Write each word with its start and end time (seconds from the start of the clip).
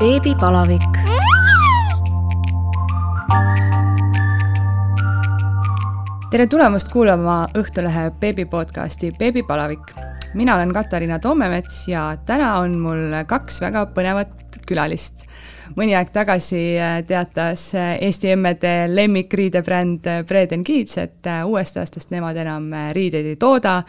beebipalavik. 0.00 0.80
tere 6.30 6.46
tulemast 6.48 6.88
kuulama 6.88 7.48
Õhtulehe 7.58 8.06
beebi 8.20 8.44
podcasti 8.44 9.12
Beebipalavik. 9.18 9.92
mina 10.34 10.54
olen 10.54 10.72
Katariina 10.72 11.18
Toomemets 11.18 11.88
ja 11.88 12.16
täna 12.26 12.54
on 12.58 12.78
mul 12.80 13.12
kaks 13.26 13.60
väga 13.60 13.84
põnevat 13.92 14.58
külalist. 14.66 15.26
mõni 15.76 15.92
aeg 15.96 16.10
tagasi 16.10 16.78
äh, 16.80 17.04
teatas 17.06 17.74
äh, 17.74 17.98
Eesti 18.00 18.30
emmede 18.30 18.88
lemmikriidebränd 18.88 20.08
Breden 20.28 20.64
Kids, 20.64 20.98
et 20.98 21.26
äh, 21.26 21.44
uuest 21.46 21.76
aastast 21.76 22.10
nemad 22.10 22.36
enam 22.36 22.72
riideid 22.92 23.26
ei 23.26 23.36
tooda, 23.36 23.82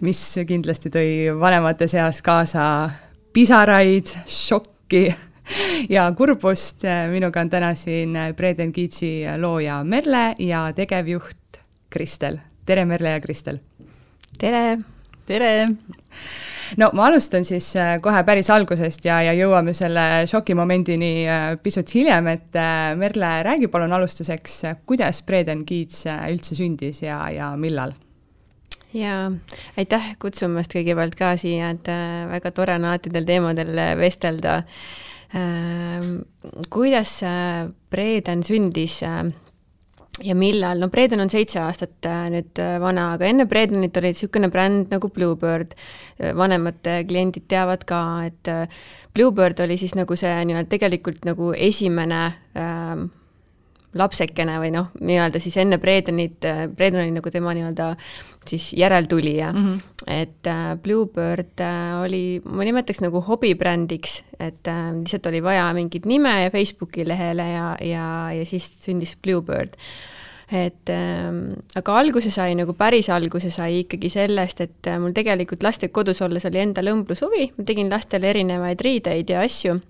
mis 0.00 0.38
kindlasti 0.46 0.90
tõi 0.90 1.40
vanemate 1.40 1.90
seas 1.90 2.22
kaasa 2.22 2.90
pisaraid, 3.32 4.06
šokki 4.26 5.27
ja 5.96 6.12
kurbust. 6.16 6.82
minuga 7.10 7.40
on 7.40 7.50
täna 7.50 7.74
siin 7.74 8.16
Breden 8.36 8.72
Kiitsi 8.72 9.24
looja 9.36 9.82
Merle 9.84 10.34
ja 10.38 10.72
tegevjuht 10.72 11.62
Kristel. 11.90 12.38
tere, 12.66 12.84
Merle 12.84 13.10
ja 13.10 13.20
Kristel! 13.20 13.58
tere! 14.38 14.78
tere! 15.26 15.68
no 16.76 16.90
ma 16.92 17.06
alustan 17.06 17.44
siis 17.44 17.70
äh, 17.76 17.96
kohe 18.02 18.22
päris 18.24 18.50
algusest 18.50 19.04
ja, 19.04 19.22
ja 19.22 19.32
jõuame 19.36 19.72
selle 19.76 20.26
šokimomendini 20.28 21.12
pisut 21.62 21.94
hiljem, 21.94 22.28
et 22.34 22.60
Merle, 22.96 23.32
räägi 23.46 23.70
palun 23.72 23.92
alustuseks, 23.92 24.60
kuidas 24.86 25.22
Breden 25.22 25.64
Kiits 25.64 26.04
üldse 26.08 26.58
sündis 26.58 27.02
ja, 27.02 27.22
ja 27.32 27.54
millal? 27.56 27.96
jaa, 28.96 29.28
aitäh 29.76 30.14
kutsumast 30.20 30.72
kõigepealt 30.72 31.16
ka 31.16 31.34
siia, 31.40 31.74
et 31.76 31.88
väga 32.30 32.52
tore 32.56 32.78
on 32.78 32.88
alati 32.88 33.10
nendel 33.12 33.28
teemadel 33.28 33.84
vestelda 34.00 34.62
kuidas 36.72 37.18
Breden 37.90 38.42
sündis 38.42 39.02
äh, 39.04 39.26
ja 40.24 40.34
millal, 40.34 40.80
no 40.80 40.88
Breden 40.90 41.20
on 41.22 41.30
seitse 41.30 41.60
aastat 41.62 42.06
äh, 42.08 42.28
nüüd 42.32 42.58
äh, 42.62 42.76
vana, 42.82 43.12
aga 43.14 43.28
enne 43.28 43.46
Bredenit 43.50 43.96
oli 44.00 44.12
niisugune 44.12 44.50
bränd 44.52 44.92
nagu 44.94 45.10
Bluebird. 45.14 45.76
vanemad 46.18 46.82
kliendid 47.06 47.46
teavad 47.48 47.84
ka, 47.86 48.00
et 48.26 48.50
Bluebird 49.14 49.60
oli 49.62 49.78
siis 49.78 49.94
nagu 49.94 50.16
see 50.18 50.32
nii-öelda 50.50 50.72
tegelikult 50.74 51.28
nagu 51.28 51.52
esimene 51.54 52.22
äh, 52.58 53.04
lapsekene 53.94 54.58
või 54.60 54.72
noh, 54.74 54.90
nii-öelda 55.00 55.40
siis 55.40 55.56
enne 55.60 55.78
Bredenit, 55.80 56.44
Breden 56.76 57.00
oli 57.02 57.14
nagu 57.14 57.30
tema 57.32 57.54
nii-öelda 57.56 57.94
siis 58.48 58.72
järeltulija 58.76 59.52
mm. 59.52 59.64
-hmm. 59.64 59.80
et 60.06 60.46
äh, 60.46 60.76
Bluebird 60.82 61.60
äh, 61.60 62.02
oli, 62.02 62.40
ma 62.44 62.64
nimetaks 62.64 63.00
nagu 63.00 63.20
hobibrändiks, 63.20 64.22
et 64.40 64.68
äh, 64.68 64.92
lihtsalt 65.00 65.26
oli 65.26 65.42
vaja 65.42 65.72
mingit 65.74 66.06
nime 66.06 66.42
ja 66.42 66.50
Facebooki 66.50 67.08
lehele 67.08 67.50
ja, 67.50 67.76
ja, 67.80 68.32
ja 68.32 68.46
siis 68.46 68.70
sündis 68.84 69.16
Bluebird 69.22 69.76
et 70.52 70.88
äh, 70.88 71.32
aga 71.76 71.98
alguse 71.98 72.30
sai 72.30 72.54
nagu 72.54 72.72
päris 72.72 73.10
alguse 73.10 73.50
sai 73.50 73.82
ikkagi 73.84 74.10
sellest, 74.10 74.60
et 74.60 74.86
äh, 74.86 74.98
mul 74.98 75.12
tegelikult 75.12 75.62
lastega 75.62 75.92
kodus 75.92 76.22
olles 76.22 76.46
oli 76.48 76.58
endal 76.58 76.92
õmblushuvi, 76.94 77.52
ma 77.56 77.64
tegin 77.64 77.90
lastele 77.92 78.30
erinevaid 78.30 78.80
riideid 78.80 79.30
ja 79.30 79.44
asju 79.44 79.80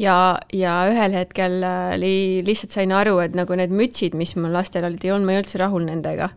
ja, 0.00 0.18
ja 0.52 0.76
ühel 0.90 1.16
hetkel 1.16 1.60
oli, 1.64 2.42
lihtsalt 2.46 2.74
sain 2.74 2.94
aru, 2.94 3.18
et 3.24 3.34
nagu 3.38 3.56
need 3.58 3.74
mütsid, 3.74 4.16
mis 4.18 4.34
mul 4.38 4.54
lastel 4.54 4.86
olid, 4.88 5.02
ei 5.04 5.14
olnud 5.14 5.30
ma 5.30 5.40
üldse 5.40 5.60
rahul 5.62 5.84
nendega 5.86 6.30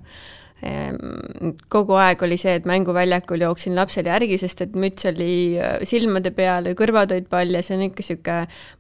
ehm, 0.66 1.56
kogu 1.74 1.98
aeg 1.98 2.22
oli 2.26 2.38
see, 2.40 2.56
et 2.60 2.68
mänguväljakul 2.70 3.42
jooksin 3.46 3.76
lapsele 3.78 4.12
järgi, 4.14 4.38
sest 4.42 4.62
et 4.66 4.78
müts 4.78 5.06
oli 5.10 5.58
äh, 5.58 5.80
silmade 5.90 6.32
peal 6.38 6.70
ja 6.70 6.78
kõrvad 6.78 7.14
olid 7.16 7.30
pall 7.32 7.58
ja 7.58 7.64
see 7.66 7.78
on 7.78 7.88
ikka 7.88 8.04
niisugune 8.04 8.38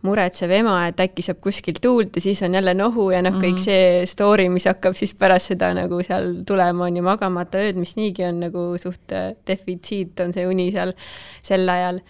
muretsev 0.07 0.53
ema, 0.59 0.77
et 0.91 1.01
äkki 1.07 1.25
saab 1.25 1.41
kuskilt 1.43 1.81
tuult 1.83 2.17
ja 2.17 2.25
siis 2.27 2.41
on 2.45 2.57
jälle 2.57 2.77
nohu 2.77 3.09
ja 3.13 3.23
noh 3.25 3.33
mm, 3.33 3.41
-hmm. 3.41 3.57
kõik 3.57 3.65
see 3.65 4.05
story, 4.09 4.47
mis 4.53 4.69
hakkab 4.69 4.97
siis 4.97 5.13
pärast 5.17 5.53
seda 5.53 5.73
nagu 5.77 6.01
seal 6.05 6.43
tulema, 6.45 6.85
on 6.85 7.01
ju 7.01 7.05
magamata 7.05 7.65
ööd, 7.65 7.81
mis 7.81 7.97
niigi 7.97 8.25
on 8.29 8.41
nagu 8.45 8.69
suht 8.81 9.13
äh, 9.13 9.33
defitsiit, 9.47 10.19
on 10.19 10.33
see 10.33 10.47
uni 10.47 10.71
seal 10.71 10.93
sel 11.41 11.69
ajal 11.69 12.01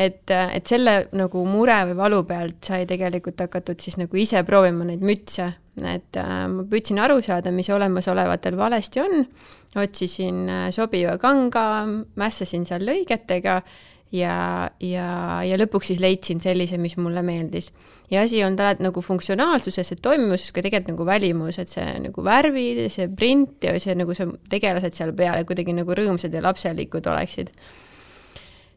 et, 0.00 0.30
et 0.30 0.70
selle 0.70 0.94
nagu 1.16 1.42
mure 1.48 1.76
või 1.90 1.98
valu 1.98 2.22
pealt 2.28 2.70
sai 2.70 2.86
tegelikult 2.88 3.40
hakatud 3.44 3.80
siis 3.82 3.98
nagu 4.00 4.20
ise 4.20 4.42
proovima 4.48 4.86
neid 4.88 5.04
mütse, 5.04 5.50
et 5.80 6.18
äh, 6.20 6.32
ma 6.52 6.64
püüdsin 6.68 7.00
aru 7.02 7.20
saada, 7.24 7.52
mis 7.54 7.70
olemasolevatel 7.72 8.56
valesti 8.58 9.02
on, 9.04 9.24
otsisin 9.80 10.42
äh, 10.48 10.66
sobiva 10.74 11.18
kanga, 11.20 11.64
mässasin 12.20 12.66
seal 12.68 12.84
lõigetega 12.88 13.60
ja, 14.16 14.36
ja, 14.82 15.08
ja 15.46 15.58
lõpuks 15.60 15.92
siis 15.92 16.00
leidsin 16.02 16.40
sellise, 16.42 16.78
mis 16.80 16.96
mulle 17.00 17.22
meeldis. 17.26 17.70
ja 18.10 18.24
asi 18.24 18.42
on 18.44 18.56
alati 18.58 18.86
nagu 18.86 19.04
funktsionaalsuses, 19.04 19.92
et 19.92 20.02
toimimuses, 20.02 20.50
ka 20.50 20.64
tegelikult 20.64 20.94
nagu 20.94 21.06
välimus, 21.06 21.60
et 21.62 21.70
see 21.70 21.86
nagu 22.06 22.24
värvid, 22.24 22.86
see 22.92 23.10
print 23.12 23.68
ja 23.68 23.76
see 23.78 23.94
nagu 23.98 24.16
see 24.16 24.32
tegelased 24.50 24.96
seal 24.96 25.14
peal 25.16 25.44
kuidagi 25.48 25.76
nagu 25.76 25.96
rõõmsad 25.96 26.34
ja 26.34 26.42
lapselikud 26.48 27.06
oleksid 27.12 27.54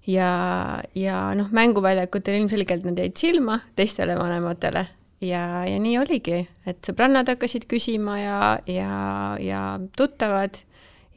ja, 0.08 0.82
ja 0.96 1.22
noh, 1.38 1.52
mänguväljakutel 1.52 2.42
ilmselgelt 2.42 2.86
nad 2.88 3.00
jäid 3.00 3.16
silma 3.20 3.60
teistele 3.76 4.18
vanematele 4.20 4.88
ja, 5.24 5.64
ja 5.68 5.80
nii 5.80 5.98
oligi, 6.02 6.44
et 6.68 6.80
sõbrannad 6.86 7.30
hakkasid 7.32 7.68
küsima 7.72 8.20
ja, 8.20 8.40
ja, 8.68 8.94
ja 9.42 9.64
tuttavad 9.98 10.60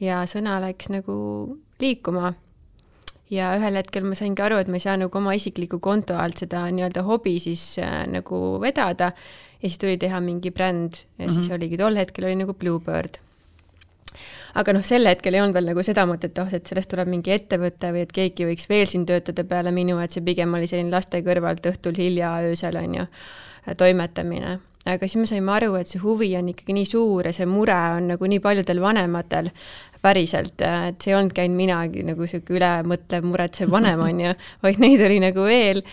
ja 0.03 0.23
sõna 0.29 0.59
läks 0.63 0.91
nagu 0.93 1.15
liikuma. 1.81 2.33
ja 3.29 3.51
ühel 3.59 3.75
hetkel 3.75 4.05
ma 4.07 4.15
saingi 4.15 4.41
aru, 4.41 4.61
et 4.61 4.69
ma 4.71 4.79
ei 4.79 4.85
saa 4.85 4.95
nagu 4.97 5.19
oma 5.19 5.35
isikliku 5.35 5.81
konto 5.83 6.15
alt 6.15 6.39
seda 6.39 6.63
nii-öelda 6.71 7.03
hobi 7.03 7.37
siis 7.43 7.75
äh, 7.83 8.05
nagu 8.07 8.57
vedada 8.63 9.11
ja 9.57 9.67
siis 9.67 9.79
tuli 9.81 9.97
teha 9.99 10.21
mingi 10.23 10.51
bränd 10.51 10.93
ja 10.95 11.25
mm 11.25 11.25
-hmm. 11.25 11.33
siis 11.33 11.47
mhm. 11.47 11.55
oligi, 11.55 11.77
tol 11.77 11.95
hetkel 11.95 12.25
oli 12.25 12.35
nagu 12.35 12.53
Bluebird 12.53 13.19
aga 14.57 14.73
noh, 14.73 14.85
sel 14.85 15.05
hetkel 15.09 15.37
ei 15.37 15.43
olnud 15.43 15.57
veel 15.57 15.69
nagu 15.71 15.83
seda 15.85 16.07
mõtet, 16.09 16.37
oh, 16.41 16.53
et 16.53 16.69
sellest 16.69 16.89
tuleb 16.93 17.11
mingi 17.11 17.33
ettevõte 17.35 17.91
või 17.93 18.05
et 18.05 18.15
keegi 18.15 18.47
võiks 18.49 18.69
veel 18.71 18.87
siin 18.89 19.05
töötada 19.09 19.45
peale 19.47 19.73
minu, 19.75 19.99
et 20.03 20.15
see 20.15 20.25
pigem 20.25 20.55
oli 20.57 20.69
selline 20.69 20.93
laste 20.93 21.21
kõrvalt 21.25 21.69
õhtul 21.69 21.99
hilja 21.99 22.37
öösel, 22.47 22.79
on 22.81 22.97
ju, 23.01 23.11
toimetamine 23.77 24.57
aga 24.87 25.07
siis 25.07 25.19
me 25.19 25.27
saime 25.29 25.51
aru, 25.51 25.73
et 25.79 25.89
see 25.91 26.01
huvi 26.01 26.29
on 26.39 26.51
ikkagi 26.51 26.75
nii 26.77 26.87
suur 26.87 27.27
ja 27.27 27.33
see 27.35 27.47
mure 27.49 27.75
on 27.97 28.11
nagu 28.13 28.29
nii 28.29 28.39
paljudel 28.43 28.79
vanematel 28.83 29.49
päriselt, 30.03 30.61
et 30.61 31.01
see 31.01 31.11
ei 31.11 31.17
olnud 31.17 31.35
käinud 31.35 31.57
minagi 31.57 32.05
nagu 32.07 32.27
sihuke 32.29 32.55
ülemõtlev, 32.57 33.25
muretsev 33.27 33.71
vanem, 33.73 34.03
on 34.05 34.23
ju, 34.23 34.33
vaid 34.65 34.81
neid 34.83 35.03
oli 35.03 35.19
nagu 35.23 35.47
veel. 35.47 35.83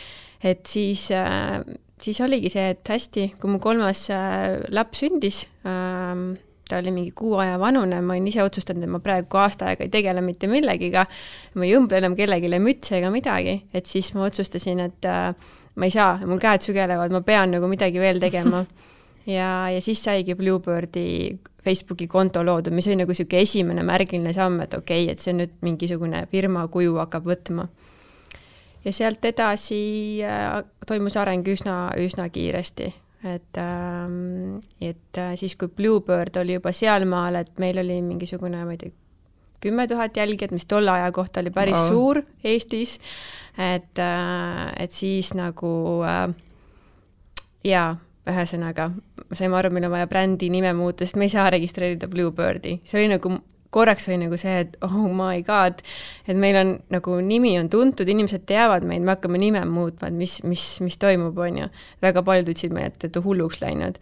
et 0.45 0.67
siis, 0.69 1.09
siis 2.05 2.21
oligi 2.21 2.53
see, 2.53 2.67
et 2.75 2.95
hästi, 2.95 3.31
kui 3.41 3.51
mu 3.51 3.61
kolmas 3.65 4.07
äh, 4.13 4.61
laps 4.75 5.01
sündis 5.05 5.47
ähm,, 5.67 6.35
ta 6.69 6.79
oli 6.79 6.91
mingi 6.91 7.13
kuu 7.15 7.37
aja 7.43 7.59
vanune, 7.61 8.01
ma 8.01 8.15
olin 8.15 8.29
ise 8.29 8.43
otsustanud, 8.43 8.87
et 8.87 8.91
ma 8.91 9.01
praegu 9.05 9.41
aasta 9.41 9.69
aega 9.71 9.85
ei 9.85 9.93
tegele 9.93 10.23
mitte 10.25 10.49
millegiga, 10.51 11.05
ma 11.55 11.67
ei 11.67 11.75
õmble 11.77 12.01
enam 12.01 12.17
kellelegi 12.17 12.61
mütse 12.63 12.99
ega 12.99 13.11
midagi, 13.13 13.59
et 13.75 13.91
siis 13.91 14.13
ma 14.17 14.25
otsustasin, 14.29 14.81
et 14.87 15.09
äh, 15.11 15.35
ma 15.77 15.89
ei 15.89 15.95
saa, 15.95 16.17
mul 16.25 16.41
käed 16.43 16.65
sügelevad, 16.65 17.13
ma 17.13 17.21
pean 17.27 17.53
nagu 17.57 17.69
midagi 17.71 18.01
veel 18.01 18.21
tegema. 18.23 18.65
ja, 19.37 19.51
ja 19.75 19.81
siis 19.85 20.03
saigi 20.05 20.37
Bluebirdi 20.39 21.07
Facebooki 21.65 22.09
konto 22.09 22.45
loodud, 22.45 22.73
mis 22.77 22.89
oli 22.89 23.01
nagu 23.01 23.13
niisugune 23.13 23.45
esimene 23.45 23.85
märgiline 23.87 24.35
samm, 24.37 24.61
et 24.65 24.75
okei 24.77 25.05
okay,, 25.05 25.13
et 25.13 25.21
see 25.23 25.33
on 25.35 25.43
nüüd 25.43 25.57
mingisugune 25.65 26.27
firma 26.33 26.67
kuju 26.69 26.97
hakkab 27.01 27.29
võtma. 27.29 27.69
ja 28.85 28.93
sealt 28.93 29.25
edasi 29.25 29.81
äh, 30.25 30.61
toimus 30.87 31.17
areng 31.17 31.49
üsna, 31.49 31.79
üsna 32.01 32.29
kiiresti 32.29 32.93
et, 33.25 33.59
ähm, 33.59 34.61
et 34.81 35.19
äh, 35.19 35.33
siis, 35.41 35.57
kui 35.57 35.69
Bluebird 35.69 36.37
oli 36.41 36.59
juba 36.59 36.73
sealmaal, 36.77 37.41
et 37.41 37.59
meil 37.63 37.81
oli 37.81 38.01
mingisugune, 38.05 38.61
ma 38.65 38.77
ei 38.77 38.81
tea, 38.83 38.95
kümme 39.65 39.87
tuhat 39.89 40.17
jälgijat, 40.17 40.53
mis 40.53 40.69
tolle 40.69 40.93
aja 40.93 41.13
kohta 41.13 41.41
oli 41.41 41.51
päris 41.51 41.79
wow. 41.79 41.89
suur 41.89 42.23
Eestis, 42.45 42.99
et, 43.57 43.97
äh, 43.99 44.67
et 44.85 44.93
siis 44.93 45.33
nagu 45.39 45.73
äh, 46.05 46.27
jaa, 47.65 47.95
ühesõnaga, 48.29 48.91
saime 49.33 49.59
aru, 49.59 49.73
meil 49.73 49.89
on 49.89 49.97
vaja 49.97 50.09
brändi 50.09 50.49
nime 50.53 50.73
muuta, 50.77 51.05
sest 51.05 51.17
me 51.21 51.29
ei 51.29 51.33
saa 51.33 51.49
registreerida 51.53 52.09
Bluebirdi, 52.13 52.79
see 52.85 53.01
oli 53.01 53.11
nagu 53.17 53.33
korraks 53.75 54.09
oli 54.09 54.21
nagu 54.25 54.39
see, 54.41 54.55
et 54.65 54.77
oh 54.87 55.09
my 55.11 55.43
god, 55.47 55.83
et 56.29 56.39
meil 56.39 56.59
on 56.61 56.75
nagu 56.95 57.17
nimi 57.25 57.57
on 57.61 57.71
tuntud, 57.73 58.09
inimesed 58.11 58.47
teavad 58.49 58.87
meid, 58.89 59.05
me 59.05 59.17
hakkame 59.17 59.41
nime 59.43 59.65
muutma, 59.69 60.11
et 60.11 60.19
mis, 60.19 60.39
mis, 60.47 60.69
mis 60.85 61.01
toimub, 61.01 61.39
on 61.39 61.65
ju. 61.65 61.73
väga 62.05 62.23
paljud 62.27 62.55
ütlesid 62.55 62.77
meile, 62.77 62.93
et, 62.95 63.09
et 63.09 63.21
hulluks 63.25 63.61
läinud. 63.65 63.99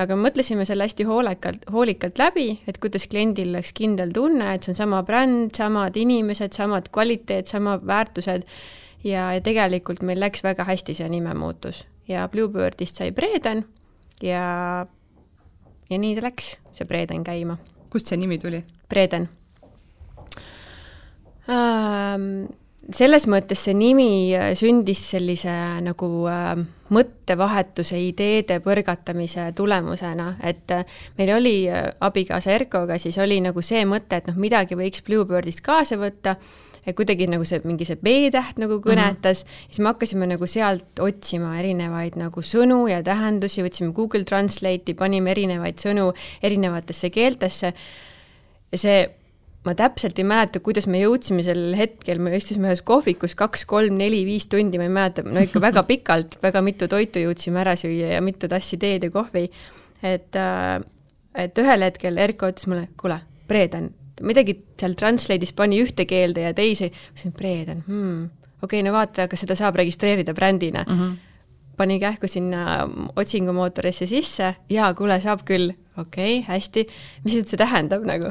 aga 0.00 0.16
mõtlesime 0.16 0.64
selle 0.64 0.88
hästi 0.88 1.04
hoolekalt, 1.04 1.66
hoolikalt 1.72 2.18
läbi, 2.18 2.46
et 2.66 2.78
kuidas 2.80 3.04
kliendil 3.12 3.52
oleks 3.52 3.74
kindel 3.76 4.14
tunne, 4.16 4.54
et 4.54 4.64
see 4.64 4.72
on 4.72 4.80
sama 4.80 5.02
bränd, 5.04 5.52
samad 5.56 5.98
inimesed, 6.00 6.56
samad 6.56 6.88
kvaliteet, 6.92 7.52
samad 7.52 7.84
väärtused 7.86 8.48
ja, 9.04 9.32
ja 9.36 9.40
tegelikult 9.44 10.00
meil 10.02 10.20
läks 10.22 10.44
väga 10.46 10.64
hästi 10.64 10.96
see 10.96 11.10
nimemuutus 11.12 11.84
ja 12.08 12.28
Bluebirdist 12.28 12.96
sai 12.96 13.12
Breden 13.12 13.64
ja, 14.22 14.86
ja 15.90 15.98
nii 15.98 16.16
ta 16.16 16.26
läks, 16.26 16.56
see 16.76 16.88
Breden 16.88 17.24
käima. 17.26 17.58
Kust 17.92 18.10
see 18.10 18.18
nimi 18.20 18.40
tuli? 18.42 18.62
Breden 18.88 19.28
ähm,. 21.48 22.48
selles 22.92 23.28
mõttes 23.30 23.60
see 23.68 23.76
nimi 23.78 24.34
äh, 24.34 24.52
sündis 24.58 25.04
sellise 25.12 25.52
nagu 25.84 26.08
äh, 26.30 26.56
mõttevahetuse, 26.92 27.96
ideede 28.00 28.58
põrgatamise 28.64 29.50
tulemusena, 29.56 30.34
et 30.44 30.74
äh, 30.74 30.84
meil 31.18 31.34
oli 31.36 31.54
äh, 31.70 31.88
abikaasa 32.00 32.52
Erkoga, 32.56 32.98
siis 33.00 33.18
oli 33.22 33.40
nagu 33.44 33.62
see 33.64 33.84
mõte, 33.88 34.20
et 34.20 34.28
noh, 34.28 34.38
midagi 34.40 34.78
võiks 34.78 35.04
Bluebirdist 35.06 35.64
kaasa 35.64 35.98
võtta, 36.00 36.36
et 36.86 36.96
kuidagi 36.98 37.28
nagu 37.30 37.46
see, 37.46 37.60
mingi 37.68 37.86
see 37.86 37.98
B-täht 38.02 38.58
nagu 38.58 38.80
kõnetas 38.82 39.44
mm, 39.44 39.48
-hmm. 39.48 39.66
siis 39.68 39.78
me 39.78 39.92
hakkasime 39.92 40.26
nagu 40.26 40.46
sealt 40.50 41.00
otsima 41.00 41.54
erinevaid 41.60 42.18
nagu 42.18 42.42
sõnu 42.42 42.84
ja 42.90 43.02
tähendusi, 43.02 43.62
võtsime 43.62 43.92
Google 43.94 44.24
Translate'i, 44.24 44.94
panime 44.94 45.30
erinevaid 45.30 45.78
sõnu 45.78 46.12
erinevatesse 46.42 47.10
keeltesse 47.10 47.72
ja 48.72 48.78
see 48.78 49.02
ma 49.62 49.74
täpselt 49.78 50.18
ei 50.18 50.26
mäleta, 50.26 50.60
kuidas 50.64 50.88
me 50.90 51.00
jõudsime 51.02 51.44
sel 51.46 51.76
hetkel, 51.78 52.18
me 52.22 52.34
istusime 52.36 52.70
ühes 52.70 52.82
kohvikus 52.86 53.36
kaks, 53.38 53.64
kolm, 53.70 53.94
neli, 54.00 54.24
viis 54.26 54.48
tundi, 54.50 54.80
ma 54.80 54.88
ei 54.88 54.94
mäleta, 54.94 55.22
no 55.26 55.44
ikka 55.44 55.62
väga 55.62 55.84
pikalt, 55.90 56.38
väga 56.42 56.64
mitu 56.66 56.88
toitu 56.90 57.22
jõudsime 57.22 57.62
ära 57.62 57.76
süüa 57.78 58.16
ja 58.16 58.22
mitu 58.24 58.50
tassi 58.50 58.80
teed 58.82 59.06
ja 59.06 59.14
kohvi. 59.14 59.48
et, 60.02 60.34
äh, 60.34 60.80
et 61.38 61.58
ühel 61.58 61.86
hetkel 61.86 62.18
Erko 62.18 62.50
ütles 62.50 62.66
mulle, 62.66 62.88
kuule, 62.98 63.20
Preeden, 63.46 63.92
midagi 64.22 64.56
seal 64.80 64.96
Translate'is 64.98 65.52
pani 65.56 65.82
ühte 65.82 66.06
keelde 66.08 66.46
ja 66.48 66.54
teise, 66.56 66.90
ma 66.92 67.12
ütlesin, 67.12 67.34
Preeden 67.36 67.84
hmm,, 67.86 68.24
okei 68.62 68.80
okay,, 68.80 68.86
no 68.86 68.94
vaata, 68.96 69.28
kas 69.28 69.44
seda 69.44 69.58
saab 69.58 69.80
registreerida 69.82 70.34
brändina 70.34 70.86
mm. 70.88 70.98
-hmm 70.98 71.20
pani 71.76 71.96
kähku 71.98 72.28
sinna 72.28 72.88
otsingumootorisse 73.16 74.06
sisse, 74.06 74.54
jaa, 74.70 74.90
kuule, 74.94 75.16
saab 75.20 75.40
küll, 75.48 75.72
okei 75.96 76.38
okay,, 76.38 76.44
hästi, 76.46 76.84
mis 77.24 77.34
nüüd 77.34 77.48
see 77.48 77.58
tähendab 77.58 78.04
nagu 78.06 78.28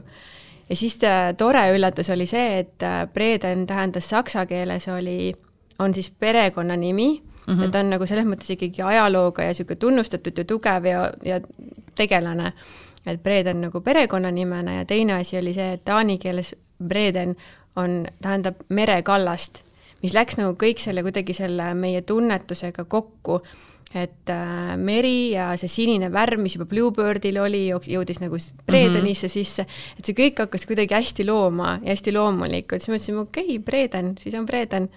ja 0.71 0.75
siis 0.75 1.03
äh, 1.03 1.33
tore 1.37 1.63
üllatus 1.75 2.09
oli 2.13 2.25
see, 2.29 2.59
et 2.59 2.83
äh, 2.83 3.03
Breden 3.13 3.65
tähendas 3.67 4.07
saksa 4.09 4.45
keeles 4.45 4.87
oli, 4.87 5.33
on 5.79 5.93
siis 5.93 6.11
perekonnanimi 6.11 7.09
mm, 7.47 7.53
-hmm. 7.53 7.63
et 7.63 7.71
ta 7.71 7.79
on 7.79 7.89
nagu 7.89 8.05
selles 8.05 8.25
mõttes 8.25 8.53
ikkagi 8.55 8.81
ajalooga 8.81 9.43
ja 9.43 9.51
niisugune 9.51 9.75
tunnustatud 9.75 10.37
ja 10.37 10.45
tugev 10.45 10.85
ja, 10.85 11.11
ja 11.25 11.41
tegelane. 11.95 12.53
Et 13.05 13.23
Breden 13.23 13.61
nagu 13.61 13.81
perekonnanimena 13.81 14.75
ja 14.75 14.85
teine 14.85 15.13
asi 15.13 15.37
oli 15.37 15.53
see, 15.53 15.73
et 15.73 15.85
taani 15.85 16.17
keeles 16.21 16.55
Breden 16.87 17.35
on, 17.75 18.05
tähendab 18.21 18.61
merekallast, 18.69 19.63
mis 20.03 20.13
läks 20.13 20.37
nagu 20.37 20.55
kõik 20.59 20.81
selle 20.81 21.03
kuidagi 21.05 21.33
selle 21.33 21.73
meie 21.73 22.01
tunnetusega 22.01 22.85
kokku 22.85 23.41
et 23.95 24.29
äh, 24.31 24.75
meri 24.79 25.33
ja 25.33 25.51
see 25.59 25.69
sinine 25.71 26.07
värv, 26.13 26.39
mis 26.39 26.55
juba 26.55 26.67
Bluebirdil 26.69 27.37
oli, 27.41 27.65
jõudis 27.69 28.21
nagu 28.21 28.37
Bredenisse 28.65 29.27
mm 29.27 29.29
-hmm. 29.29 29.33
sisse, 29.33 29.65
et 29.99 30.05
see 30.05 30.15
kõik 30.15 30.39
hakkas 30.45 30.65
kuidagi 30.65 30.95
hästi 30.95 31.25
looma 31.27 31.79
ja 31.83 31.91
hästi 31.91 32.13
loomulikult, 32.15 32.81
siis 32.81 32.93
mõtlesime, 32.93 33.25
okei 33.27 33.43
okay,, 33.43 33.59
Breden, 33.59 34.15
siis 34.17 34.35
on 34.35 34.45
Breden. 34.45 34.89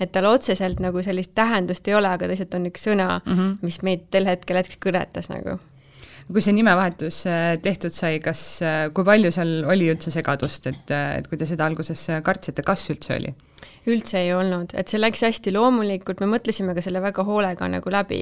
et 0.00 0.12
tal 0.12 0.24
otseselt 0.24 0.78
nagu 0.78 1.02
sellist 1.02 1.32
tähendust 1.34 1.88
ei 1.88 1.94
ole, 1.94 2.08
aga 2.08 2.28
lihtsalt 2.28 2.54
on 2.54 2.66
üks 2.66 2.84
sõna 2.86 3.20
mm, 3.24 3.32
-hmm. 3.32 3.56
mis 3.62 3.82
meid 3.82 4.00
tel 4.10 4.26
hetkel 4.26 4.56
hetkeks 4.56 4.78
kõnetas 4.78 5.28
nagu 5.28 5.58
kui 6.28 6.44
see 6.44 6.54
nimevahetus 6.56 7.22
äh, 7.28 7.50
tehtud 7.64 7.94
sai, 7.94 8.18
kas, 8.24 8.42
äh, 8.64 8.86
kui 8.94 9.06
palju 9.06 9.32
seal 9.34 9.62
oli 9.68 9.88
üldse 9.92 10.12
segadust, 10.12 10.68
et, 10.70 10.90
äh, 10.92 11.16
et 11.18 11.28
kui 11.28 11.40
te 11.40 11.48
seda 11.48 11.68
alguses 11.68 12.08
kartsite, 12.24 12.64
kas 12.66 12.88
üldse 12.92 13.16
oli? 13.18 13.34
üldse 13.88 14.18
ei 14.20 14.34
olnud, 14.36 14.74
et 14.76 14.90
see 14.92 14.98
läks 15.00 15.22
hästi 15.24 15.52
loomulikult, 15.54 16.18
me 16.20 16.26
mõtlesime 16.28 16.74
ka 16.76 16.82
selle 16.84 17.00
väga 17.00 17.22
hoolega 17.24 17.70
nagu 17.72 17.88
läbi, 17.88 18.18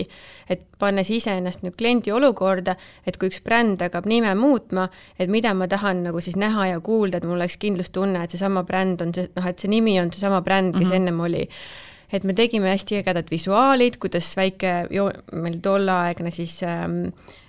et 0.52 0.62
pannes 0.78 1.08
iseennast 1.10 1.64
nüüd 1.64 1.74
kliendi 1.80 2.12
olukorda, 2.14 2.76
et 3.02 3.18
kui 3.18 3.32
üks 3.32 3.40
bränd 3.42 3.82
hakkab 3.82 4.06
nime 4.06 4.30
muutma, 4.38 4.86
et 5.18 5.32
mida 5.32 5.50
ma 5.58 5.66
tahan 5.66 6.04
nagu 6.06 6.22
siis 6.22 6.38
näha 6.38 6.68
ja 6.70 6.78
kuulda, 6.84 7.18
et 7.18 7.26
mul 7.26 7.40
oleks 7.40 7.58
kindlustunne, 7.64 8.22
et 8.22 8.36
seesama 8.36 8.62
bränd 8.68 9.02
on 9.02 9.10
see, 9.16 9.26
noh, 9.34 9.48
et 9.50 9.58
see 9.58 9.72
nimi 9.72 9.96
on 9.98 10.12
seesama 10.14 10.38
bränd, 10.46 10.76
kes 10.76 10.86
mm 10.86 10.92
-hmm. 10.92 10.96
ennem 11.02 11.20
oli 11.26 11.42
et 12.12 12.22
me 12.22 12.34
tegime 12.38 12.70
hästi 12.70 13.02
ägedad 13.02 13.26
visuaalid, 13.30 13.98
kuidas 13.98 14.36
väike, 14.36 14.86
meil 15.32 15.58
tolleaegne 15.58 16.30
siis 16.30 16.62
ähm, 16.62 17.08
äh, 17.10 17.45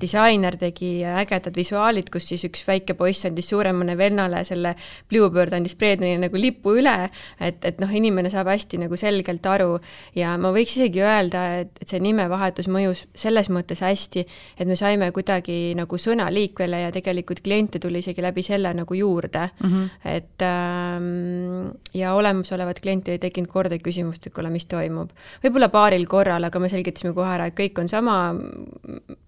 disainer 0.00 0.56
tegi 0.60 0.90
ägedad 1.08 1.56
visuaalid, 1.56 2.10
kus 2.12 2.26
siis 2.28 2.42
üks 2.44 2.66
väike 2.68 2.92
poiss 2.98 3.24
andis 3.24 3.48
suuremale 3.48 3.94
vennale 3.96 4.42
selle 4.44 4.74
Bluebird 5.08 5.54
andis 5.56 5.74
Breedeni 5.78 6.18
nagu 6.20 6.36
lipu 6.36 6.74
üle, 6.76 7.08
et, 7.40 7.64
et 7.64 7.80
noh, 7.80 7.88
inimene 7.88 8.28
saab 8.32 8.50
hästi 8.52 8.82
nagu 8.82 8.98
selgelt 9.00 9.46
aru 9.48 9.78
ja 10.18 10.34
ma 10.40 10.52
võiks 10.52 10.76
isegi 10.76 11.00
öelda, 11.00 11.44
et, 11.62 11.72
et 11.80 11.94
see 11.94 12.02
nimevahetus 12.04 12.68
mõjus 12.72 13.06
selles 13.16 13.48
mõttes 13.52 13.80
hästi, 13.80 14.26
et 14.58 14.68
me 14.68 14.76
saime 14.76 15.08
kuidagi 15.16 15.72
nagu 15.78 16.00
sõna 16.00 16.28
liikvele 16.32 16.82
ja 16.84 16.92
tegelikult 16.92 17.40
kliente 17.44 17.80
tuli 17.80 18.02
isegi 18.04 18.24
läbi 18.24 18.44
selle 18.44 18.74
nagu 18.76 18.94
juurde 18.94 19.46
mm. 19.48 19.72
-hmm. 19.72 19.88
et 20.12 20.44
ähm, 20.44 21.72
ja 21.96 22.12
olemasolevat 22.14 22.80
klienti 22.84 23.16
ei 23.16 23.18
tekkinud 23.22 23.48
kordagi 23.48 23.82
küsimust, 23.88 24.26
et 24.26 24.34
kuule, 24.34 24.50
mis 24.50 24.66
toimub. 24.66 25.10
võib-olla 25.44 25.68
paaril 25.72 26.06
korral, 26.06 26.44
aga 26.44 26.58
me 26.58 26.68
selgitasime 26.68 27.14
kohe 27.16 27.32
ära, 27.32 27.48
et 27.48 27.56
kõik 27.56 27.80
on 27.80 27.88
sama 27.88 28.34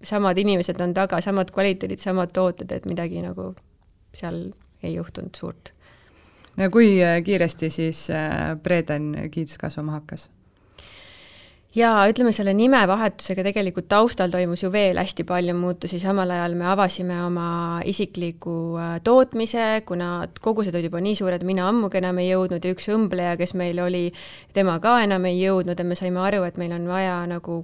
samad 0.05 0.37
inimesed 0.37 0.81
on 0.81 0.93
taga, 0.93 1.21
samad 1.21 1.51
kvaliteedid, 1.55 2.01
samad 2.01 2.33
tooted, 2.35 2.71
et 2.71 2.85
midagi 2.89 3.23
nagu 3.25 3.53
seal 4.15 4.47
ei 4.83 4.95
juhtunud 4.95 5.35
suurt. 5.35 5.73
no 6.57 6.69
kui 6.71 6.95
äh, 7.03 7.19
kiiresti 7.23 7.69
siis 7.69 8.07
Breden 8.63 9.13
äh, 9.15 9.29
Kids 9.31 9.57
kasvama 9.57 9.99
hakkas? 9.99 10.29
jaa, 11.75 12.05
ütleme 12.09 12.31
selle 12.35 12.53
nimevahetusega 12.55 13.43
tegelikult 13.49 13.87
taustal 13.91 14.31
toimus 14.31 14.63
ju 14.63 14.71
veel 14.71 14.99
hästi 14.99 15.25
palju 15.27 15.55
muutusi, 15.57 15.99
samal 15.99 16.31
ajal 16.31 16.55
me 16.57 16.69
avasime 16.71 17.17
oma 17.25 17.47
isikliku 17.87 18.55
äh, 18.79 18.93
tootmise, 19.03 19.81
kuna 19.87 20.27
kogused 20.41 20.75
olid 20.75 20.89
juba 20.89 21.01
nii 21.03 21.17
suured, 21.19 21.43
mina 21.47 21.67
ammugi 21.69 21.99
enam 21.99 22.21
ei 22.23 22.29
jõudnud 22.31 22.63
ja 22.63 22.75
üks 22.75 22.87
õmbleja, 22.95 23.35
kes 23.41 23.55
meil 23.59 23.81
oli, 23.83 24.05
tema 24.55 24.77
ka 24.83 24.97
enam 25.03 25.27
ei 25.27 25.41
jõudnud 25.41 25.79
ja 25.79 25.87
me 25.87 25.99
saime 25.99 26.23
aru, 26.23 26.45
et 26.47 26.59
meil 26.61 26.75
on 26.77 26.87
vaja 26.89 27.19
nagu 27.29 27.63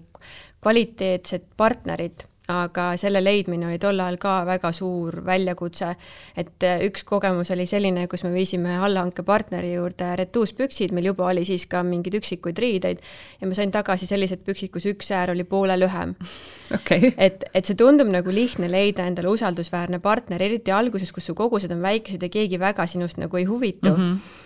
kvaliteetset 0.62 1.48
partnerit 1.58 2.28
aga 2.52 2.92
selle 3.00 3.22
leidmine 3.24 3.68
oli 3.70 3.80
tol 3.82 4.00
ajal 4.00 4.18
ka 4.22 4.34
väga 4.48 4.72
suur 4.76 5.22
väljakutse. 5.26 5.96
et 6.38 6.64
äh, 6.68 6.84
üks 6.88 7.04
kogemus 7.08 7.52
oli 7.52 7.66
selline, 7.66 8.08
kus 8.12 8.24
me 8.24 8.34
viisime 8.34 8.78
allhankepartneri 8.78 9.74
juurde 9.74 10.16
retuuspüksid, 10.20 10.92
meil 10.92 11.12
juba 11.12 11.30
oli 11.32 11.46
siis 11.46 11.66
ka 11.72 11.84
mingeid 11.84 12.20
üksikuid 12.22 12.60
riideid 12.60 13.02
ja 13.42 13.48
ma 13.48 13.58
sain 13.58 13.72
tagasi 13.72 14.10
sellised 14.10 14.44
püksid, 14.46 14.72
kus 14.74 14.86
üks 14.92 15.12
äär 15.12 15.34
oli 15.36 15.44
poole 15.44 15.78
lühem 15.80 16.16
okay.. 16.78 17.14
et, 17.18 17.46
et 17.54 17.66
see 17.66 17.78
tundub 17.80 18.12
nagu 18.12 18.34
lihtne 18.34 18.72
leida 18.72 19.08
endale 19.08 19.32
usaldusväärne 19.32 20.00
partner, 20.00 20.42
eriti 20.42 20.72
alguses, 20.72 21.12
kus 21.12 21.32
su 21.32 21.36
kogused 21.36 21.72
on 21.72 21.82
väikesed 21.82 22.24
ja 22.24 22.30
keegi 22.30 22.60
väga 22.60 22.88
sinust 22.88 23.22
nagu 23.22 23.38
ei 23.38 23.50
huvitu 23.50 23.96
mm. 23.96 24.08
-hmm 24.12 24.40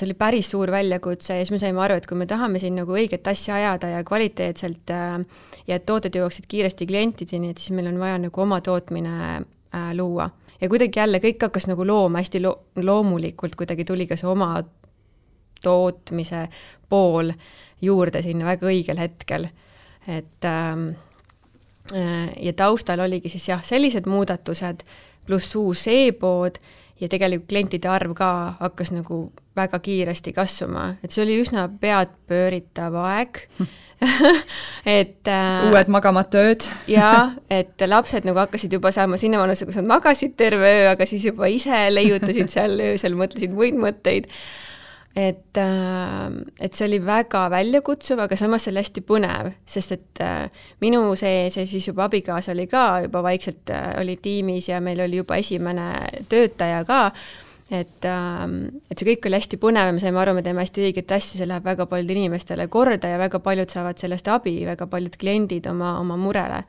see 0.00 0.08
oli 0.08 0.16
päris 0.18 0.50
suur 0.50 0.70
väljakutse 0.72 1.36
ja 1.36 1.44
siis 1.44 1.52
me 1.54 1.60
saime 1.60 1.82
aru, 1.84 2.00
et 2.00 2.06
kui 2.08 2.18
me 2.18 2.26
tahame 2.28 2.60
siin 2.62 2.76
nagu 2.80 2.96
õiget 2.96 3.26
asja 3.30 3.58
ajada 3.58 3.92
ja 3.94 4.04
kvaliteetselt 4.06 4.92
äh, 4.94 5.16
ja 5.68 5.78
et 5.78 5.86
tooted 5.88 6.16
jõuaksid 6.16 6.48
kiiresti 6.50 6.88
klientideni, 6.88 7.52
et 7.52 7.60
siis 7.60 7.74
meil 7.76 7.90
on 7.92 8.00
vaja 8.00 8.18
nagu 8.22 8.42
oma 8.42 8.60
tootmine 8.64 9.14
äh, 9.36 9.90
luua. 9.98 10.30
ja 10.60 10.68
kuidagi 10.68 11.00
jälle 11.00 11.20
kõik 11.20 11.46
hakkas 11.48 11.68
nagu 11.70 11.86
looma 11.86 12.24
hästi 12.24 12.42
lo 12.42 12.56
loomulikult, 12.76 13.56
kuidagi 13.56 13.84
tuli 13.84 14.06
ka 14.08 14.16
see 14.16 14.28
oma 14.28 14.54
tootmise 15.62 16.48
pool 16.88 17.32
juurde 17.82 18.22
sinna 18.22 18.48
väga 18.48 18.66
õigel 18.72 18.98
hetkel. 19.00 19.48
et 20.08 20.48
ähm, 20.48 20.90
äh, 21.92 22.32
ja 22.40 22.52
taustal 22.52 23.00
oligi 23.00 23.28
siis 23.28 23.48
jah, 23.48 23.64
sellised 23.64 24.08
muudatused, 24.08 24.84
pluss 25.26 25.56
uus 25.56 25.86
e-pood 25.86 26.56
ja 27.00 27.08
tegelikult 27.08 27.48
klientide 27.50 27.88
arv 27.90 28.14
ka 28.18 28.30
hakkas 28.60 28.92
nagu 28.94 29.30
väga 29.56 29.80
kiiresti 29.82 30.34
kasvama, 30.36 30.94
et 31.04 31.12
see 31.14 31.24
oli 31.24 31.40
üsna 31.42 31.66
peadpööritav 31.80 32.96
aeg. 33.00 33.44
et 34.88 35.28
äh, 35.28 35.66
uued 35.68 35.90
magamata 35.92 36.40
ööd 36.40 36.64
jaa, 36.88 37.34
et 37.52 37.82
lapsed 37.84 38.24
nagu 38.24 38.40
hakkasid 38.40 38.72
juba 38.72 38.88
saama 38.96 39.18
sinna 39.20 39.42
vanusse, 39.42 39.66
kus 39.68 39.76
nad 39.76 39.90
magasid 39.90 40.38
terve 40.40 40.70
öö, 40.70 40.86
aga 40.94 41.04
siis 41.08 41.26
juba 41.28 41.50
ise 41.52 41.82
leiutasid 41.92 42.48
seal 42.48 42.80
öösel, 42.80 43.18
mõtlesid 43.20 43.52
muid 43.52 43.76
mõtteid 43.76 44.30
et, 45.16 45.56
äh, 45.56 46.30
et 46.60 46.76
see 46.76 46.86
oli 46.86 47.00
väga 47.02 47.48
väljakutsuv, 47.50 48.22
aga 48.24 48.38
samas 48.38 48.64
see 48.64 48.72
oli 48.72 48.82
hästi 48.84 49.02
põnev, 49.06 49.50
sest 49.66 49.94
et 49.96 50.22
äh, 50.22 50.64
minu 50.84 51.02
sees 51.18 51.58
ja 51.58 51.66
siis 51.66 51.88
juba 51.90 52.06
abikaasa 52.06 52.54
oli 52.54 52.68
ka 52.70 53.02
juba 53.06 53.22
vaikselt, 53.26 53.70
äh, 53.74 53.92
oli 54.00 54.16
tiimis 54.22 54.70
ja 54.70 54.80
meil 54.80 55.02
oli 55.06 55.20
juba 55.22 55.40
esimene 55.42 55.90
töötaja 56.30 56.84
ka, 56.88 57.02
et, 57.70 58.06
et 58.06 58.98
see 58.98 59.08
kõik 59.12 59.26
oli 59.28 59.38
hästi 59.38 59.58
põnev 59.62 59.90
ja 59.90 59.94
me 59.94 60.02
saime 60.02 60.22
aru, 60.22 60.34
me 60.38 60.46
teeme 60.46 60.62
hästi 60.62 60.86
õiget 60.88 61.14
asja, 61.18 61.40
see 61.40 61.50
läheb 61.50 61.66
väga 61.66 61.86
paljudele 61.90 62.26
inimestele 62.26 62.66
korda 62.70 63.10
ja 63.10 63.18
väga 63.18 63.42
paljud 63.42 63.70
saavad 63.70 63.98
sellest 64.02 64.30
abi, 64.30 64.60
väga 64.66 64.86
paljud 64.90 65.18
kliendid 65.18 65.66
oma, 65.70 65.96
oma 66.02 66.18
murele. 66.18 66.64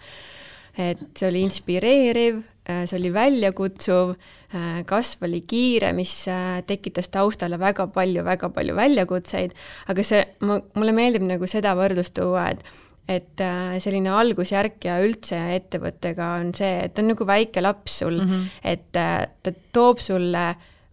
et 0.77 1.01
see 1.19 1.27
oli 1.27 1.41
inspireeriv, 1.43 2.41
see 2.85 2.99
oli 2.99 3.13
väljakutsuv 3.13 4.15
Äh, 4.51 4.81
kasv 4.83 5.23
oli 5.23 5.45
kiire, 5.47 5.93
mis 5.95 6.11
äh, 6.27 6.59
tekitas 6.67 7.07
taustale 7.07 7.55
väga 7.59 7.85
palju, 7.95 8.19
väga 8.27 8.49
palju 8.51 8.73
väljakutseid, 8.75 9.53
aga 9.87 10.03
see, 10.03 10.25
ma, 10.43 10.57
mulle 10.75 10.91
meeldib 10.95 11.23
nagu 11.23 11.47
seda 11.47 11.71
võrdlust 11.79 12.17
tuua, 12.17 12.49
et 12.51 12.65
et 13.11 13.41
äh, 13.43 13.77
selline 13.81 14.11
algusjärk 14.13 14.83
ja 14.85 14.97
üldse 15.03 15.39
ettevõttega 15.55 16.27
on 16.41 16.51
see, 16.55 16.83
et 16.83 16.99
on 16.99 17.07
nagu 17.13 17.25
väike 17.27 17.63
laps 17.63 17.95
sul 18.03 18.19
mm, 18.19 18.27
-hmm. 18.27 18.51
et 18.73 18.91
ta 18.91 19.53
toob 19.73 20.03
sulle 20.03 20.43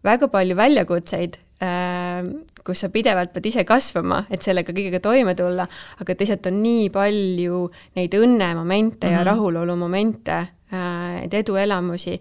väga 0.06 0.28
palju 0.30 0.56
väljakutseid, 0.56 1.36
kus 2.64 2.80
sa 2.80 2.88
pidevalt 2.94 3.32
pead 3.34 3.46
ise 3.50 3.64
kasvama, 3.66 4.22
et 4.30 4.42
sellega 4.42 4.72
kõigega 4.72 5.02
toime 5.02 5.34
tulla, 5.34 5.66
aga 5.98 6.14
teisalt 6.14 6.46
on 6.46 6.62
nii 6.62 6.88
palju 6.94 7.64
neid 7.98 8.14
õnnemomente 8.14 9.06
mm 9.06 9.10
-hmm. 9.10 9.18
ja 9.18 9.18
mhm. 9.18 9.28
rahulolumomente, 9.28 10.38
neid 10.72 11.34
eduelamusi, 11.34 12.18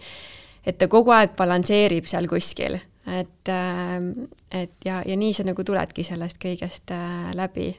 et 0.66 0.78
ta 0.80 0.88
kogu 0.92 1.12
aeg 1.12 1.34
balansseerib 1.36 2.08
seal 2.08 2.30
kuskil, 2.32 2.78
et, 3.08 3.52
et 3.52 4.88
ja, 4.88 5.02
ja 5.04 5.18
nii 5.20 5.34
sa 5.36 5.44
nagu 5.48 5.64
tuledki 5.68 6.06
sellest 6.08 6.40
kõigest 6.44 6.96
läbi 7.36 7.74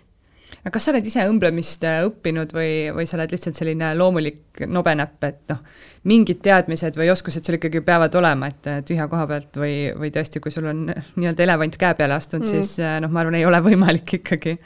aga 0.63 0.73
kas 0.75 0.87
sa 0.87 0.93
oled 0.93 1.07
ise 1.07 1.25
õmblemist 1.29 1.85
äh, 1.87 2.01
õppinud 2.07 2.53
või, 2.57 2.73
või 2.95 3.07
sa 3.09 3.17
oled 3.19 3.33
lihtsalt 3.35 3.59
selline 3.59 3.93
loomulik 3.99 4.65
nobenäpp, 4.67 5.25
et 5.29 5.53
noh, 5.53 5.63
mingid 6.11 6.43
teadmised 6.45 6.99
või 6.99 7.11
oskused 7.13 7.47
sul 7.47 7.59
ikkagi 7.59 7.83
peavad 7.87 8.15
olema, 8.19 8.51
et 8.51 8.69
äh, 8.71 8.83
tühja 8.87 9.09
koha 9.11 9.27
pealt 9.31 9.59
või, 9.61 9.75
või 9.99 10.13
tõesti, 10.15 10.43
kui 10.45 10.55
sul 10.55 10.69
on 10.71 10.87
nii-öelda 10.91 11.47
elevant 11.47 11.79
käe 11.81 11.95
peale 11.99 12.19
astunud 12.19 12.47
mm., 12.47 12.53
siis 12.53 12.79
äh, 12.83 12.99
noh, 13.05 13.13
ma 13.13 13.25
arvan, 13.25 13.39
ei 13.39 13.47
ole 13.49 13.63
võimalik 13.65 14.19
ikkagi. 14.21 14.59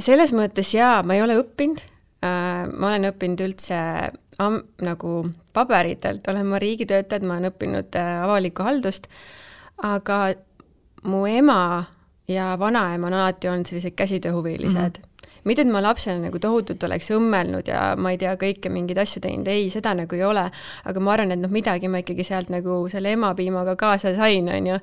selles 0.00 0.30
mõttes 0.32 0.70
jaa, 0.72 1.02
ma 1.04 1.18
ei 1.18 1.20
ole 1.20 1.36
õppinud, 1.42 1.82
ma 2.24 2.86
olen 2.88 3.10
õppinud 3.10 3.42
üldse 3.44 3.76
am, 4.40 4.60
nagu 4.82 5.14
paberitelt, 5.52 6.28
olen 6.32 6.46
ma 6.46 6.58
riigitöötaja, 6.62 7.26
ma 7.26 7.36
olen 7.36 7.50
õppinud 7.50 7.96
avalikku 8.00 8.64
haldust, 8.64 9.08
aga 9.84 10.20
mu 11.02 11.24
ema 11.28 11.84
ja 12.30 12.54
vanaema 12.58 13.10
on 13.10 13.18
alati 13.20 13.48
olnud 13.48 13.68
sellised 13.68 13.96
käsitööhuvilised 13.98 14.78
mm. 14.78 15.02
-hmm 15.02 15.09
mitte, 15.44 15.64
et 15.64 15.72
ma 15.72 15.82
lapsena 15.82 16.20
nagu 16.26 16.38
tohutult 16.42 16.82
oleks 16.86 17.10
õmmelnud 17.14 17.68
ja 17.70 17.94
ma 17.96 18.12
ei 18.14 18.18
tea, 18.20 18.34
kõike 18.40 18.72
mingeid 18.72 18.98
asju 19.02 19.22
teinud, 19.24 19.48
ei, 19.50 19.68
seda 19.72 19.94
nagu 19.96 20.16
ei 20.16 20.24
ole, 20.26 20.46
aga 20.84 21.02
ma 21.04 21.14
arvan, 21.14 21.34
et 21.34 21.40
noh, 21.40 21.52
midagi 21.52 21.90
ma 21.90 22.02
ikkagi 22.02 22.26
sealt 22.26 22.50
nagu 22.52 22.82
selle 22.92 23.12
emapiimaga 23.16 23.76
kaasa 23.80 24.14
sain, 24.16 24.48
on 24.52 24.70
ju. 24.72 24.78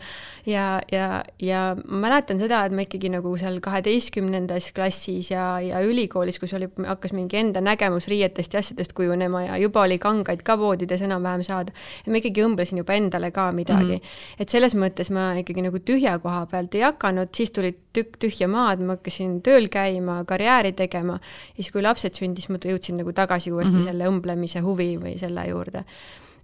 ja, 0.50 0.66
ja, 0.92 1.22
ja 1.44 1.64
ma 1.86 2.08
mäletan 2.08 2.40
seda, 2.42 2.64
et 2.66 2.76
ma 2.76 2.86
ikkagi 2.86 3.12
nagu 3.14 3.34
seal 3.40 3.60
kaheteistkümnendas 3.64 4.72
klassis 4.78 5.32
ja, 5.32 5.58
ja 5.64 5.82
ülikoolis, 5.86 6.40
kus 6.42 6.56
oli, 6.58 6.70
hakkas 6.88 7.14
mingi 7.18 7.40
enda 7.42 7.62
nägemus 7.64 8.10
riietest 8.12 8.56
ja 8.56 8.64
asjadest 8.64 8.96
kujunema 8.98 9.44
ja 9.48 9.58
juba 9.62 9.86
oli 9.86 10.00
kangaid 10.02 10.44
ka 10.48 10.58
poodides 10.60 11.04
enam-vähem 11.06 11.46
saada, 11.48 11.76
et 12.04 12.12
ma 12.12 12.22
ikkagi 12.22 12.46
õmblesin 12.46 12.82
juba 12.82 12.98
endale 12.98 13.32
ka 13.36 13.50
midagi 13.52 13.98
mm. 13.98 14.04
-hmm. 14.04 14.40
et 14.40 14.50
selles 14.50 14.76
mõttes 14.76 15.12
ma 15.14 15.32
ikkagi 15.42 15.66
nagu 15.66 15.80
tühja 15.80 16.18
koha 16.24 16.46
pealt 16.52 16.76
ei 16.76 16.86
hakanud, 16.88 17.34
siis 17.36 17.52
tuli 17.52 17.76
tükk 17.98 18.20
tühja 18.24 18.48
maad, 18.52 18.84
ma 18.86 18.98
hakkasin 18.98 19.40
tööl 19.46 19.68
käima, 19.74 20.22
karjääri 20.30 20.74
tegema. 20.78 21.20
ja 21.56 21.60
siis, 21.64 21.74
kui 21.74 21.84
lapsed 21.86 22.18
sündis, 22.18 22.50
ma 22.54 22.62
jõudsin 22.62 23.00
nagu 23.02 23.14
tagasi 23.14 23.52
uuesti 23.52 23.74
mm 23.74 23.82
-hmm. 23.82 23.92
selle 23.92 24.10
õmblemise 24.14 24.64
huvi 24.66 24.96
või 25.02 25.18
selle 25.20 25.48
juurde. 25.50 25.84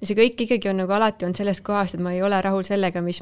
ja 0.02 0.08
see 0.08 0.20
kõik 0.20 0.46
ikkagi 0.48 0.70
on 0.70 0.84
nagu 0.84 0.92
alati 0.92 1.26
olnud 1.26 1.38
sellest 1.38 1.64
kohast, 1.64 1.96
et 1.96 2.02
ma 2.02 2.14
ei 2.14 2.22
ole 2.22 2.42
rahul 2.42 2.64
sellega, 2.64 3.02
mis 3.02 3.22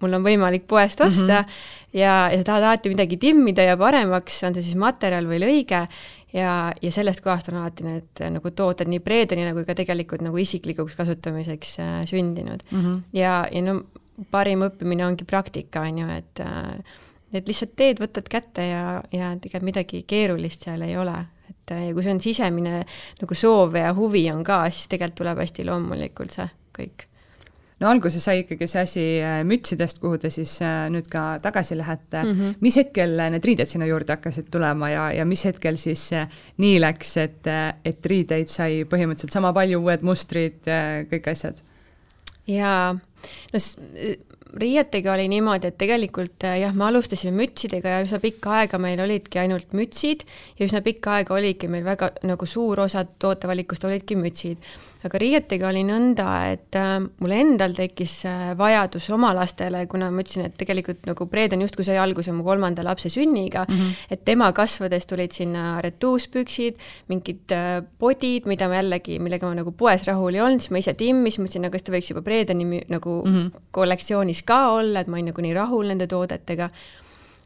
mul 0.00 0.16
on 0.16 0.24
võimalik 0.24 0.64
poest 0.66 1.00
osta 1.00 1.42
mm 1.42 1.48
-hmm. 1.48 1.98
ja, 2.00 2.30
ja 2.32 2.38
sa 2.38 2.44
tahad 2.44 2.62
alati 2.62 2.88
midagi 2.88 3.16
timmida 3.16 3.62
ja 3.62 3.76
paremaks, 3.76 4.42
on 4.44 4.54
see 4.54 4.62
siis 4.62 4.76
materjal 4.76 5.26
või 5.28 5.40
lõige, 5.42 5.86
ja, 6.32 6.72
ja 6.82 6.92
sellest 6.92 7.20
kohast 7.20 7.48
on 7.48 7.60
alati 7.60 7.84
need 7.84 8.24
nagu 8.30 8.50
tooted 8.50 8.88
nii 8.88 9.00
Breedenile 9.00 9.52
kui 9.52 9.64
ka 9.64 9.74
tegelikult 9.74 10.22
nagu 10.24 10.36
isiklikuks 10.36 10.94
kasutamiseks 10.98 11.78
äh, 11.78 12.00
sündinud 12.06 12.62
mm. 12.70 12.84
-hmm. 12.84 13.00
ja, 13.12 13.46
ja 13.52 13.62
no 13.62 13.82
parim 14.30 14.64
õppimine 14.66 15.06
ongi 15.06 15.24
praktika, 15.24 15.80
on 15.80 15.98
ju, 15.98 16.08
et 16.08 16.40
äh, 16.40 16.98
et 17.32 17.48
lihtsalt 17.48 17.76
teed, 17.76 18.00
võtad 18.02 18.30
kätte 18.30 18.64
ja, 18.66 19.02
ja 19.12 19.34
tegelikult 19.40 19.68
midagi 19.70 20.02
keerulist 20.08 20.66
seal 20.66 20.82
ei 20.86 20.96
ole, 20.98 21.18
et 21.50 21.76
ja 21.76 21.92
kui 21.94 22.06
see 22.06 22.16
on 22.16 22.24
sisemine 22.24 22.80
nagu 23.20 23.38
soov 23.38 23.78
ja 23.78 23.94
huvi 23.94 24.24
on 24.32 24.42
ka, 24.46 24.64
siis 24.70 24.90
tegelikult 24.90 25.22
tuleb 25.22 25.44
hästi 25.44 25.68
loomulikult 25.68 26.34
see 26.34 26.50
kõik 26.76 27.10
no 27.80 27.88
alguses 27.88 28.24
sai 28.24 28.42
ikkagi 28.42 28.68
see 28.68 28.82
asi 28.82 29.04
äh, 29.24 29.40
mütsidest, 29.48 30.00
kuhu 30.02 30.18
te 30.20 30.30
siis 30.32 30.56
äh, 30.64 30.84
nüüd 30.92 31.08
ka 31.12 31.38
tagasi 31.42 31.78
lähete 31.78 32.22
mm. 32.22 32.32
-hmm. 32.32 32.58
mis 32.60 32.76
hetkel 32.76 33.16
need 33.32 33.44
riided 33.44 33.70
sinna 33.70 33.88
juurde 33.88 34.16
hakkasid 34.16 34.50
tulema 34.52 34.90
ja, 34.90 35.10
ja 35.16 35.24
mis 35.24 35.44
hetkel 35.48 35.80
siis 35.80 36.10
äh, 36.12 36.28
nii 36.58 36.80
läks, 36.80 37.16
et, 37.16 37.50
et 37.84 38.06
riideid 38.06 38.52
sai 38.52 38.84
põhimõtteliselt 38.84 39.32
sama 39.32 39.52
palju, 39.56 39.80
uued 39.80 40.04
mustrid, 40.06 40.60
kõik 41.12 41.30
asjad? 41.32 41.62
jaa, 42.50 42.92
no 43.52 43.58
riietega 44.56 45.12
oli 45.12 45.28
niimoodi, 45.30 45.70
et 45.70 45.78
tegelikult 45.78 46.44
äh, 46.48 46.58
jah, 46.62 46.74
me 46.74 46.86
alustasime 46.88 47.32
mütsidega 47.36 47.96
ja 47.96 48.04
üsna 48.04 48.20
pikka 48.22 48.54
aega 48.60 48.80
meil 48.82 49.00
olidki 49.04 49.40
ainult 49.42 49.74
mütsid 49.76 50.26
ja 50.58 50.66
üsna 50.66 50.82
pikka 50.84 51.18
aega 51.18 51.36
oligi 51.36 51.68
meil 51.70 51.84
väga 51.86 52.12
nagu 52.26 52.46
suur 52.46 52.86
osa 52.86 53.04
tootevalikust 53.04 53.84
olidki 53.88 54.18
mütsid 54.18 54.70
aga 55.08 55.20
riietega 55.20 55.68
oli 55.70 55.82
nõnda, 55.86 56.26
et 56.52 56.76
äh, 56.76 56.98
mul 57.00 57.32
endal 57.32 57.72
tekkis 57.76 58.18
äh, 58.28 58.50
vajadus 58.58 59.08
oma 59.14 59.30
lastele, 59.36 59.86
kuna 59.90 60.10
ma 60.12 60.24
ütlesin, 60.24 60.44
et 60.48 60.58
tegelikult 60.60 61.08
nagu 61.08 61.26
Breden 61.30 61.64
justkui 61.64 61.86
sai 61.86 61.96
alguse 62.02 62.34
mu 62.36 62.44
kolmanda 62.44 62.84
lapse 62.84 63.08
sünniga 63.12 63.64
mm, 63.68 63.74
-hmm. 63.74 64.12
et 64.16 64.24
tema 64.24 64.50
kasvades 64.52 65.06
tulid 65.06 65.32
sinna 65.32 65.80
retuuspüksid, 65.80 66.76
mingid 67.08 67.52
äh, 67.56 67.82
podid, 67.98 68.46
mida 68.46 68.68
ma 68.68 68.80
jällegi, 68.80 69.18
millega 69.18 69.48
ma 69.48 69.54
nagu 69.62 69.72
poes 69.72 70.04
rahul 70.08 70.34
ei 70.34 70.44
olnud, 70.44 70.60
siis 70.60 70.70
ma 70.70 70.84
ise 70.84 70.94
timmisin, 70.94 71.44
mõtlesin, 71.44 71.64
aga 71.64 71.78
kas 71.78 71.82
ta 71.82 71.92
võiks 71.92 72.10
juba 72.12 72.22
Bredeni 72.22 72.82
nagu 72.88 73.22
mm 73.24 73.36
-hmm. 73.36 73.60
kollektsioonis 73.70 74.42
ka 74.42 74.68
olla, 74.70 75.00
et 75.00 75.06
ma 75.06 75.16
olin 75.16 75.32
nagu 75.32 75.40
nii 75.40 75.54
rahul 75.54 75.86
nende 75.86 76.06
toodetega 76.06 76.70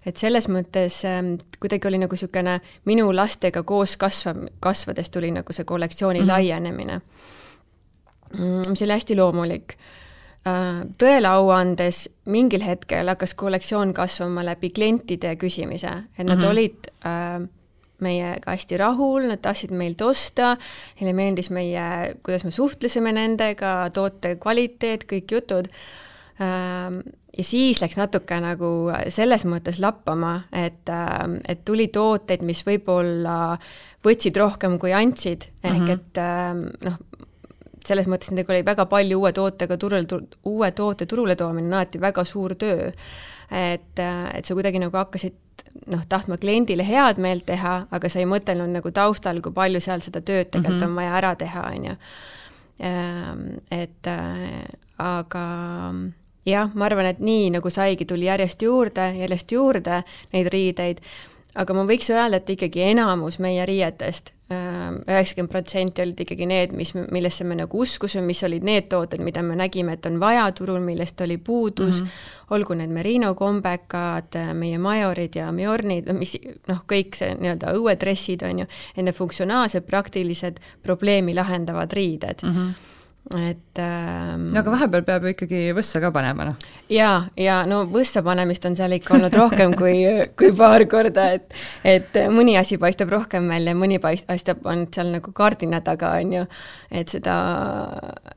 et 0.06 0.16
selles 0.16 0.48
mõttes 0.48 1.04
ähm, 1.08 1.34
kuidagi 1.60 1.88
oli 1.88 1.98
nagu 1.98 2.12
niisugune 2.12 2.60
minu 2.84 3.12
lastega 3.14 3.62
koos 3.62 3.96
kasvav, 3.96 4.36
kasvades 4.60 5.10
tuli 5.10 5.30
nagu 5.30 5.52
see 5.52 5.64
kollektsiooni 5.64 6.20
mm 6.20 6.24
-hmm. 6.24 6.28
laienemine 6.28 7.00
mis 8.38 8.82
oli 8.82 8.92
hästi 8.92 9.16
loomulik. 9.16 9.76
Äh, 10.44 10.82
tõele 11.00 11.30
au 11.32 11.48
andes 11.54 12.02
mingil 12.28 12.60
hetkel 12.66 13.08
hakkas 13.08 13.32
kollektsioon 13.40 13.94
kasvama 13.96 14.42
läbi 14.44 14.68
klientide 14.76 15.30
küsimise, 15.40 15.92
et 16.18 16.26
nad 16.26 16.36
mm 16.36 16.42
-hmm. 16.42 16.50
olid 16.50 16.90
äh, 17.06 17.46
meiega 18.04 18.50
hästi 18.50 18.76
rahul, 18.76 19.24
nad 19.28 19.40
tahtsid 19.40 19.70
meilt 19.70 20.02
osta, 20.02 20.56
neile 21.00 21.12
meeldis 21.16 21.48
meie, 21.50 22.14
kuidas 22.22 22.44
me 22.44 22.50
suhtlesime 22.50 23.12
nendega, 23.12 23.88
toote 23.94 24.36
kvaliteet, 24.36 25.06
kõik 25.08 25.32
jutud 25.32 25.70
ähm, 26.40 27.00
ja 27.36 27.44
siis 27.44 27.80
läks 27.80 27.96
natuke 27.96 28.40
nagu 28.40 28.90
selles 29.08 29.46
mõttes 29.48 29.80
lappama, 29.80 30.42
et, 30.52 30.88
äh, 30.88 31.40
et 31.48 31.64
tuli 31.64 31.88
tooteid, 31.88 32.42
mis 32.42 32.66
võib-olla 32.66 33.56
võtsid 34.04 34.36
rohkem, 34.36 34.78
kui 34.78 34.92
andsid, 34.92 35.48
ehk 35.62 35.80
mm 35.80 35.86
-hmm. 35.86 35.92
et 35.92 36.84
noh, 36.84 36.98
selles 37.86 38.08
mõttes 38.10 38.30
nendega 38.32 38.52
oli 38.54 38.64
väga 38.66 38.86
palju 38.90 39.20
uue 39.20 39.32
tootega 39.36 39.76
turule, 39.80 40.20
uue 40.50 40.70
toote 40.72 41.06
turule 41.06 41.36
toomine 41.36 41.68
on 41.68 41.78
alati 41.78 42.00
väga 42.00 42.24
suur 42.24 42.54
töö. 42.54 42.90
et, 43.50 44.00
et 44.34 44.44
sa 44.44 44.54
kuidagi 44.54 44.80
nagu 44.80 44.96
hakkasid 44.96 45.34
noh, 45.92 46.04
tahtma 46.08 46.38
kliendile 46.40 46.86
head 46.86 47.20
meelt 47.20 47.46
teha, 47.46 47.74
aga 47.90 48.08
sa 48.08 48.22
ei 48.22 48.28
mõtelnud 48.30 48.72
nagu 48.78 48.90
taustal, 48.94 49.40
kui 49.44 49.52
palju 49.52 49.82
seal 49.84 50.02
seda 50.04 50.20
tööd 50.20 50.50
tegelikult 50.50 50.80
mm 50.80 50.86
-hmm. 50.86 50.90
on 50.90 50.96
vaja 50.96 51.16
ära 51.20 51.34
teha, 51.36 51.62
on 51.70 51.84
ju. 51.84 51.96
Ehm, 52.80 53.46
et 53.70 54.06
aga 54.98 55.44
jah, 56.46 56.70
ma 56.74 56.88
arvan, 56.88 57.06
et 57.06 57.18
nii 57.18 57.50
nagu 57.50 57.70
saigi, 57.70 58.04
tuli 58.04 58.28
järjest 58.28 58.62
juurde, 58.62 59.12
järjest 59.18 59.52
juurde 59.52 60.02
neid 60.32 60.50
riideid 60.52 61.00
aga 61.54 61.74
ma 61.76 61.84
võiks 61.88 62.08
öelda, 62.12 62.40
et 62.40 62.50
ikkagi 62.54 62.82
enamus 62.90 63.38
meie 63.42 63.64
riietest, 63.68 64.32
ähm, 64.52 65.00
üheksakümmend 65.06 65.52
protsenti 65.52 66.02
olid 66.02 66.22
ikkagi 66.24 66.48
need, 66.50 66.72
mis, 66.76 66.94
millesse 66.94 67.46
me 67.46 67.56
nagu 67.58 67.82
uskusime, 67.84 68.24
mis 68.26 68.42
olid 68.46 68.66
need 68.66 68.88
tooted, 68.92 69.22
mida 69.24 69.42
me 69.46 69.56
nägime, 69.58 69.94
et 69.94 70.06
on 70.10 70.18
vaja 70.22 70.46
turul, 70.56 70.80
millest 70.84 71.20
oli 71.24 71.38
puudus 71.38 72.00
mm, 72.00 72.06
-hmm. 72.06 72.54
olgu 72.56 72.74
need 72.80 72.90
merino 72.90 73.34
kombekad, 73.34 74.40
meie 74.54 74.78
majorid 74.78 75.36
ja 75.36 75.52
Mjornid, 75.52 76.10
mis 76.12 76.36
noh, 76.68 76.82
kõik 76.90 77.14
see 77.14 77.34
nii-öelda 77.34 77.74
õuedressid 77.78 78.42
on 78.48 78.64
ju, 78.64 78.66
enne 78.96 79.12
funktsionaalsed, 79.12 79.86
praktilised, 79.86 80.60
probleemi 80.82 81.34
lahendavad 81.34 81.92
riided 81.92 82.42
mm. 82.42 82.50
-hmm 82.50 82.93
et 83.32 83.78
ähm, 83.80 84.50
no 84.52 84.60
aga 84.60 84.72
vahepeal 84.74 85.04
peab 85.06 85.24
ju 85.24 85.32
ikkagi 85.32 85.60
võssa 85.76 86.00
ka 86.02 86.10
panema, 86.12 86.44
noh. 86.50 86.66
jaa, 86.92 87.22
ja 87.40 87.62
no 87.68 87.80
võssa 87.88 88.20
panemist 88.26 88.66
on 88.68 88.76
seal 88.76 88.92
ikka 88.98 89.14
olnud 89.16 89.36
rohkem 89.40 89.72
kui, 89.80 90.02
kui 90.36 90.52
paar 90.56 90.84
korda, 90.90 91.30
et 91.38 91.54
et 91.88 92.18
mõni 92.34 92.58
asi 92.60 92.76
paistab 92.80 93.08
rohkem 93.14 93.48
välja, 93.48 93.72
mõni 93.78 93.96
paistab, 94.02 94.60
on 94.68 94.84
seal 94.92 95.14
nagu 95.16 95.32
kardina 95.32 95.80
taga, 95.84 96.12
on 96.20 96.36
ju, 96.36 96.44
et 96.92 97.16
seda 97.16 97.38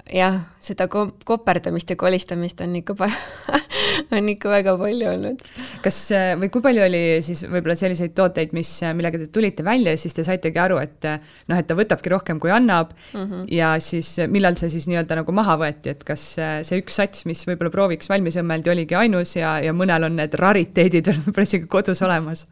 jah, 0.07 0.39
seda 0.67 0.87
ko-, 0.91 1.09
koperdamist 1.27 1.89
ja 1.93 1.97
kolistamist 1.99 2.61
on 2.65 2.75
ikka 2.79 2.95
on 4.17 4.29
ikka 4.31 4.51
väga 4.51 4.75
palju 4.79 5.09
olnud. 5.11 5.43
kas 5.83 5.99
või 6.41 6.51
kui 6.53 6.63
palju 6.65 6.85
oli 6.87 7.01
siis 7.25 7.43
võib-olla 7.47 7.77
selliseid 7.79 8.15
tooteid, 8.17 8.53
mis, 8.57 8.71
millega 8.97 9.21
te 9.21 9.29
tulite 9.33 9.65
välja 9.67 9.95
ja 9.95 10.01
siis 10.01 10.17
te 10.17 10.25
saitegi 10.27 10.61
aru, 10.61 10.79
et 10.83 11.07
noh, 11.07 11.57
et 11.57 11.67
ta 11.67 11.77
võtabki 11.77 12.11
rohkem, 12.13 12.41
kui 12.43 12.53
annab 12.53 12.93
mm 13.13 13.23
-hmm. 13.23 13.47
ja 13.53 13.75
siis 13.83 14.15
millal 14.27 14.59
see 14.59 14.69
siis 14.73 14.87
nii-öelda 14.91 15.21
nagu 15.21 15.31
maha 15.31 15.57
võeti, 15.63 15.95
et 15.95 16.03
kas 16.07 16.29
see 16.37 16.81
üks 16.81 16.99
sats, 17.01 17.25
mis 17.25 17.45
võib-olla 17.47 17.73
prooviks 17.73 18.09
valmis 18.09 18.37
õmmeldi, 18.37 18.71
oligi 18.71 18.95
ainus 18.95 19.35
ja, 19.35 19.57
ja 19.63 19.73
mõnel 19.73 20.09
on 20.09 20.15
need 20.19 20.33
rariteedid 20.33 21.11
veel 21.35 21.47
isegi 21.47 21.67
kodus 21.67 22.01
olemas? 22.01 22.47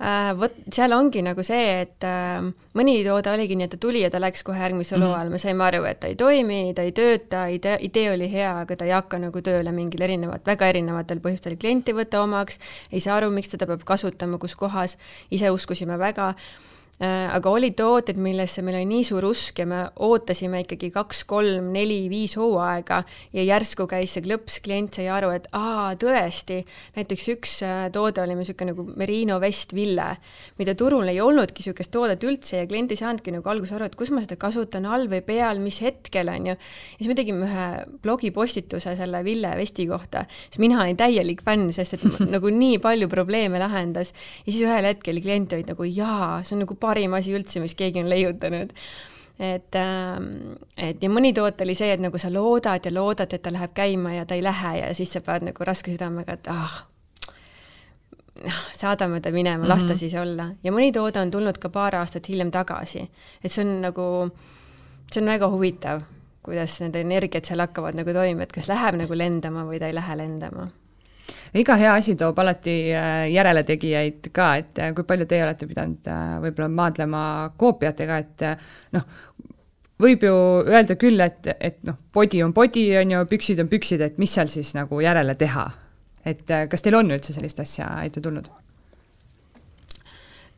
Äh,. 0.00 0.32
vot 0.38 0.54
seal 0.72 0.92
ongi 0.96 1.22
nagu 1.24 1.44
see, 1.46 1.80
et 1.82 2.06
äh, 2.06 2.44
mõni 2.78 2.98
toode 3.06 3.32
oligi 3.32 3.56
nii, 3.56 3.68
et 3.68 3.74
ta 3.76 3.80
tuli 3.80 4.02
ja 4.04 4.10
ta 4.12 4.20
läks 4.22 4.44
kohe 4.46 4.60
järgmise 4.60 4.98
loo 4.98 5.10
mm 5.12 5.20
all, 5.20 5.32
me 5.32 5.40
saime 5.42 5.64
aru, 5.66 5.82
et 5.88 6.00
ta 6.02 6.10
ei 6.12 6.18
toimi, 6.20 6.60
ta 6.76 6.84
ei 6.86 6.92
tööta, 6.96 7.46
idee, 7.52 7.78
idee 7.88 8.10
oli 8.12 8.30
hea, 8.32 8.52
aga 8.66 8.76
ta 8.76 8.88
ei 8.88 8.94
hakka 8.96 9.20
nagu 9.22 9.42
tööle 9.44 9.72
mingil 9.76 10.06
erinevat, 10.06 10.44
väga 10.46 10.70
erinevatel 10.74 11.22
põhjustel, 11.24 11.58
klient 11.60 11.88
ei 11.88 11.98
võta 11.98 12.22
omaks, 12.24 12.60
ei 12.92 13.00
saa 13.04 13.18
aru, 13.20 13.32
miks 13.34 13.54
teda 13.54 13.68
peab 13.70 13.84
kasutama, 13.88 14.40
kus 14.42 14.56
kohas, 14.58 14.98
ise 15.30 15.50
uskusime 15.54 15.98
väga 16.00 16.34
aga 16.98 17.50
oli 17.52 17.72
tooteid, 17.76 18.16
millesse 18.16 18.62
meil 18.64 18.78
oli 18.78 18.86
nii 18.88 19.04
suur 19.04 19.26
usk 19.28 19.58
ja 19.60 19.66
me 19.68 19.82
ootasime 20.06 20.62
ikkagi 20.64 20.88
kaks, 20.94 21.24
kolm, 21.28 21.68
neli, 21.74 22.06
viis 22.08 22.38
hooaega 22.40 23.02
ja 23.36 23.44
järsku 23.44 23.84
käis 23.90 24.14
see 24.16 24.24
klõps, 24.24 24.62
klient 24.64 24.96
sai 24.96 25.10
aru, 25.12 25.28
et 25.36 25.48
aa, 25.56 25.90
tõesti, 26.00 26.62
näiteks 26.96 27.26
üks 27.34 27.56
äh, 27.66 27.82
toode 27.92 28.22
oli 28.22 28.38
niisugune 28.38 28.72
nagu 28.72 28.86
Merino 28.96 29.36
vest 29.42 29.74
Ville, 29.76 30.08
mida 30.56 30.76
turul 30.78 31.10
ei 31.12 31.20
olnudki 31.20 31.60
niisugust 31.60 31.92
toodet 31.92 32.24
üldse 32.24 32.62
ja 32.62 32.70
klient 32.70 32.94
ei 32.94 33.00
saanudki 33.02 33.34
nagu 33.34 33.52
alguses 33.52 33.76
aru, 33.76 33.90
et 33.90 33.98
kus 33.98 34.14
ma 34.14 34.24
seda 34.24 34.38
kasutan, 34.40 34.88
all 34.88 35.04
või 35.12 35.20
peal, 35.26 35.60
mis 35.60 35.82
hetkel, 35.84 36.32
on 36.32 36.48
ju. 36.52 36.56
ja 36.56 37.02
siis 37.02 37.12
me 37.12 37.18
tegime 37.18 37.44
ühe 37.44 37.68
blogipostituse 38.06 38.96
selle 38.96 39.20
Ville 39.26 39.52
vesti 39.60 39.84
kohta, 39.90 40.24
siis 40.48 40.62
mina 40.64 40.80
olin 40.80 40.96
täielik 40.96 41.44
fänn, 41.44 41.68
sest 41.76 41.98
et 41.98 42.08
nagu 42.34 42.48
nii 42.52 42.80
palju 42.80 43.12
probleeme 43.12 43.60
lahendas 43.60 44.14
ja 44.46 44.48
siis 44.48 44.64
ühel 44.64 44.88
hetkel 44.88 45.20
klient 45.20 45.52
olid 45.52 45.76
nagu 45.76 45.92
jaa, 45.92 46.40
see 46.40 46.56
on 46.56 46.64
nagu 46.64 46.80
parim 46.86 47.18
asi 47.18 47.34
üldse, 47.36 47.60
mis 47.60 47.74
keegi 47.74 48.04
on 48.04 48.10
leiutanud 48.12 48.74
et, 49.38 49.74
ähm, 49.76 50.56
et 50.76 51.02
ja 51.02 51.10
mõni 51.12 51.32
toot 51.36 51.60
oli 51.60 51.76
see, 51.76 51.92
et 51.92 52.02
nagu 52.02 52.18
sa 52.20 52.30
loodad 52.32 52.86
ja 52.86 52.92
loodad, 52.94 53.32
et 53.32 53.42
ta 53.44 53.52
läheb 53.52 53.74
käima 53.76 54.14
ja 54.16 54.26
ta 54.26 54.36
ei 54.36 54.44
lähe 54.44 54.76
ja 54.80 54.92
siis 54.96 55.12
sa 55.12 55.20
pead 55.24 55.44
nagu 55.50 55.66
raske 55.68 55.92
südamega, 55.92 56.38
et 56.38 56.48
ah, 56.52 56.78
noh, 58.46 58.62
saadame 58.76 59.20
ta 59.20 59.30
minema 59.30 59.58
mm, 59.58 59.64
-hmm. 59.64 59.68
las 59.68 59.84
ta 59.84 59.92
mhm. 59.92 59.98
siis 59.98 60.14
olla. 60.14 60.50
ja 60.64 60.72
mõni 60.72 60.92
toode 60.92 61.20
on 61.20 61.30
tulnud 61.30 61.58
ka 61.58 61.68
paar 61.68 61.94
aastat 61.94 62.28
hiljem 62.28 62.50
tagasi. 62.50 63.10
et 63.44 63.52
see 63.52 63.64
on 63.64 63.80
nagu, 63.82 64.30
see 65.12 65.22
on 65.22 65.28
väga 65.28 65.50
huvitav, 65.50 66.02
kuidas 66.42 66.80
need 66.80 66.96
energiat 66.96 67.44
seal 67.44 67.60
hakkavad 67.60 67.94
nagu 67.94 68.12
toimima, 68.12 68.42
et 68.42 68.52
kas 68.52 68.68
läheb 68.68 68.94
nagu 68.96 69.18
lendama 69.18 69.64
või 69.64 69.78
ta 69.78 69.86
ei 69.86 69.94
lähe 69.94 70.16
lendama 70.16 70.68
iga 71.54 71.76
hea 71.78 71.94
asi 71.94 72.16
toob 72.18 72.38
alati 72.42 72.76
äh, 72.94 73.26
järeletegijaid 73.32 74.30
ka, 74.34 74.50
et 74.60 74.80
äh, 74.82 74.92
kui 74.96 75.06
palju 75.08 75.28
teie 75.30 75.44
olete 75.44 75.68
pidanud 75.68 76.10
äh, 76.10 76.36
võib-olla 76.44 76.68
maadlema 76.72 77.22
koopiatega, 77.60 78.18
et 78.24 78.46
noh, 78.96 79.06
võib 80.02 80.26
ju 80.26 80.34
öelda 80.66 80.98
küll, 81.00 81.20
et, 81.24 81.48
et 81.56 81.80
noh, 81.88 81.98
body 82.14 82.42
on 82.44 82.54
body, 82.56 82.86
on 83.00 83.16
ju, 83.16 83.24
püksid 83.30 83.62
on 83.62 83.70
püksid, 83.72 84.04
et 84.04 84.20
mis 84.22 84.32
seal 84.32 84.50
siis 84.52 84.74
nagu 84.76 85.00
järele 85.00 85.36
teha. 85.38 85.70
et 86.26 86.48
kas 86.70 86.82
teil 86.82 86.96
on 86.98 87.10
üldse 87.14 87.32
sellist 87.32 87.60
asja 87.62 87.86
ette 88.02 88.20
tulnud? 88.20 88.48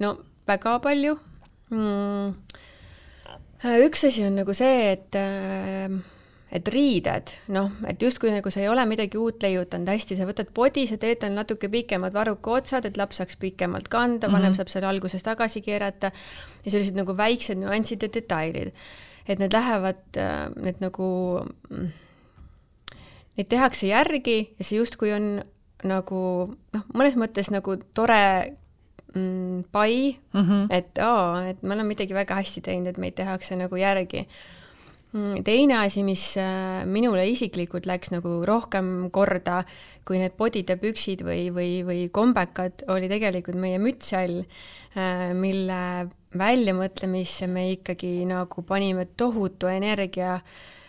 no 0.01 0.15
väga 0.49 0.79
palju 0.81 1.19
mm.. 1.71 2.31
üks 3.85 4.07
asi 4.09 4.25
on 4.25 4.39
nagu 4.41 4.55
see, 4.57 4.93
et 4.95 5.19
äh, 5.19 5.99
et 6.53 6.69
riided, 6.73 7.33
noh, 7.53 7.69
et 7.89 8.01
justkui 8.01 8.31
nagu 8.33 8.51
sa 8.53 8.63
ei 8.63 8.71
ole 8.73 8.85
midagi 8.89 9.19
uut 9.21 9.43
leiutanud, 9.45 9.91
hästi, 9.93 10.17
sa 10.17 10.29
võtad 10.29 10.49
podi, 10.57 10.87
sa 10.89 10.97
teed 11.01 11.21
tal 11.21 11.35
natuke 11.37 11.69
pikemad 11.73 12.15
varruka 12.17 12.55
otsad, 12.57 12.89
et 12.89 12.97
laps 12.97 13.21
saaks 13.21 13.37
pikemalt 13.41 13.91
kanda, 13.93 14.31
vanem 14.31 14.49
mm 14.49 14.53
-hmm. 14.53 14.57
saab 14.57 14.73
selle 14.73 14.89
alguses 14.89 15.23
tagasi 15.23 15.61
keerata 15.61 16.11
ja 16.65 16.71
sellised 16.71 16.97
nagu 16.97 17.17
väiksed 17.17 17.61
nüansid 17.61 18.03
ja 18.03 18.09
detailid. 18.15 18.73
et 19.29 19.39
need 19.39 19.53
lähevad, 19.53 20.01
äh, 20.17 20.49
need 20.57 20.81
nagu, 20.81 21.45
neid 23.37 23.49
tehakse 23.49 23.87
järgi 23.87 24.55
ja 24.59 24.65
see 24.65 24.79
justkui 24.79 25.13
on 25.13 25.45
nagu 25.85 26.55
noh, 26.73 26.85
mõnes 26.95 27.15
mõttes 27.15 27.51
nagu 27.51 27.77
tore 27.95 28.57
mm, 29.15 29.65
pai 29.73 30.19
mm, 30.33 30.41
-hmm. 30.41 30.67
et 30.71 30.99
aa, 30.99 31.49
et 31.49 31.63
me 31.63 31.75
oleme 31.75 31.89
midagi 31.89 32.15
väga 32.15 32.35
hästi 32.35 32.61
teinud, 32.61 32.87
et 32.87 32.99
meid 32.99 33.15
tehakse 33.15 33.57
nagu 33.57 33.77
järgi 33.77 34.27
Mm, 34.27 34.58
teine 35.45 35.79
asi, 35.81 36.03
mis 36.07 36.25
äh, 36.41 36.85
minule 36.87 37.25
isiklikult 37.31 37.89
läks 37.89 38.13
nagu 38.13 38.41
rohkem 38.47 39.09
korda 39.15 39.63
kui 40.09 40.21
need 40.21 40.37
podid 40.37 40.71
ja 40.73 40.79
püksid 40.81 41.25
või, 41.27 41.49
või, 41.55 41.83
või 41.85 42.07
kombekad, 42.13 42.87
oli 42.93 43.11
tegelikult 43.11 43.61
meie 43.61 43.81
mütshall, 43.83 44.43
äh, 44.97 45.29
mille 45.37 46.09
väljamõtlemisse 46.39 47.49
me 47.49 47.71
ikkagi 47.79 48.27
nagu 48.29 48.65
panime 48.69 49.09
tohutu 49.17 49.71
energia 49.73 50.37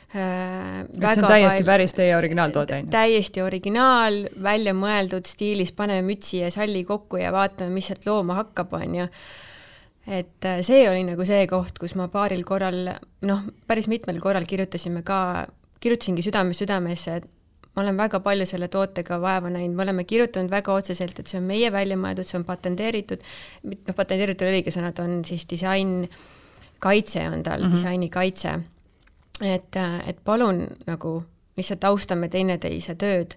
Äh, 0.09 0.87
et 0.89 1.03
see 1.13 1.21
on 1.21 1.27
täiesti 1.29 1.65
päris 1.67 1.91
teie 1.93 2.15
originaaltoode, 2.17 2.79
on 2.79 2.87
ju? 2.87 2.89
täiesti 2.95 3.43
originaal, 3.45 4.23
välja 4.41 4.73
mõeldud 4.73 5.29
stiilis, 5.29 5.69
paneme 5.77 6.01
mütsi 6.07 6.39
ja 6.41 6.49
salli 6.49 6.81
kokku 6.87 7.19
ja 7.21 7.29
vaatame, 7.29 7.75
mis 7.75 7.91
sealt 7.91 8.07
looma 8.09 8.39
hakkab, 8.39 8.73
on 8.73 8.95
ju 9.03 9.05
et 10.07 10.45
äh, 10.45 10.61
see 10.65 10.85
oli 10.89 11.03
nagu 11.07 11.25
see 11.27 11.47
koht, 11.47 11.79
kus 11.79 11.95
ma 11.99 12.07
paaril 12.11 12.45
korral, 12.47 12.93
noh, 13.25 13.43
päris 13.67 13.89
mitmel 13.91 14.21
korral 14.23 14.47
kirjutasime 14.49 15.03
ka, 15.07 15.47
kirjutasingi 15.83 16.25
südamest 16.25 16.63
südamesse, 16.63 17.19
et 17.19 17.27
ma 17.75 17.83
olen 17.83 17.99
väga 17.99 18.19
palju 18.25 18.47
selle 18.49 18.67
tootega 18.71 19.19
vaeva 19.21 19.51
näinud, 19.53 19.75
me 19.77 19.85
oleme 19.85 20.03
kirjutanud 20.07 20.51
väga 20.51 20.73
otseselt, 20.73 21.19
et 21.19 21.31
see 21.31 21.39
on 21.39 21.47
meie 21.47 21.71
välja 21.71 21.97
mõeldud, 21.99 22.27
see 22.27 22.39
on 22.39 22.45
patenteeritud, 22.47 23.23
noh, 23.69 23.95
patenteeritud 23.95 24.47
oli 24.47 24.59
õige 24.59 24.73
sõna, 24.75 24.91
ta 24.95 25.05
on 25.07 25.21
siis 25.27 25.45
disain, 25.49 26.03
kaitse 26.83 27.25
on 27.29 27.43
tal 27.43 27.59
mm, 27.59 27.65
-hmm. 27.65 27.75
disainikaitse. 27.77 28.59
et, 29.41 29.75
äh, 29.75 30.09
et 30.09 30.17
palun 30.23 30.67
nagu 30.87 31.23
lihtsalt 31.57 31.83
austame 31.83 32.27
teineteise 32.29 32.95
tööd 32.95 33.35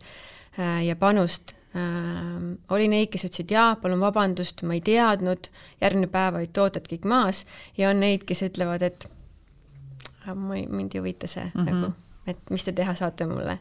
äh, 0.58 0.84
ja 0.86 0.96
panust 0.96 1.54
äh,. 1.76 2.58
oli 2.74 2.88
neid, 2.88 3.10
kes 3.12 3.26
ütlesid 3.28 3.54
jaa, 3.54 3.76
palun 3.80 4.00
vabandust, 4.00 4.62
ma 4.62 4.76
ei 4.76 4.84
teadnud, 4.84 5.48
järgmine 5.80 6.10
päev 6.12 6.40
olid 6.40 6.52
tooted 6.56 6.86
kõik 6.90 7.08
maas 7.08 7.44
ja 7.78 7.90
on 7.90 8.00
neid, 8.02 8.26
kes 8.28 8.44
ütlevad, 8.48 8.84
et 8.86 9.08
ma 10.34 10.56
ei, 10.56 10.66
mind 10.68 10.94
ei 10.94 11.02
huvita 11.02 11.26
see 11.26 11.44
mm 11.44 11.50
-hmm. 11.66 11.70
nagu, 11.70 11.92
et 12.26 12.50
mis 12.50 12.64
te 12.64 12.72
teha 12.72 12.94
saate 12.94 13.26
mulle. 13.26 13.58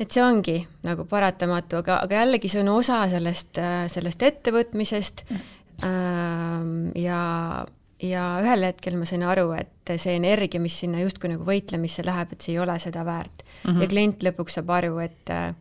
et 0.00 0.10
see 0.10 0.24
ongi 0.24 0.66
nagu 0.82 1.04
paratamatu, 1.04 1.76
aga, 1.76 2.00
aga 2.02 2.14
jällegi 2.16 2.48
see 2.48 2.60
on 2.60 2.68
osa 2.68 3.08
sellest, 3.08 3.58
äh, 3.58 3.86
sellest 3.88 4.22
ettevõtmisest 4.22 5.24
mm 5.30 5.36
-hmm. 5.36 5.84
äh, 5.84 7.02
ja 7.02 7.66
ja 8.02 8.24
ühel 8.42 8.66
hetkel 8.66 8.96
ma 8.96 9.06
sain 9.08 9.22
aru, 9.22 9.52
et 9.52 9.92
see 9.96 10.16
energia, 10.16 10.60
mis 10.60 10.78
sinna 10.80 11.00
justkui 11.00 11.30
nagu 11.30 11.44
võitlemisse 11.46 12.04
läheb, 12.06 12.32
et 12.32 12.40
see 12.40 12.54
ei 12.54 12.58
ole 12.58 12.78
seda 12.78 13.04
väärt 13.04 13.44
mm. 13.44 13.70
-hmm. 13.70 13.82
ja 13.82 13.88
klient 13.88 14.22
lõpuks 14.22 14.58
saab 14.58 14.70
aru, 14.70 14.98
et 14.98 15.30
äh, 15.30 15.54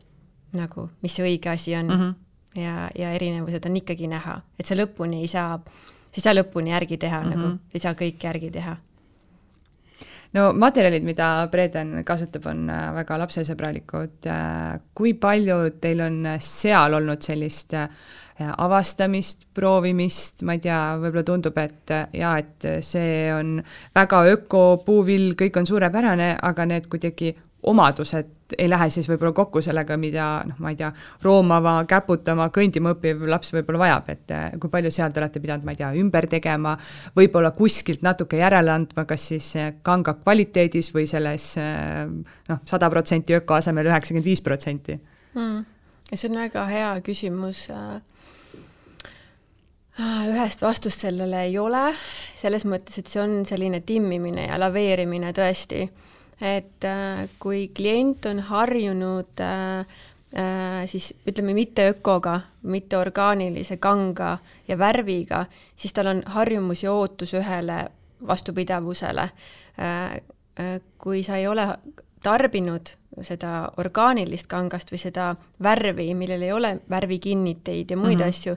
nagu, 0.53 0.89
mis 1.01 1.15
see 1.15 1.25
õige 1.27 1.49
asi 1.53 1.75
on 1.75 1.87
mm. 1.87 1.99
-hmm. 1.99 2.61
ja, 2.61 2.89
ja 2.95 3.11
erinevused 3.11 3.65
on 3.69 3.77
ikkagi 3.77 4.07
näha, 4.07 4.41
et 4.59 4.65
sa 4.65 4.75
lõpuni 4.75 5.21
ei 5.21 5.27
saa, 5.27 5.57
sa 5.57 6.17
ei 6.17 6.25
saa 6.27 6.33
lõpuni 6.33 6.73
järgi 6.75 6.97
teha 6.97 7.21
mm, 7.21 7.29
-hmm. 7.29 7.37
nagu 7.37 7.59
ei 7.73 7.79
saa 7.79 7.93
kõike 7.93 8.27
järgi 8.27 8.51
teha 8.51 8.77
no 10.33 10.49
materjalid, 10.57 11.05
mida 11.05 11.47
Breden 11.51 12.01
kasutab, 12.07 12.47
on 12.49 12.65
äh, 12.71 12.89
väga 12.97 13.19
lapsesõbralikud. 13.21 14.17
Äh, 14.29 14.81
kui 14.97 15.13
palju 15.13 15.59
teil 15.81 16.03
on 16.05 16.19
seal 16.43 16.97
olnud 16.97 17.23
sellist 17.25 17.75
äh, 17.77 17.87
avastamist, 18.57 19.45
proovimist, 19.53 20.41
ma 20.47 20.57
ei 20.57 20.63
tea, 20.63 20.81
võib-olla 21.01 21.25
tundub, 21.27 21.57
et 21.61 21.93
jaa, 22.17 22.33
et 22.41 22.67
see 22.81 23.29
on 23.33 23.59
väga 23.95 24.23
öko, 24.33 24.63
puuvill, 24.85 25.35
kõik 25.39 25.61
on 25.61 25.69
suurepärane, 25.69 26.33
aga 26.41 26.65
need 26.65 26.89
kuidagi 26.89 27.35
omadused 27.63 28.31
ei 28.57 28.69
lähe 28.69 28.89
siis 28.93 29.07
võib-olla 29.09 29.33
kokku 29.35 29.61
sellega, 29.63 29.95
mida 29.97 30.27
noh, 30.47 30.57
ma 30.61 30.71
ei 30.73 30.77
tea, 30.77 30.89
roomama, 31.23 31.75
käputama, 31.89 32.49
kõndima 32.53 32.93
õppiv 32.93 33.23
laps 33.29 33.53
võib-olla 33.55 33.81
vajab, 33.81 34.09
et 34.13 34.33
eh, 34.35 34.45
kui 34.61 34.71
palju 34.73 34.91
seal 34.93 35.13
te 35.13 35.21
olete 35.21 35.41
pidanud, 35.43 35.65
ma 35.65 35.73
ei 35.73 35.79
tea, 35.79 35.91
ümber 35.99 36.27
tegema, 36.31 36.75
võib-olla 37.17 37.53
kuskilt 37.57 38.03
natuke 38.05 38.37
järele 38.41 38.73
andma, 38.73 39.07
kas 39.09 39.27
siis 39.31 39.49
eh, 39.59 39.73
kanga 39.85 40.15
kvaliteedis 40.19 40.91
või 40.95 41.07
selles 41.09 41.49
eh, 41.61 42.05
noh, 42.51 42.63
sada 42.69 42.89
protsenti 42.93 43.37
öko 43.39 43.57
asemel 43.59 43.89
üheksakümmend 43.89 44.27
viis 44.27 44.43
protsenti? 44.45 44.99
Hmm. 45.33 45.63
see 46.13 46.29
on 46.29 46.37
väga 46.43 46.67
hea 46.69 46.89
küsimus 47.05 47.65
ühest 50.29 50.61
vastust 50.61 51.05
sellele 51.05 51.45
ei 51.47 51.57
ole, 51.61 51.87
selles 52.37 52.65
mõttes, 52.69 52.99
et 52.99 53.09
see 53.09 53.21
on 53.21 53.41
selline 53.45 53.81
timmimine 53.85 54.47
ja 54.47 54.59
laveerimine 54.61 55.33
tõesti 55.33 55.87
et 56.43 56.85
äh, 56.85 57.27
kui 57.39 57.69
klient 57.75 58.25
on 58.27 58.41
harjunud 58.43 59.39
äh, 59.39 59.79
äh, 60.35 60.83
siis 60.91 61.13
ütleme, 61.27 61.55
mitte 61.55 61.87
ökoga, 61.93 62.39
mitte 62.67 62.97
orgaanilise 62.99 63.77
kanga 63.77 64.37
ja 64.67 64.77
värviga, 64.77 65.45
siis 65.75 65.95
tal 65.95 66.11
on 66.11 66.23
harjumus 66.35 66.83
ja 66.83 66.91
ootus 66.91 67.33
ühele 67.33 67.85
vastupidavusele. 68.27 69.29
kui 70.97 71.23
sa 71.23 71.35
ei 71.35 71.47
ole 71.47 71.63
tarbinud 72.23 72.91
seda 73.25 73.71
orgaanilist 73.77 74.47
kangast 74.47 74.91
või 74.93 74.99
seda 75.01 75.31
värvi, 75.63 76.13
millel 76.15 76.45
ei 76.45 76.51
ole 76.53 76.75
värvikinniteid 76.89 77.91
ja 77.91 77.97
muid 77.97 78.19
mm 78.19 78.21
-hmm. 78.21 78.29
asju, 78.29 78.55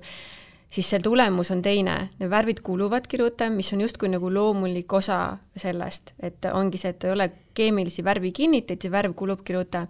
siis 0.70 0.88
see 0.90 1.00
tulemus 1.02 1.50
on 1.54 1.62
teine, 1.62 1.96
need 2.20 2.30
värvid 2.30 2.62
kuluvadki 2.66 3.20
rutem, 3.22 3.56
mis 3.58 3.72
on 3.72 3.84
justkui 3.84 4.10
nagu 4.12 4.30
loomulik 4.32 4.92
osa 4.92 5.36
sellest, 5.56 6.14
et 6.20 6.48
ongi 6.52 6.80
see, 6.80 6.94
et 6.94 7.04
ei 7.06 7.12
ole 7.14 7.28
keemilisi 7.56 8.04
värvikinniteid, 8.04 8.82
see 8.82 8.92
värv 8.92 9.14
kulubki 9.16 9.56
rutem. 9.56 9.86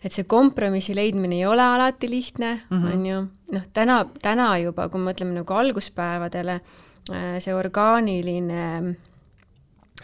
et 0.00 0.12
see 0.12 0.24
kompromissi 0.24 0.94
leidmine 0.96 1.36
ei 1.36 1.44
ole 1.46 1.60
alati 1.60 2.08
lihtne 2.08 2.62
mm, 2.70 2.84
on 2.84 2.92
-hmm. 2.92 3.06
ju, 3.06 3.16
noh, 3.52 3.66
täna, 3.72 4.06
täna 4.22 4.58
juba, 4.58 4.88
kui 4.88 5.00
me 5.00 5.12
mõtleme 5.12 5.34
nagu 5.34 5.52
alguspäevadele, 5.52 6.60
see 7.38 7.54
orgaaniline 7.54 8.96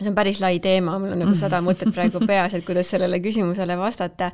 see 0.00 0.10
on 0.10 0.14
päris 0.14 0.40
lai 0.40 0.58
teema, 0.60 0.98
mul 0.98 1.14
on 1.14 1.22
nagu 1.24 1.34
sada 1.38 1.60
mõtet 1.64 1.92
praegu 1.94 2.20
peas, 2.26 2.54
et 2.54 2.64
kuidas 2.66 2.90
sellele 2.92 3.20
küsimusele 3.24 3.78
vastata 3.78 4.30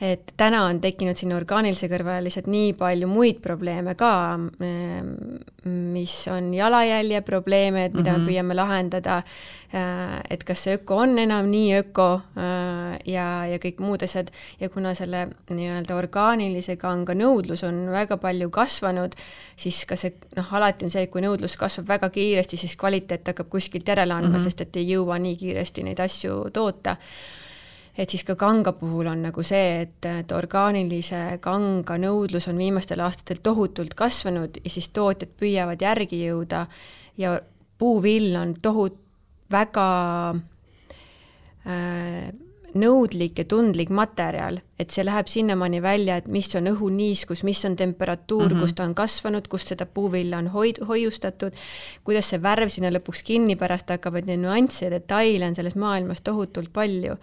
et 0.00 0.32
täna 0.36 0.66
on 0.68 0.76
tekkinud 0.80 1.16
sinna 1.16 1.38
orgaanilise 1.38 1.88
kõrvale 1.88 2.26
lihtsalt 2.26 2.50
nii 2.52 2.74
palju 2.76 3.08
muid 3.08 3.38
probleeme 3.40 3.94
ka, 3.96 4.10
ehm, 4.60 5.12
mis 5.64 6.14
on 6.28 6.50
jalajälje 6.54 7.22
probleeme, 7.24 7.86
et 7.86 7.94
mida 7.94 8.12
mm 8.12 8.16
-hmm. 8.16 8.18
me 8.18 8.24
mhm. 8.24 8.28
püüame 8.28 8.54
lahendada, 8.54 9.16
äh, 9.16 10.20
et 10.30 10.44
kas 10.44 10.64
see 10.64 10.74
öko 10.76 10.96
on 10.96 11.18
enam 11.18 11.48
nii 11.48 11.78
öko 11.78 12.20
äh, 12.36 12.98
ja, 13.06 13.46
ja 13.46 13.56
kõik 13.58 13.80
muud 13.80 14.02
asjad 14.02 14.28
ja 14.60 14.68
kuna 14.68 14.94
selle 14.94 15.28
nii-öelda 15.50 15.96
orgaanilise 15.96 16.76
kanga 16.76 17.14
nõudlus 17.14 17.64
on 17.64 17.90
väga 17.90 18.16
palju 18.16 18.50
kasvanud, 18.50 19.14
siis 19.56 19.86
ka 19.86 19.96
see 19.96 20.12
noh, 20.36 20.54
alati 20.54 20.84
on 20.84 20.90
see, 20.90 21.02
et 21.02 21.10
kui 21.10 21.22
nõudlus 21.22 21.56
kasvab 21.56 21.88
väga 21.88 22.10
kiiresti, 22.10 22.56
siis 22.56 22.76
kvaliteet 22.76 23.26
hakkab 23.26 23.48
kuskilt 23.48 23.88
järele 23.88 24.12
andma 24.12 24.28
mm, 24.28 24.36
-hmm. 24.36 24.44
sest 24.44 24.60
et 24.60 24.76
ei 24.76 24.92
jõua 24.92 25.18
nii 25.18 25.36
kiiresti 25.36 25.82
neid 25.82 26.00
asju 26.00 26.50
toota 26.52 26.96
et 27.96 28.10
siis 28.10 28.24
ka 28.28 28.36
kanga 28.36 28.72
puhul 28.76 29.08
on 29.08 29.22
nagu 29.28 29.42
see, 29.42 29.82
et, 29.86 30.08
et 30.10 30.32
orgaanilise 30.32 31.38
kanga 31.44 31.96
nõudlus 32.00 32.48
on 32.50 32.58
viimastel 32.60 33.00
aastatel 33.00 33.40
tohutult 33.42 33.94
kasvanud 33.96 34.60
ja 34.62 34.70
siis 34.70 34.88
tootjad 34.88 35.32
püüavad 35.40 35.82
järgi 35.82 36.20
jõuda 36.26 36.66
ja 37.16 37.38
puuvill 37.78 38.36
on 38.36 38.54
tohut-, 38.62 39.00
väga 39.52 39.88
äh, 41.66 42.34
nõudlik 42.76 43.38
ja 43.40 43.46
tundlik 43.48 43.90
materjal, 43.94 44.58
et 44.76 44.92
see 44.92 45.04
läheb 45.06 45.30
sinnamaani 45.30 45.80
välja, 45.80 46.18
et 46.20 46.26
mis 46.28 46.48
on 46.58 46.68
õhuniiskus, 46.68 47.42
mis 47.46 47.62
on 47.64 47.76
temperatuur 47.76 48.48
mm, 48.50 48.56
-hmm. 48.56 48.60
kus 48.60 48.74
ta 48.74 48.84
on 48.84 48.94
kasvanud, 48.94 49.48
kust 49.48 49.72
seda 49.72 49.86
puuvilla 49.86 50.38
on 50.38 50.50
hoid-, 50.52 50.82
hoiustatud, 50.84 51.56
kuidas 52.04 52.30
see 52.30 52.42
värv 52.42 52.68
sinna 52.68 52.90
lõpuks 52.92 53.24
kinni 53.24 53.56
pärast 53.56 53.88
hakkab, 53.88 54.16
et 54.16 54.26
neid 54.26 54.42
nüansse 54.44 54.84
ja 54.84 54.90
detaile 54.90 55.46
on 55.46 55.54
selles 55.54 55.76
maailmas 55.76 56.20
tohutult 56.20 56.72
palju 56.72 57.16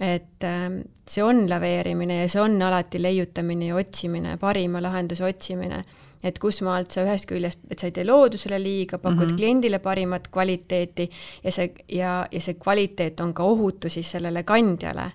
et 0.00 0.44
ähm, 0.44 0.80
see 1.06 1.22
on 1.22 1.44
laveerimine 1.50 2.22
ja 2.22 2.28
see 2.28 2.42
on 2.42 2.56
alati 2.62 3.02
leiutamine 3.02 3.68
ja 3.70 3.76
otsimine, 3.78 4.36
parima 4.36 4.82
lahenduse 4.82 5.24
otsimine. 5.24 5.84
et 6.24 6.38
kusmaalt 6.40 6.88
sa 6.90 7.02
ühest 7.04 7.26
küljest, 7.28 7.58
et 7.68 7.78
sa 7.78 7.90
ei 7.90 7.92
tee 7.92 8.04
loodusele 8.08 8.56
liiga, 8.56 8.96
pakud 8.98 9.18
mm 9.18 9.26
-hmm. 9.26 9.36
kliendile 9.36 9.78
parimat 9.78 10.28
kvaliteeti 10.32 11.10
ja 11.44 11.52
see, 11.52 11.74
ja, 11.88 12.26
ja 12.32 12.40
see 12.40 12.54
kvaliteet 12.54 13.20
on 13.20 13.34
ka 13.34 13.44
ohutu 13.44 13.88
siis 13.88 14.10
sellele 14.10 14.42
kandjale. 14.42 15.12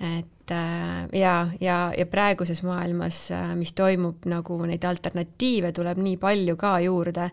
et 0.00 0.26
ja, 0.50 1.48
ja, 1.60 1.76
ja 1.98 2.06
praeguses 2.06 2.62
maailmas, 2.62 3.30
äh, 3.32 3.54
mis 3.56 3.72
toimub, 3.72 4.26
nagu 4.28 4.58
neid 4.68 4.84
alternatiive 4.84 5.72
tuleb 5.72 6.00
nii 6.04 6.18
palju 6.20 6.56
ka 6.60 6.74
juurde 6.84 7.30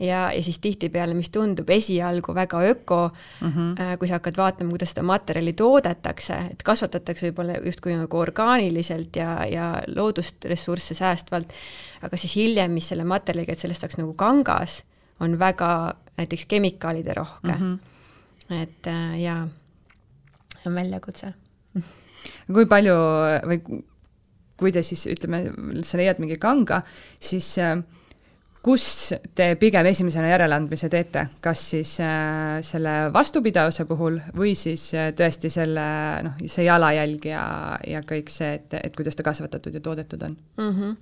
ja, 0.00 0.32
ja 0.32 0.42
siis 0.44 0.58
tihtipeale, 0.64 1.14
mis 1.16 1.28
tundub 1.32 1.70
esialgu 1.70 2.34
väga 2.34 2.60
öko 2.70 3.00
mm, 3.40 3.52
-hmm. 3.52 3.98
kui 3.98 4.08
sa 4.08 4.20
hakkad 4.20 4.36
vaatama, 4.36 4.70
kuidas 4.70 4.90
seda 4.94 5.02
materjali 5.02 5.52
toodetakse, 5.52 6.38
et 6.50 6.62
kasvatatakse 6.62 7.30
võib-olla 7.30 7.58
justkui 7.64 7.96
nagu 7.96 8.18
orgaaniliselt 8.18 9.16
ja, 9.16 9.44
ja 9.44 9.82
loodust, 9.86 10.44
ressursse 10.44 10.94
säästvalt, 10.94 11.52
aga 12.02 12.16
siis 12.16 12.36
hiljem, 12.36 12.70
mis 12.70 12.88
selle 12.88 13.04
materjaliga, 13.04 13.52
et 13.52 13.58
sellest 13.58 13.80
saaks 13.80 13.96
nagu 14.00 14.14
kangas, 14.14 14.84
on 15.20 15.38
väga 15.38 15.94
näiteks 16.16 16.46
kemikaalide 16.46 17.14
rohke 17.14 17.52
mm. 17.52 17.78
-hmm. 17.78 18.62
et 18.62 18.86
äh, 18.86 19.20
jaa, 19.20 19.48
see 20.62 20.70
on 20.70 20.74
väljakutse 20.74 21.34
kui 22.52 22.66
palju 22.70 22.96
või 23.46 23.82
kui 24.56 24.72
te 24.72 24.82
siis 24.84 25.04
ütleme, 25.12 25.44
sa 25.84 26.00
leiad 26.00 26.20
mingi 26.22 26.38
kanga, 26.40 26.80
siis 27.20 27.48
äh, 27.62 27.76
kus 28.64 28.86
te 29.36 29.50
pigem 29.60 29.86
esimesena 29.90 30.30
järeleandmise 30.32 30.88
teete, 30.92 31.26
kas 31.44 31.64
siis 31.74 31.96
äh, 32.02 32.58
selle 32.66 32.96
vastupidavuse 33.14 33.86
puhul 33.88 34.18
või 34.36 34.56
siis 34.58 34.88
äh, 34.96 35.12
tõesti 35.16 35.52
selle 35.52 35.86
noh, 36.26 36.38
see 36.44 36.66
jalajälg 36.66 37.28
ja, 37.30 37.44
ja 37.86 38.02
kõik 38.06 38.32
see, 38.32 38.56
et, 38.60 38.78
et 38.80 38.96
kuidas 38.96 39.18
ta 39.18 39.26
kasvatatud 39.26 39.76
ja 39.76 39.84
toodetud 39.84 40.28
on 40.28 40.38
mm? 40.56 40.72
-hmm 40.72 40.96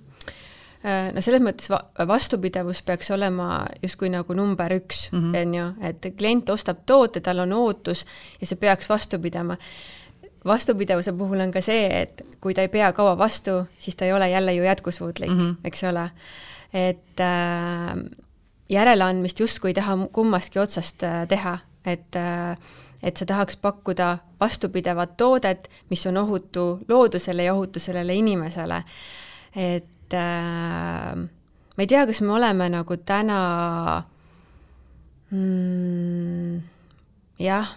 no 0.85 1.21
selles 1.23 1.41
mõttes 1.41 1.65
va 1.65 1.79
vastupidavus 2.05 2.83
peaks 2.85 3.07
olema 3.09 3.63
justkui 3.81 4.11
nagu 4.13 4.35
number 4.37 4.69
üks, 4.75 5.07
mhm. 5.09 5.31
on 5.39 5.55
ju, 5.57 5.63
et 5.81 6.05
klient 6.13 6.49
ostab 6.53 6.83
toote, 6.85 7.23
tal 7.25 7.41
on 7.41 7.55
ootus 7.57 8.03
ja 8.37 8.45
see 8.45 8.59
peaks 8.61 8.89
vastu 8.89 9.17
pidama 9.17 9.57
vastupidavuse 10.45 11.13
puhul 11.13 11.39
on 11.39 11.51
ka 11.51 11.61
see, 11.61 11.87
et 12.01 12.21
kui 12.41 12.53
ta 12.53 12.61
ei 12.61 12.69
pea 12.69 12.93
kaua 12.93 13.17
vastu, 13.17 13.63
siis 13.77 13.95
ta 13.95 14.05
ei 14.05 14.13
ole 14.13 14.29
jälle 14.29 14.53
ju 14.53 14.63
jätkusuutlik 14.63 15.31
mm, 15.31 15.39
-hmm. 15.39 15.55
eks 15.63 15.83
ole 15.83 16.09
et 16.75 17.19
äh, 17.19 17.95
järeleandmist 18.69 19.39
justkui 19.39 19.71
ei 19.71 19.77
taha 19.77 19.97
kummastki 20.11 20.59
otsast 20.59 21.03
äh, 21.03 21.23
teha, 21.27 21.57
et 21.85 22.15
äh, 22.19 22.57
et 23.03 23.17
sa 23.17 23.25
tahaks 23.25 23.57
pakkuda 23.61 24.17
vastupidavat 24.39 25.17
toodet, 25.17 25.69
mis 25.89 26.05
on 26.07 26.17
ohutu 26.17 26.79
loodusele 26.87 27.43
ja 27.43 27.53
ohutu 27.53 27.79
sellele 27.79 28.15
inimesele. 28.15 28.83
et 29.55 30.13
äh, 30.13 31.15
ma 31.77 31.83
ei 31.83 31.87
tea, 31.87 32.05
kas 32.05 32.21
me 32.21 32.33
oleme 32.33 32.69
nagu 32.69 32.97
täna 32.97 33.39
mm, 35.31 36.61
jah, 37.39 37.75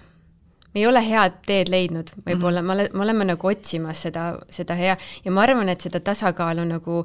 ei 0.78 0.86
ole 0.86 1.02
head 1.04 1.42
teed 1.46 1.70
leidnud, 1.72 2.12
võib-olla 2.26 2.62
mm 2.62 2.70
-hmm. 2.70 2.96
me 2.96 3.04
oleme 3.04 3.26
nagu 3.32 3.50
otsimas 3.50 4.02
seda, 4.06 4.30
seda 4.50 4.74
hea 4.78 4.96
ja 5.24 5.34
ma 5.34 5.42
arvan, 5.42 5.68
et 5.68 5.80
seda 5.80 6.00
tasakaalu 6.00 6.64
nagu 6.68 7.04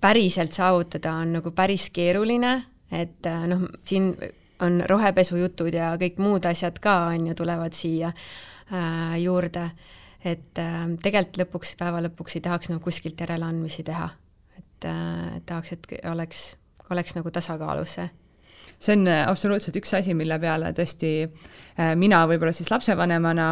päriselt 0.00 0.52
saavutada 0.52 1.12
on 1.22 1.32
nagu 1.38 1.50
päris 1.50 1.90
keeruline, 1.90 2.62
et 2.90 3.26
äh, 3.26 3.46
noh, 3.50 3.68
siin 3.82 4.14
on 4.62 4.82
rohepesujutud 4.86 5.74
ja 5.74 5.94
kõik 6.00 6.18
muud 6.22 6.46
asjad 6.46 6.78
ka, 6.82 6.96
on 7.14 7.26
ju, 7.30 7.34
tulevad 7.34 7.72
siia 7.72 8.12
äh, 8.72 9.18
juurde. 9.22 9.70
et 10.24 10.58
äh, 10.58 10.86
tegelikult 11.02 11.38
lõpuks, 11.38 11.76
päeva 11.78 12.00
lõpuks 12.02 12.36
ei 12.36 12.40
tahaks 12.40 12.70
nagu 12.72 12.80
kuskilt 12.80 13.20
järeleandmisi 13.20 13.82
teha. 13.82 14.08
et 14.58 14.84
äh, 14.84 15.40
tahaks, 15.46 15.72
et 15.72 15.86
oleks, 16.10 16.56
oleks 16.90 17.14
nagu 17.14 17.30
tasakaalus 17.30 17.94
see 17.94 18.08
see 18.78 18.94
on 18.94 19.06
äh, 19.10 19.26
absoluutselt 19.28 19.76
üks 19.80 19.92
asi, 19.98 20.14
mille 20.14 20.38
peale 20.42 20.72
tõesti 20.76 21.12
äh, 21.24 21.92
mina 21.98 22.22
võib-olla 22.30 22.54
siis 22.54 22.70
lapsevanemana 22.70 23.48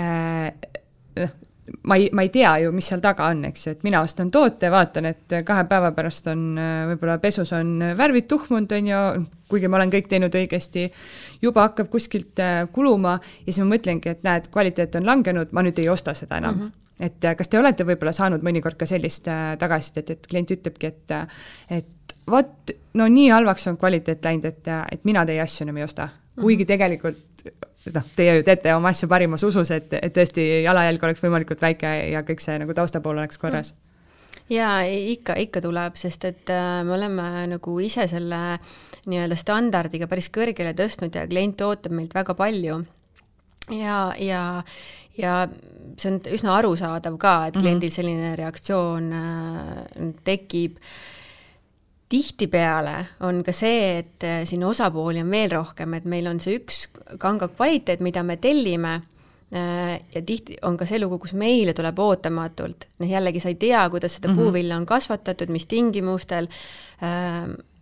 äh, 0.00 1.28
ma 1.86 1.98
ei, 2.00 2.08
ma 2.16 2.24
ei 2.24 2.32
tea 2.32 2.56
ju, 2.64 2.72
mis 2.74 2.88
seal 2.90 3.02
taga 3.04 3.28
on, 3.30 3.44
eks 3.50 3.66
ju, 3.66 3.74
et 3.76 3.84
mina 3.86 4.00
ostan 4.02 4.30
toote, 4.32 4.70
vaatan, 4.72 5.10
et 5.12 5.36
kahe 5.46 5.66
päeva 5.70 5.92
pärast 5.96 6.26
on 6.32 6.56
võib-olla 6.90 7.20
pesus 7.22 7.52
on 7.56 7.76
värvid 7.98 8.26
tuhmunud, 8.30 8.72
on 8.78 8.90
ju, 8.90 9.04
kuigi 9.52 9.70
ma 9.70 9.78
olen 9.78 9.92
kõik 9.92 10.10
teinud 10.10 10.34
õigesti, 10.40 10.88
juba 11.44 11.68
hakkab 11.68 11.92
kuskilt 11.92 12.42
kuluma 12.74 13.18
ja 13.20 13.52
siis 13.52 13.62
ma 13.62 13.76
mõtlengi, 13.76 14.16
et 14.16 14.26
näed, 14.26 14.50
kvaliteet 14.50 14.98
on 14.98 15.06
langenud, 15.12 15.54
ma 15.54 15.66
nüüd 15.66 15.78
ei 15.82 15.92
osta 15.92 16.16
seda 16.16 16.40
enam 16.42 16.56
mm. 16.56 16.66
-hmm 16.66 16.78
et 17.00 17.24
äh, 17.24 17.36
kas 17.36 17.48
te 17.48 17.58
olete 17.58 17.86
võib-olla 17.88 18.12
saanud 18.16 18.44
mõnikord 18.46 18.78
ka 18.80 18.88
sellist 18.88 19.28
äh, 19.28 19.54
tagasisidet, 19.60 20.10
et 20.10 20.30
klient 20.30 20.52
ütlebki, 20.56 20.92
et 20.92 21.16
et 21.80 22.14
vot, 22.30 22.72
no 22.94 23.08
nii 23.10 23.30
halvaks 23.32 23.66
on 23.70 23.78
kvaliteet 23.80 24.24
läinud, 24.24 24.46
et, 24.50 24.70
et 24.92 25.04
mina 25.08 25.24
teie 25.26 25.40
asju 25.42 25.66
enam 25.66 25.80
ei 25.80 25.86
osta. 25.88 26.08
kuigi 26.40 26.64
mhm. 26.64 26.72
tegelikult 26.72 27.26
noh, 27.94 28.08
teie 28.16 28.38
ju 28.38 28.46
teete 28.46 28.74
oma 28.76 28.92
asju 28.92 29.08
parimas 29.10 29.44
usus, 29.46 29.70
et, 29.74 29.92
et 29.96 30.12
tõesti 30.14 30.44
jalajälg 30.64 31.06
oleks 31.06 31.22
võimalikult 31.24 31.62
väike 31.64 31.92
ja 32.12 32.22
kõik 32.26 32.42
see 32.44 32.58
nagu 32.60 32.76
taustapool 32.76 33.18
oleks 33.18 33.40
korras 33.40 33.72
mm. 33.72 34.44
jaa, 34.54 34.76
ikka, 35.14 35.36
ikka 35.46 35.64
tuleb, 35.64 35.96
sest 36.00 36.26
et 36.28 36.52
äh, 36.52 36.80
me 36.86 36.96
oleme 36.98 37.46
nagu 37.54 37.76
ise 37.82 38.06
selle 38.10 38.40
nii-öelda 39.10 39.38
standardiga 39.38 40.08
päris 40.10 40.28
kõrgele 40.32 40.74
tõstnud 40.76 41.16
ja 41.16 41.26
klient 41.30 41.62
ootab 41.64 41.94
meilt 41.96 42.14
väga 42.14 42.36
palju. 42.36 42.82
ja, 43.72 44.00
ja, 44.20 44.42
ja 45.20 45.44
see 46.00 46.10
on 46.12 46.18
üsna 46.32 46.56
arusaadav 46.58 47.16
ka, 47.20 47.36
et 47.48 47.56
mhm. 47.56 47.64
kliendil 47.64 47.94
selline 47.94 48.34
reaktsioon 48.40 49.08
äh, 49.12 50.12
tekib 50.24 50.78
tihtipeale 52.10 52.96
on 53.26 53.44
ka 53.46 53.54
see, 53.54 54.00
et 54.00 54.26
äh, 54.26 54.42
siin 54.48 54.64
osapooli 54.66 55.22
on 55.22 55.30
veel 55.30 55.52
rohkem, 55.52 55.94
et 55.94 56.08
meil 56.10 56.26
on 56.30 56.40
see 56.42 56.58
üks 56.58 56.88
kanga 57.22 57.50
kvaliteet, 57.52 58.02
mida 58.02 58.24
me 58.26 58.36
tellime 58.42 58.96
äh, 58.96 59.94
ja 60.14 60.22
tihti 60.26 60.58
on 60.66 60.78
ka 60.80 60.88
see 60.90 60.98
lugu, 61.02 61.20
kus 61.22 61.36
meile 61.38 61.74
tuleb 61.76 62.02
ootamatult, 62.02 62.88
noh 62.98 63.10
jällegi 63.14 63.42
sa 63.42 63.52
ei 63.52 63.58
tea, 63.62 63.84
kuidas 63.92 64.18
seda 64.18 64.28
mm 64.28 64.34
-hmm. 64.34 64.50
puuvilla 64.50 64.76
on 64.76 64.86
kasvatatud, 64.86 65.52
mis 65.54 65.66
tingimustel, 65.70 66.50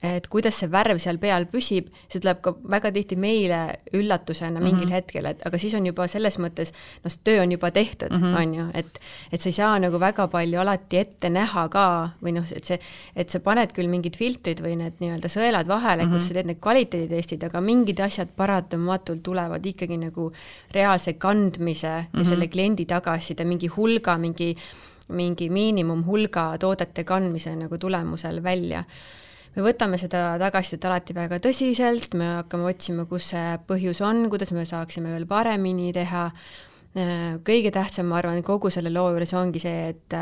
et 0.02 0.28
kuidas 0.30 0.54
see 0.60 0.68
värv 0.70 1.00
seal 1.02 1.18
peal 1.18 1.48
püsib, 1.50 1.88
see 2.06 2.20
tuleb 2.22 2.38
ka 2.42 2.52
väga 2.70 2.92
tihti 2.94 3.16
meile 3.18 3.80
üllatusena 3.98 4.60
mingil 4.62 4.84
mm 4.84 4.90
-hmm. 4.90 4.94
hetkel, 4.94 5.26
et 5.26 5.42
aga 5.46 5.58
siis 5.58 5.74
on 5.74 5.86
juba 5.86 6.06
selles 6.06 6.38
mõttes, 6.38 6.70
noh, 7.02 7.10
see 7.10 7.24
töö 7.24 7.42
on 7.42 7.52
juba 7.52 7.70
tehtud 7.70 8.10
mm, 8.10 8.22
-hmm. 8.22 8.40
on 8.42 8.54
ju, 8.54 8.66
et 8.74 9.00
et 9.32 9.40
sa 9.40 9.48
ei 9.48 9.52
saa 9.52 9.78
nagu 9.78 10.00
väga 10.00 10.28
palju 10.28 10.60
alati 10.60 10.98
ette 10.98 11.30
näha 11.30 11.68
ka 11.68 12.10
või 12.22 12.32
noh, 12.38 12.44
et 12.56 12.64
see, 12.64 12.78
et 13.16 13.30
sa 13.30 13.40
paned 13.40 13.72
küll 13.72 13.88
mingid 13.88 14.16
filtrid 14.16 14.62
või 14.62 14.76
need 14.76 15.00
nii-öelda 15.00 15.28
sõelad 15.28 15.66
vahele 15.66 16.04
mm, 16.04 16.10
-hmm. 16.10 16.14
kus 16.14 16.28
sa 16.28 16.34
teed 16.34 16.46
need 16.46 16.60
kvaliteeditestid, 16.60 17.44
aga 17.44 17.60
mingid 17.60 18.00
asjad 18.00 18.28
paratamatult 18.36 19.22
tulevad 19.22 19.66
ikkagi 19.66 19.96
nagu 19.96 20.32
reaalse 20.70 21.12
kandmise 21.12 21.88
mm 21.88 22.06
-hmm. 22.12 22.18
ja 22.18 22.24
selle 22.24 22.48
kliendi 22.48 22.84
tagasiside, 22.86 23.44
mingi 23.44 23.66
hulga, 23.66 24.18
mingi 24.18 24.56
mingi 25.08 25.48
miinimumhulga 25.50 26.58
toodete 26.60 27.04
kandmise 27.04 27.56
nagu 27.56 27.78
tulemusel 27.78 28.42
välja. 28.42 28.84
Me 29.56 29.64
võtame 29.66 29.98
seda 30.00 30.36
tagasisidet 30.40 30.84
alati 30.88 31.16
väga 31.16 31.40
tõsiselt, 31.44 32.14
me 32.18 32.32
hakkame 32.38 32.68
otsima, 32.70 33.04
kus 33.10 33.30
see 33.32 33.58
põhjus 33.68 34.02
on, 34.06 34.26
kuidas 34.32 34.52
me 34.56 34.64
saaksime 34.68 35.12
veel 35.16 35.26
paremini 35.26 35.92
teha. 35.92 36.30
kõige 37.44 37.70
tähtsam, 37.70 38.08
ma 38.10 38.16
arvan, 38.18 38.42
kogu 38.42 38.70
selle 38.70 38.90
loo 38.90 39.10
juures 39.12 39.34
ongi 39.36 39.60
see, 39.62 39.92
et 39.92 40.14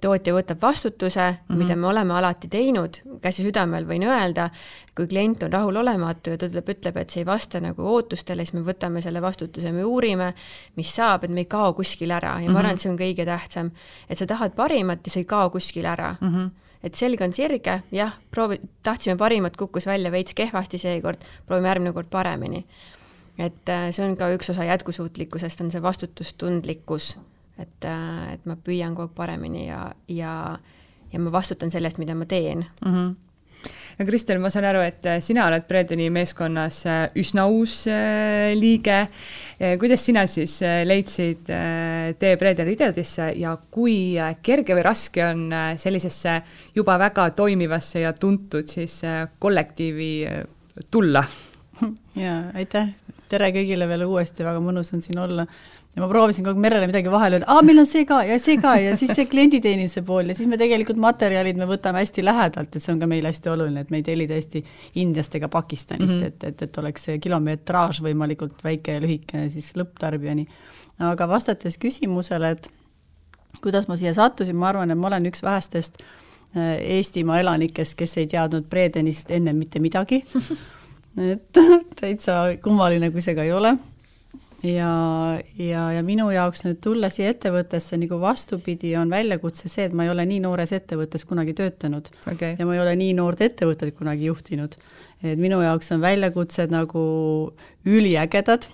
tootja 0.00 0.34
võtab 0.34 0.62
vastutuse 0.62 1.20
mm, 1.20 1.36
-hmm. 1.48 1.58
mida 1.58 1.76
me 1.76 1.86
oleme 1.86 2.14
alati 2.14 2.48
teinud, 2.48 3.00
käsi 3.20 3.44
südamel 3.44 3.86
võin 3.88 4.04
öelda, 4.08 4.48
kui 4.96 5.06
klient 5.06 5.42
on 5.42 5.52
rahulolematu 5.52 6.34
ja 6.34 6.38
ta 6.38 6.48
ütleb, 6.48 6.72
ütleb, 6.74 6.96
et 6.96 7.10
see 7.10 7.20
ei 7.20 7.26
vasta 7.26 7.60
nagu 7.60 7.84
ootustele, 7.94 8.44
siis 8.44 8.56
me 8.56 8.64
võtame 8.66 9.02
selle 9.04 9.22
vastutuse, 9.22 9.72
me 9.72 9.84
uurime, 9.84 10.32
mis 10.76 10.94
saab, 10.94 11.24
et 11.24 11.30
me 11.30 11.44
ei 11.44 11.50
kao 11.50 11.74
kuskile 11.74 12.14
ära 12.14 12.34
ja 12.34 12.38
mm 12.38 12.46
-hmm. 12.46 12.52
ma 12.52 12.58
arvan, 12.58 12.74
et 12.74 12.80
see 12.80 12.92
on 12.92 12.98
kõige 12.98 13.24
tähtsam. 13.24 13.70
et 14.08 14.18
sa 14.18 14.26
tahad 14.26 14.56
parimat 14.56 15.06
ja 15.06 15.10
sa 15.10 15.20
ei 15.20 15.24
kao 15.24 15.50
kuskile 15.50 15.88
ära 15.88 16.16
mm. 16.20 16.34
-hmm 16.34 16.50
et 16.82 16.94
selg 16.94 17.20
on 17.20 17.32
sirge, 17.32 17.80
jah, 17.92 18.14
proovi, 18.30 18.60
tahtsime 18.82 19.16
parimat, 19.20 19.56
kukkus 19.56 19.86
välja 19.86 20.12
veits 20.12 20.34
kehvasti 20.34 20.78
seekord, 20.78 21.24
proovime 21.46 21.68
järgmine 21.68 21.92
kord 21.92 22.10
paremini. 22.10 22.64
et 23.38 23.68
äh, 23.68 23.90
see 23.90 24.04
on 24.04 24.16
ka 24.16 24.30
üks 24.34 24.50
osa 24.50 24.64
jätkusuutlikkusest, 24.64 25.60
on 25.60 25.70
see 25.70 25.82
vastutustundlikkus 25.82 27.14
et, 27.60 27.84
äh, 27.84 28.34
et 28.34 28.46
ma 28.48 28.56
püüan 28.56 28.94
kogu 28.96 29.08
aeg 29.08 29.16
paremini 29.16 29.66
ja, 29.66 29.80
ja, 30.08 30.34
ja 31.12 31.22
ma 31.22 31.32
vastutan 31.32 31.72
selle 31.72 31.90
eest, 31.90 32.00
mida 32.02 32.14
ma 32.14 32.28
teen 32.28 32.66
mm. 32.84 32.94
-hmm 32.94 33.18
Kristel, 34.06 34.38
ma 34.40 34.48
saan 34.48 34.64
aru, 34.70 34.80
et 34.86 35.04
äh, 35.04 35.18
sina 35.20 35.44
oled 35.48 35.66
Bredeni 35.68 36.06
meeskonnas 36.12 36.78
äh, 36.88 37.02
üsna 37.20 37.46
uus 37.52 37.82
liige. 38.56 39.00
kuidas 39.78 40.00
sina 40.06 40.22
siis 40.24 40.54
leidsid 40.88 41.50
tee 42.18 42.36
Bredeni 42.40 42.70
ridadesse 42.70 43.26
ja 43.36 43.52
kui 43.70 44.16
kerge 44.42 44.76
või 44.78 44.84
raske 44.86 45.24
on 45.26 45.42
sellisesse 45.76 46.38
juba 46.74 46.96
väga 47.02 47.26
toimivasse 47.36 48.00
ja 48.06 48.14
tuntud 48.16 48.72
siis 48.72 49.02
kollektiivi 49.38 50.12
tulla? 50.90 51.24
ja 52.24 52.38
aitäh, 52.56 52.94
tere 53.28 53.52
kõigile 53.52 53.88
veel 53.90 54.06
uuesti, 54.08 54.46
väga 54.46 54.64
mõnus 54.64 54.94
on 54.96 55.04
siin 55.04 55.20
olla 55.20 55.44
ja 55.96 56.02
ma 56.04 56.08
proovisin 56.10 56.44
kogu 56.46 56.54
aeg 56.54 56.62
Merele 56.62 56.86
midagi 56.86 57.10
vahele 57.10 57.38
öelda, 57.38 57.48
aa, 57.50 57.62
meil 57.66 57.82
on 57.82 57.88
see 57.88 58.04
ka 58.06 58.20
ja 58.26 58.36
see 58.42 58.58
ka 58.62 58.76
ja 58.78 58.92
siis 58.98 59.10
see 59.16 59.26
klienditeeninduse 59.30 60.04
pool 60.06 60.30
ja 60.30 60.36
siis 60.38 60.48
me 60.50 60.58
tegelikult 60.60 61.00
materjalid 61.02 61.58
me 61.58 61.66
võtame 61.70 62.04
hästi 62.04 62.24
lähedalt, 62.24 62.76
et 62.76 62.84
see 62.84 62.94
on 62.94 63.02
ka 63.02 63.08
meile 63.10 63.32
hästi 63.32 63.50
oluline, 63.50 63.82
et 63.82 63.90
me 63.90 63.98
ei 63.98 64.06
telli 64.06 64.28
tõesti 64.30 64.62
Indiast 65.02 65.34
ega 65.38 65.50
Pakistanist 65.50 66.14
mm, 66.14 66.20
-hmm. 66.20 66.28
et, 66.30 66.46
et, 66.52 66.62
et 66.68 66.78
oleks 66.82 67.08
see 67.08 67.18
kilometraaž 67.18 68.02
võimalikult 68.06 68.62
väike 68.64 68.98
ja 68.98 69.02
lühike 69.02 69.48
siis 69.50 69.72
lõpptarbijani. 69.74 70.46
aga 71.10 71.28
vastates 71.28 71.78
küsimusele, 71.78 72.50
et 72.50 72.70
kuidas 73.60 73.88
ma 73.88 73.96
siia 73.96 74.14
sattusin, 74.14 74.56
ma 74.56 74.68
arvan, 74.68 74.90
et 74.90 74.98
ma 74.98 75.10
olen 75.10 75.26
üks 75.26 75.42
vähestest 75.42 76.02
äh, 76.02 76.76
Eestimaa 76.98 77.40
elanikest, 77.40 77.98
kes 77.98 78.18
ei 78.18 78.26
teadnud 78.26 78.70
Bredenist 78.70 79.30
enne 79.30 79.52
mitte 79.52 79.82
midagi 79.82 80.22
et 81.32 81.58
täitsa 82.00 82.44
kummaline, 82.62 83.10
kui 83.10 83.20
see 83.20 83.34
ka 83.34 83.42
ei 83.42 83.52
ole 83.52 83.74
ja, 84.62 85.40
ja, 85.58 85.84
ja 85.94 86.02
minu 86.04 86.28
jaoks 86.34 86.64
nüüd 86.66 86.80
tulla 86.84 87.10
siia 87.12 87.30
ettevõttesse 87.34 87.98
nagu 88.00 88.20
vastupidi, 88.20 88.92
on 89.00 89.12
väljakutse 89.12 89.70
see, 89.72 89.86
et 89.88 89.96
ma 89.96 90.06
ei 90.06 90.12
ole 90.12 90.26
nii 90.28 90.42
noores 90.44 90.74
ettevõttes 90.76 91.24
kunagi 91.28 91.54
töötanud 91.56 92.10
okay. 92.30 92.56
ja 92.58 92.66
ma 92.68 92.76
ei 92.76 92.82
ole 92.82 92.94
nii 93.00 93.14
noort 93.18 93.40
ettevõtet 93.46 93.96
kunagi 93.98 94.28
juhtinud. 94.28 94.76
et 95.22 95.40
minu 95.40 95.60
jaoks 95.64 95.92
on 95.96 96.04
väljakutsed 96.04 96.72
nagu 96.72 97.02
üliägedad, 97.86 98.68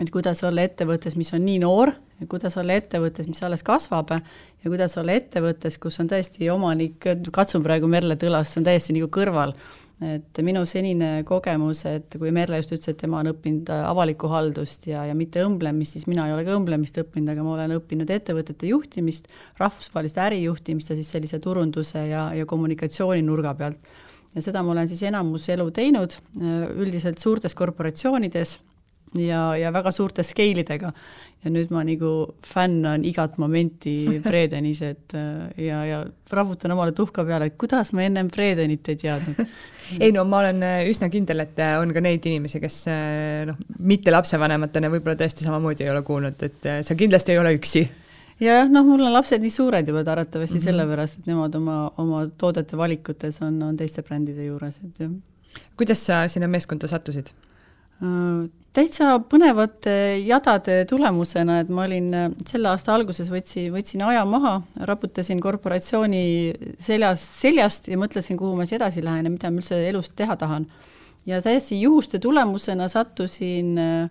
et 0.00 0.10
kuidas 0.10 0.42
olla 0.44 0.64
ettevõttes, 0.66 1.16
mis 1.16 1.32
on 1.32 1.44
nii 1.46 1.60
noor, 1.62 1.94
kuidas 2.28 2.56
olla 2.60 2.76
ettevõttes, 2.78 3.26
mis 3.28 3.42
alles 3.42 3.64
kasvab 3.66 4.12
ja 4.12 4.70
kuidas 4.70 4.96
olla 5.00 5.16
ettevõttes, 5.18 5.78
kus 5.82 5.98
on 6.02 6.10
tõesti 6.10 6.50
omanik, 6.52 7.00
katsun 7.32 7.64
praegu 7.64 7.88
Merle 7.90 8.16
Tõlast, 8.20 8.54
see 8.54 8.62
on 8.62 8.68
täiesti 8.68 8.96
nagu 8.96 9.08
kõrval 9.12 9.56
et 10.02 10.40
minu 10.44 10.64
senine 10.68 11.10
kogemus, 11.28 11.84
et 11.90 12.16
kui 12.18 12.32
Merle 12.34 12.58
just 12.60 12.74
ütles, 12.74 12.90
et 12.90 13.00
tema 13.00 13.20
on 13.20 13.30
õppinud 13.32 13.70
äh, 13.72 13.82
avalikku 13.88 14.30
haldust 14.32 14.88
ja, 14.90 15.04
ja 15.08 15.14
mitte 15.18 15.44
õmblemist, 15.46 15.96
siis 15.96 16.08
mina 16.10 16.26
ei 16.28 16.34
ole 16.34 16.46
ka 16.46 16.56
õmblemist 16.58 16.98
õppinud, 17.02 17.32
aga 17.32 17.44
ma 17.46 17.54
olen 17.56 17.76
õppinud 17.78 18.10
ettevõtete 18.10 18.70
juhtimist, 18.70 19.30
rahvusvahelist 19.60 20.18
ärijuhtimist 20.24 20.92
ja 20.92 20.98
siis 20.98 21.12
sellise 21.14 21.38
turunduse 21.42 22.06
ja, 22.10 22.28
ja 22.36 22.48
kommunikatsiooni 22.48 23.22
nurga 23.26 23.54
pealt. 23.58 23.92
ja 24.34 24.42
seda 24.42 24.62
ma 24.64 24.72
olen 24.74 24.88
siis 24.88 25.02
enamus 25.08 25.48
elu 25.54 25.70
teinud, 25.70 26.18
äh, 26.40 26.68
üldiselt 26.82 27.22
suurtes 27.22 27.54
korporatsioonides 27.54 28.58
ja, 29.18 29.56
ja 29.58 29.72
väga 29.74 29.92
suurte 29.92 30.24
scale 30.26 30.64
idega. 30.64 30.92
ja 31.42 31.50
nüüd 31.50 31.72
ma 31.74 31.80
nagu 31.82 32.10
fännan 32.46 33.04
igat 33.04 33.38
momenti 33.42 33.96
Bredenis, 34.26 34.82
et 34.86 35.14
äh, 35.18 35.64
ja, 35.66 35.80
ja 35.84 36.04
raputan 36.30 36.70
omale 36.70 36.92
tuhka 36.94 37.24
peale, 37.26 37.50
et 37.50 37.56
kuidas 37.58 37.92
ma 37.92 38.04
ennem 38.06 38.30
Bredenit 38.30 38.88
ei 38.88 39.00
teadnud 39.00 39.40
ei 40.04 40.12
no 40.14 40.22
ma 40.24 40.38
olen 40.44 40.62
äh, 40.62 40.84
üsna 40.90 41.10
kindel, 41.10 41.42
et 41.42 41.58
äh, 41.58 41.74
on 41.80 41.90
ka 41.94 42.04
neid 42.04 42.26
inimesi, 42.30 42.60
kes 42.62 42.78
noh, 43.48 43.58
mitte 43.78 44.14
lapsevanematena 44.14 44.92
võib-olla 44.92 45.18
tõesti 45.18 45.48
samamoodi 45.48 45.88
ei 45.88 45.90
ole 45.90 46.04
kuulnud, 46.06 46.46
et 46.46 46.70
sa 46.86 46.96
kindlasti 46.98 47.34
ei 47.34 47.42
ole 47.42 47.56
üksi 47.58 47.88
jah, 48.42 48.70
noh, 48.70 48.86
mul 48.86 49.02
on 49.02 49.14
lapsed 49.14 49.42
nii 49.42 49.52
suured 49.52 49.88
juba 49.88 50.04
arvatavasti 50.06 50.56
mm 50.56 50.60
-hmm. 50.60 50.64
sellepärast, 50.64 51.18
et 51.18 51.26
nemad 51.26 51.54
oma, 51.54 51.78
oma 51.98 52.26
toodete 52.38 52.76
valikutes 52.76 53.42
on, 53.42 53.62
on 53.62 53.76
teiste 53.76 54.02
brändide 54.02 54.44
juures, 54.44 54.78
et 54.84 55.00
jah. 55.00 55.10
kuidas 55.76 56.06
sa 56.06 56.28
sinna 56.28 56.48
meeskonda 56.48 56.86
sattusid? 56.86 57.34
Täitsa 58.72 59.18
põnevate 59.30 59.94
jadade 60.26 60.80
tulemusena, 60.90 61.60
et 61.62 61.68
ma 61.70 61.84
olin 61.84 62.08
selle 62.48 62.70
aasta 62.72 62.94
alguses 62.96 63.28
võtsi, 63.30 63.68
võtsin 63.74 64.02
aja 64.06 64.24
maha, 64.26 64.56
raputasin 64.88 65.40
korporatsiooni 65.42 66.24
seljas, 66.82 67.22
seljast 67.42 67.86
ja 67.92 68.00
mõtlesin, 68.00 68.38
kuhu 68.40 68.56
ma 68.58 68.66
siis 68.66 68.80
edasi 68.80 69.04
lähen 69.04 69.28
ja 69.28 69.34
mida 69.34 69.52
ma 69.52 69.62
üldse 69.62 69.78
elus 69.88 70.10
teha 70.16 70.36
tahan. 70.40 70.66
ja 71.26 71.38
täiesti 71.42 71.80
juhuste 71.80 72.18
tulemusena 72.18 72.88
sattusin 72.88 73.78
äh,, 73.78 74.10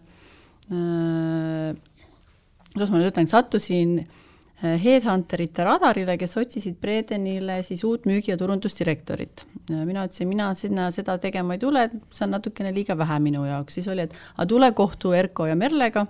kuidas 2.72 2.90
ma 2.90 3.02
nüüd 3.02 3.12
ütlen, 3.12 3.28
sattusin 3.28 4.00
äh, 4.00 4.06
Äh, 4.12 4.16
headhunterite 4.62 5.64
radarile, 5.66 6.18
kes 6.22 6.36
otsisid 6.38 6.76
Bredenile 6.82 7.64
siis 7.66 7.84
uut 7.84 8.06
müügi- 8.06 8.30
ja 8.30 8.38
turundusdirektorit. 8.38 9.46
mina 9.70 10.06
ütlesin, 10.06 10.28
mina 10.28 10.54
sinna 10.54 10.92
seda 10.92 11.18
tegema 11.18 11.54
ei 11.54 11.60
tule, 11.60 11.90
see 12.12 12.26
on 12.26 12.32
natukene 12.32 12.74
liiga 12.74 12.98
vähe 12.98 13.20
minu 13.20 13.46
jaoks, 13.46 13.74
siis 13.74 13.88
oli, 13.88 14.02
et 14.02 14.14
aga 14.38 14.46
tule 14.46 14.72
kohtu 14.72 15.14
Erko 15.14 15.46
ja 15.46 15.56
Merlega 15.56 16.06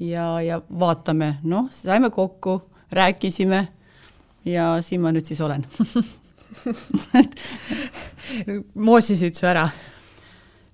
ja, 0.00 0.40
ja 0.40 0.62
vaatame, 0.78 1.36
noh, 1.42 1.68
saime 1.70 2.10
kokku, 2.10 2.62
rääkisime 2.92 3.68
ja 4.44 4.82
siin 4.82 5.00
ma 5.00 5.12
nüüd 5.12 5.26
siis 5.26 5.40
olen. 5.40 5.66
Moosisid 8.74 9.34
su 9.34 9.46
ära 9.46 9.68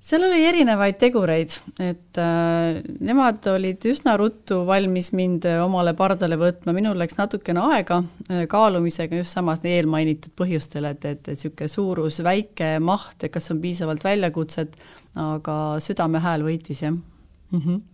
seal 0.01 0.25
oli 0.29 0.45
erinevaid 0.47 0.99
tegureid, 1.01 1.57
et 1.83 2.21
äh, 2.23 2.79
nemad 3.05 3.47
olid 3.51 3.83
üsna 3.91 4.15
ruttu 4.21 4.61
valmis 4.69 5.11
mind 5.17 5.49
äh, 5.49 5.59
omale 5.65 5.95
pardale 5.99 6.39
võtma, 6.41 6.75
minul 6.77 6.99
läks 7.01 7.19
natukene 7.19 7.65
aega 7.75 8.01
äh, 8.29 8.47
kaalumisega 8.51 9.21
just 9.21 9.35
samas 9.37 9.65
eelmainitud 9.67 10.35
põhjustel, 10.39 10.89
et, 10.93 11.05
et 11.05 11.33
niisugune 11.33 11.71
suurus, 11.73 12.23
väike 12.25 12.77
maht, 12.83 13.19
et 13.23 13.35
kas 13.35 13.51
on 13.55 13.63
piisavalt 13.63 14.07
väljakutset, 14.07 14.79
aga 15.19 15.59
südame 15.83 16.23
hääl 16.23 16.47
võitis, 16.47 16.85
jah 16.87 16.95
mm. 16.95 17.61
-hmm 17.61 17.87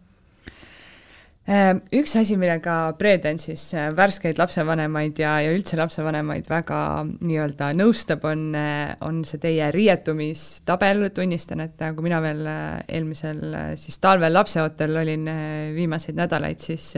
üks 1.44 2.14
asi, 2.16 2.38
millega 2.40 2.94
Breden 2.96 3.36
siis 3.36 3.66
äh, 3.76 3.90
värskeid 3.92 4.38
lapsevanemaid 4.40 5.18
ja, 5.20 5.34
ja 5.44 5.50
üldse 5.52 5.76
lapsevanemaid 5.76 6.48
väga 6.48 6.78
nii-öelda 7.20 7.68
nõustab, 7.76 8.24
on, 8.30 8.46
äh, 8.56 8.94
on 9.04 9.20
see 9.28 9.42
teie 9.42 9.68
riietumistabel, 9.74 11.10
tunnistan, 11.12 11.60
et 11.66 11.84
äh, 11.84 11.92
kui 11.92 12.08
mina 12.08 12.22
veel 12.24 12.48
eelmisel 12.48 13.44
siis 13.80 14.00
talvel 14.00 14.32
lapseootel 14.32 14.96
olin 15.04 15.28
viimaseid 15.76 16.16
nädalaid, 16.16 16.64
siis, 16.64 16.94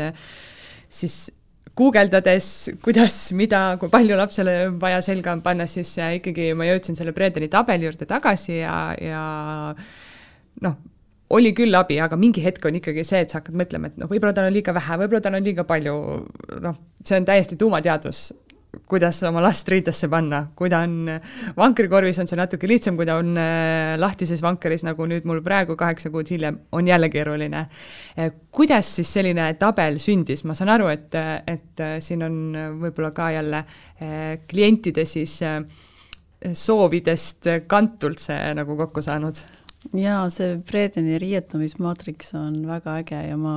siis 0.86 1.18
guugeldades, 1.76 2.70
kuidas, 2.86 3.18
mida, 3.36 3.66
kui 3.82 3.90
palju 3.90 4.16
lapsele 4.16 4.58
vaja 4.78 5.02
selga 5.02 5.34
on 5.34 5.42
panna, 5.42 5.66
siis 5.66 5.90
ikkagi 5.98 6.52
ma 6.54 6.70
jõudsin 6.70 6.94
selle 6.94 7.12
Bredeni 7.16 7.50
tabeli 7.50 7.90
juurde 7.90 8.06
tagasi 8.06 8.60
ja, 8.60 8.76
ja 9.02 9.24
noh, 10.62 10.78
oli 11.34 11.52
küll 11.56 11.74
abi, 11.74 11.98
aga 12.02 12.18
mingi 12.18 12.44
hetk 12.44 12.64
on 12.68 12.78
ikkagi 12.78 13.04
see, 13.06 13.24
et 13.24 13.32
sa 13.32 13.40
hakkad 13.40 13.56
mõtlema, 13.58 13.90
et 13.90 14.00
noh, 14.00 14.10
võib-olla 14.10 14.34
tal 14.36 14.48
on 14.50 14.54
liiga 14.54 14.74
vähe, 14.76 14.98
võib-olla 15.02 15.22
tal 15.24 15.38
on 15.38 15.46
liiga 15.46 15.64
palju, 15.66 15.94
noh, 16.62 16.82
see 17.06 17.18
on 17.18 17.26
täiesti 17.26 17.58
tuumateadus, 17.58 18.28
kuidas 18.86 19.18
oma 19.26 19.40
last 19.40 19.68
riidesse 19.72 20.08
panna, 20.12 20.42
kui 20.56 20.70
ta 20.70 20.82
on 20.84 21.08
vankrikorvis, 21.56 22.20
on 22.20 22.28
see 22.28 22.38
natuke 22.38 22.68
lihtsam, 22.68 22.98
kui 22.98 23.08
ta 23.08 23.16
on 23.20 23.32
äh, 23.40 23.94
lahtises 23.98 24.42
vankris, 24.44 24.84
nagu 24.86 25.08
nüüd 25.08 25.26
mul 25.28 25.40
praegu 25.44 25.78
kaheksa 25.78 26.12
kuud 26.14 26.30
hiljem, 26.30 26.60
on 26.76 26.88
jälle 26.88 27.08
keeruline. 27.12 27.64
Äh, 28.20 28.30
kuidas 28.54 28.92
siis 28.98 29.10
selline 29.16 29.48
tabel 29.60 29.98
sündis, 30.02 30.44
ma 30.46 30.54
saan 30.58 30.74
aru, 30.76 30.90
et, 30.92 31.16
et 31.48 31.82
äh, 31.82 31.98
siin 32.04 32.22
on 32.26 32.38
võib-olla 32.84 33.12
ka 33.16 33.30
jälle 33.34 33.64
klientide 34.46 35.06
siis 35.08 35.40
soovidest 36.52 37.48
kantult 37.66 38.20
see 38.20 38.52
nagu 38.54 38.76
kokku 38.76 39.02
saanud 39.02 39.40
jaa, 39.94 40.22
see 40.32 40.56
Bredeni 40.66 41.18
riietumismaatriks 41.22 42.34
on 42.38 42.62
väga 42.68 42.98
äge 43.02 43.20
ja 43.28 43.36
ma 43.40 43.56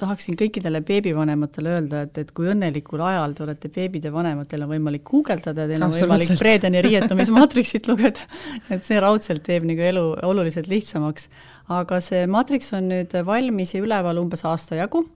tahaksin 0.00 0.36
kõikidele 0.38 0.80
beebivanematele 0.84 1.74
öelda, 1.76 2.02
et, 2.06 2.18
et 2.18 2.30
kui 2.34 2.48
õnnelikul 2.50 3.00
ajal 3.04 3.34
te 3.36 3.44
olete 3.46 3.70
beebide 3.72 4.10
vanemad, 4.12 4.48
teil 4.50 4.66
on 4.66 4.72
võimalik 4.72 5.04
guugeldada, 5.06 5.68
teil 5.70 5.84
on 5.86 5.94
võimalik 5.94 6.34
Bredeni 6.40 6.82
riietumismaatriksit 6.84 7.88
lugeda, 7.90 8.26
et 8.74 8.84
see 8.86 8.98
raudselt 9.02 9.44
teeb 9.46 9.66
nagu 9.68 9.86
elu 9.90 10.04
oluliselt 10.26 10.68
lihtsamaks. 10.70 11.28
aga 11.72 12.00
see 12.04 12.26
maatriks 12.30 12.74
on 12.76 12.90
nüüd 12.90 13.14
valmis 13.26 13.74
ja 13.74 13.84
üleval 13.84 14.20
umbes 14.20 14.44
aasta 14.44 14.82
jagu 14.82 15.06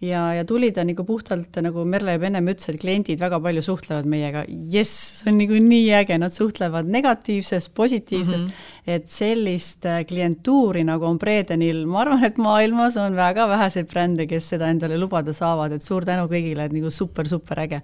ja, 0.00 0.22
ja 0.34 0.44
tuli 0.48 0.70
ta 0.72 0.84
nagu 0.86 1.04
puhtalt, 1.04 1.56
nagu 1.64 1.84
Merle 1.88 2.14
juba 2.16 2.28
ennem 2.30 2.48
ütles, 2.52 2.68
et 2.72 2.80
kliendid 2.80 3.20
väga 3.20 3.40
palju 3.44 3.64
suhtlevad 3.64 4.08
meiega, 4.10 4.44
jess, 4.72 5.20
see 5.20 5.32
on 5.32 5.40
nagu 5.42 5.58
nii 5.64 5.90
äge, 6.00 6.16
nad 6.20 6.34
suhtlevad 6.34 6.88
negatiivsest, 6.90 7.72
positiivsest 7.76 8.46
mm, 8.46 8.52
-hmm. 8.52 8.94
et 8.96 9.10
sellist 9.12 9.86
äh, 9.86 10.04
klientuuri, 10.08 10.84
nagu 10.88 11.04
on 11.06 11.18
Bredenil, 11.18 11.84
ma 11.86 12.04
arvan, 12.04 12.24
et 12.24 12.38
maailmas 12.38 12.96
on 12.96 13.16
väga 13.16 13.48
väheseid 13.48 13.90
brände, 13.92 14.26
kes 14.26 14.48
seda 14.54 14.70
endale 14.72 14.98
lubada 14.98 15.32
saavad, 15.36 15.72
et 15.72 15.82
suur 15.82 16.04
tänu 16.04 16.28
kõigile, 16.32 16.64
et 16.64 16.72
nagu 16.72 16.90
super-super 16.90 17.66
äge 17.66 17.82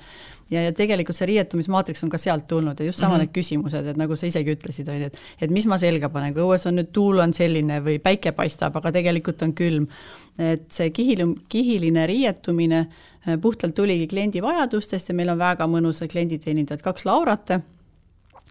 ja, 0.51 0.63
ja 0.63 0.73
tegelikult 0.77 1.19
see 1.19 1.29
riietumismaatriks 1.33 2.05
on 2.07 2.13
ka 2.13 2.21
sealt 2.21 2.47
tulnud 2.51 2.81
ja 2.81 2.87
just 2.87 2.99
sama 2.99 3.15
mm 3.15 3.21
-hmm. 3.21 3.25
need 3.27 3.35
küsimused, 3.39 3.91
et 3.91 3.97
nagu 3.97 4.17
sa 4.17 4.27
isegi 4.27 4.55
ütlesid, 4.55 4.89
on 4.89 5.01
ju, 5.01 5.07
et 5.07 5.19
et 5.41 5.51
mis 5.51 5.67
ma 5.67 5.79
selga 5.79 6.09
panen, 6.09 6.35
kui 6.35 6.43
õues 6.43 6.67
on 6.69 6.79
nüüd 6.79 6.93
tuul 6.93 7.19
on 7.19 7.33
selline 7.33 7.81
või 7.81 7.99
päike 7.99 8.33
paistab, 8.33 8.77
aga 8.77 8.93
tegelikult 8.93 9.43
on 9.43 9.55
külm. 9.55 9.87
et 10.39 10.71
see 10.71 10.91
kihil-, 10.91 11.39
kihiline 11.49 12.07
riietumine 12.07 12.79
äh, 13.29 13.41
puhtalt 13.41 13.75
tuligi 13.75 14.07
kliendi 14.07 14.43
vajadustest 14.43 15.09
ja 15.09 15.15
meil 15.15 15.29
on 15.29 15.39
väga 15.39 15.67
mõnusad 15.67 16.09
klienditeenindajad, 16.13 16.83
kaks 16.83 17.05
Laurate 17.05 17.61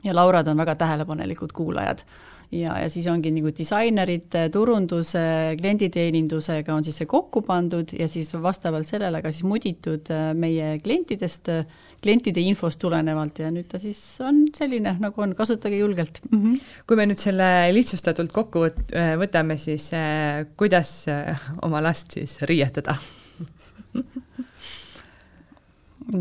ja 0.06 0.16
Laurad 0.16 0.48
on 0.48 0.58
väga 0.58 0.76
tähelepanelikud 0.80 1.54
kuulajad 1.54 2.06
ja, 2.52 2.76
ja 2.80 2.90
siis 2.92 3.08
ongi 3.10 3.32
nagu 3.34 3.52
disainerite, 3.56 4.48
turunduse, 4.54 5.24
klienditeenindusega 5.60 6.76
on 6.76 6.86
siis 6.86 7.00
see 7.02 7.10
kokku 7.10 7.42
pandud 7.46 7.94
ja 7.98 8.08
siis 8.12 8.32
vastavalt 8.42 8.88
sellele 8.88 9.22
ka 9.24 9.32
siis 9.34 9.46
muditud 9.48 10.12
äh, 10.14 10.30
meie 10.38 10.76
klientidest, 10.84 11.52
klientide 12.04 12.44
infost 12.46 12.80
tulenevalt 12.82 13.42
ja 13.42 13.52
nüüd 13.54 13.70
ta 13.72 13.82
siis 13.82 14.00
on 14.24 14.46
selline, 14.56 14.96
nagu 15.02 15.26
on, 15.26 15.36
kasutage 15.38 15.80
julgelt 15.82 16.22
mm. 16.30 16.42
-hmm. 16.42 16.74
kui 16.88 17.00
me 17.00 17.08
nüüd 17.10 17.22
selle 17.22 17.50
lihtsustatult 17.74 18.34
kokku 18.36 18.66
äh, 18.70 19.16
võtame, 19.22 19.58
siis 19.58 19.92
äh, 19.94 20.46
kuidas 20.58 21.08
äh, 21.10 21.50
oma 21.62 21.84
last 21.84 22.18
siis 22.20 22.42
riietada 22.42 22.98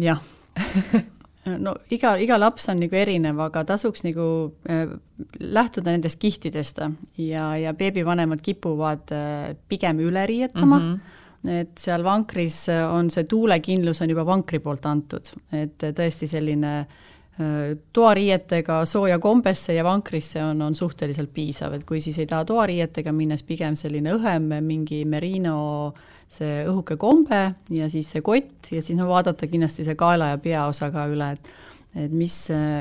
jah 0.01 0.23
no 1.61 1.75
iga, 1.93 2.15
iga 2.21 2.39
laps 2.41 2.69
on 2.73 2.81
nagu 2.83 2.97
erinev, 2.99 3.41
aga 3.47 3.65
tasuks 3.69 4.05
nagu 4.07 4.27
äh, 4.71 4.95
lähtuda 5.41 5.95
nendest 5.95 6.21
kihtidest. 6.23 6.83
Ja, 7.21 7.53
ja 7.61 7.75
beebivanemad 7.77 8.43
kipuvad 8.45 9.13
äh, 9.15 9.55
pigem 9.69 10.03
üle 10.05 10.27
riietama. 10.31 10.79
Mm, 10.79 10.93
-hmm. 10.95 11.57
et 11.61 11.79
seal 11.79 12.05
vankris 12.05 12.67
on 12.89 13.11
see 13.11 13.25
tuulekindlus 13.29 14.01
on 14.01 14.11
juba 14.11 14.27
vankri 14.27 14.59
poolt 14.59 14.87
antud, 14.87 15.29
et 15.53 15.83
tõesti 15.83 16.27
selline 16.27 16.75
äh, 16.81 17.77
toariietega 17.93 18.85
sooja 18.85 19.19
kombesse 19.19 19.75
ja 19.75 19.85
vankrisse 19.85 20.45
on, 20.45 20.63
on 20.63 20.75
suhteliselt 20.75 21.33
piisav, 21.33 21.73
et 21.73 21.85
kui 21.85 22.01
siis 22.01 22.19
ei 22.19 22.27
taha 22.27 22.45
toariietega 22.45 23.13
minna, 23.13 23.37
siis 23.37 23.47
pigem 23.47 23.77
selline 23.77 24.17
õhem 24.17 24.49
mingi 24.65 25.05
merino 25.05 25.89
äh, 25.89 26.13
see 26.29 26.65
õhuke 26.69 26.97
kombe 27.01 27.43
ja 27.71 27.89
siis 27.93 28.11
see 28.11 28.25
kott 28.25 28.73
ja 28.73 28.83
siis 28.83 28.99
no 28.99 29.09
vaadata 29.09 29.47
kindlasti 29.51 29.87
see 29.87 29.97
kaela 29.99 30.33
ja 30.35 30.43
peaosa 30.43 30.91
ka 30.95 31.07
üle, 31.13 31.33
et 31.37 31.55
et 31.95 32.11
mis, 32.11 32.35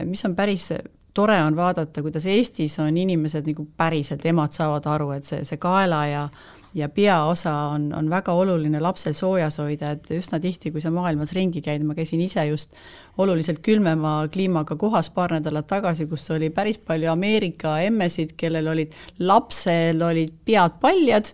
mis 0.10 0.26
on 0.26 0.34
päris 0.34 0.72
tore 1.14 1.38
on 1.44 1.56
vaadata, 1.56 2.02
kuidas 2.02 2.26
Eestis 2.26 2.80
on 2.82 2.98
inimesed 2.98 3.46
nagu 3.46 3.68
päriselt, 3.78 4.26
emad 4.26 4.56
saavad 4.56 4.88
aru, 4.90 5.12
et 5.18 5.28
see, 5.30 5.44
see 5.46 5.62
kaela 5.62 6.06
ja 6.10 6.28
ja 6.74 6.88
peaosa 6.90 7.52
on, 7.70 7.92
on 7.94 8.08
väga 8.10 8.34
oluline 8.34 8.80
lapsel 8.82 9.14
soojas 9.14 9.60
hoida, 9.62 9.92
et 9.94 10.08
üsna 10.16 10.40
tihti, 10.42 10.72
kui 10.74 10.82
sa 10.82 10.90
maailmas 10.90 11.36
ringi 11.38 11.62
käid, 11.62 11.84
ma 11.86 11.94
käisin 11.94 12.24
ise 12.26 12.48
just 12.48 12.74
oluliselt 13.22 13.60
külmema 13.62 14.16
kliimaga 14.34 14.74
kohas 14.82 15.12
paar 15.14 15.36
nädalat 15.36 15.68
tagasi, 15.70 16.08
kus 16.10 16.26
oli 16.34 16.50
päris 16.50 16.80
palju 16.82 17.12
Ameerika 17.14 17.76
emmesid, 17.86 18.34
kellel 18.38 18.72
olid, 18.74 18.98
lapsel 19.22 20.02
olid 20.02 20.34
pead 20.50 20.80
paljad 20.82 21.30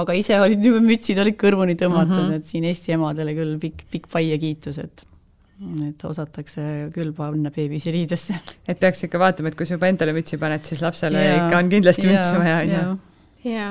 aga 0.00 0.16
ise 0.18 0.38
olid 0.40 0.64
juba 0.64 0.80
mütsid 0.84 1.20
olid 1.22 1.38
kõrvuni 1.40 1.76
tõmmatud 1.80 2.16
mm, 2.16 2.26
-hmm. 2.30 2.40
et 2.40 2.44
siin 2.44 2.66
Eesti 2.70 2.96
emadele 2.96 3.34
küll 3.36 3.56
pikk, 3.62 3.86
pikk 3.92 4.10
pai 4.12 4.28
ja 4.30 4.38
kiitus, 4.40 4.78
et 4.82 5.06
et 5.60 6.04
osatakse 6.08 6.62
küll 6.94 7.12
panna 7.12 7.50
beebisi 7.52 7.92
riidesse. 7.92 8.34
et 8.68 8.80
peaks 8.80 9.04
ikka 9.04 9.20
vaatama, 9.20 9.50
et 9.50 9.58
kui 9.58 9.68
sa 9.68 9.76
juba 9.76 9.90
endale 9.92 10.14
mütsi 10.16 10.38
paned, 10.40 10.64
siis 10.64 10.80
lapsele 10.80 11.20
ja, 11.20 11.34
ikka 11.44 11.58
on 11.58 11.68
kindlasti 11.72 12.08
mütsi 12.08 12.38
vaja, 12.38 12.54
on 12.62 12.72
ju. 12.72 13.50
ja, 13.50 13.66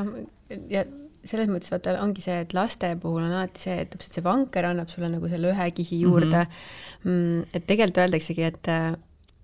ja 0.70 0.84
selles 1.26 1.50
mõttes 1.50 1.74
vaata, 1.74 1.96
ongi 2.04 2.24
see, 2.24 2.38
et 2.46 2.54
laste 2.54 2.92
puhul 3.02 3.24
on 3.26 3.34
alati 3.34 3.66
see, 3.66 3.80
et 3.84 3.90
täpselt 3.94 4.20
see 4.20 4.26
vanker 4.26 4.70
annab 4.70 4.92
sulle 4.92 5.10
nagu 5.12 5.32
selle 5.32 5.50
ühe 5.52 5.70
kihi 5.80 6.04
juurde 6.04 6.44
mm. 6.46 6.54
-hmm. 7.08 7.50
et 7.54 7.66
tegelikult 7.66 8.04
öeldaksegi, 8.06 8.44
et, 8.52 8.72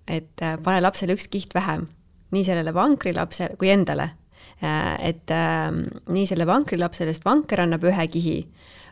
et 0.06 0.46
pane 0.62 0.80
lapsele 0.80 1.18
üks 1.18 1.26
kiht 1.32 1.54
vähem, 1.54 1.88
nii 2.30 2.46
sellele 2.46 2.74
vankrilapsele 2.74 3.58
kui 3.58 3.74
endale 3.74 4.12
et 4.62 5.32
äh, 5.34 5.70
nii 6.08 6.26
selle 6.28 6.46
vankrilapsele, 6.48 7.12
sest 7.14 7.26
vanker 7.26 7.60
annab 7.64 7.84
ühe 7.84 8.06
kihi, 8.12 8.36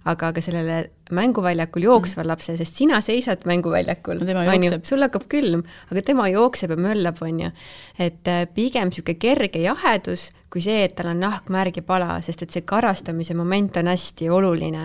aga 0.04 0.32
ka 0.36 0.42
sellele 0.44 0.90
mänguväljakul 1.16 1.86
jooksval 1.86 2.28
lapsel, 2.28 2.58
sest 2.60 2.76
sina 2.76 3.00
seisad 3.04 3.46
mänguväljakul, 3.48 4.20
on 4.28 4.66
ju, 4.66 4.78
sul 4.84 5.04
hakkab 5.04 5.24
külm, 5.32 5.64
aga 5.88 6.04
tema 6.04 6.28
jookseb 6.32 6.74
ja 6.74 6.80
möllab, 6.88 7.22
on 7.24 7.40
ju. 7.46 7.52
et 7.98 8.28
äh, 8.28 8.44
pigem 8.54 8.92
niisugune 8.92 9.20
kerge 9.20 9.64
jahedus 9.64 10.30
kui 10.54 10.62
see, 10.62 10.84
et 10.86 10.92
tal 10.94 11.08
on 11.10 11.18
nahk 11.18 11.48
märg 11.50 11.80
ja 11.80 11.82
pala, 11.82 12.20
sest 12.22 12.44
et 12.44 12.52
see 12.54 12.62
karastamise 12.62 13.34
moment 13.34 13.74
on 13.80 13.88
hästi 13.90 14.28
oluline 14.30 14.84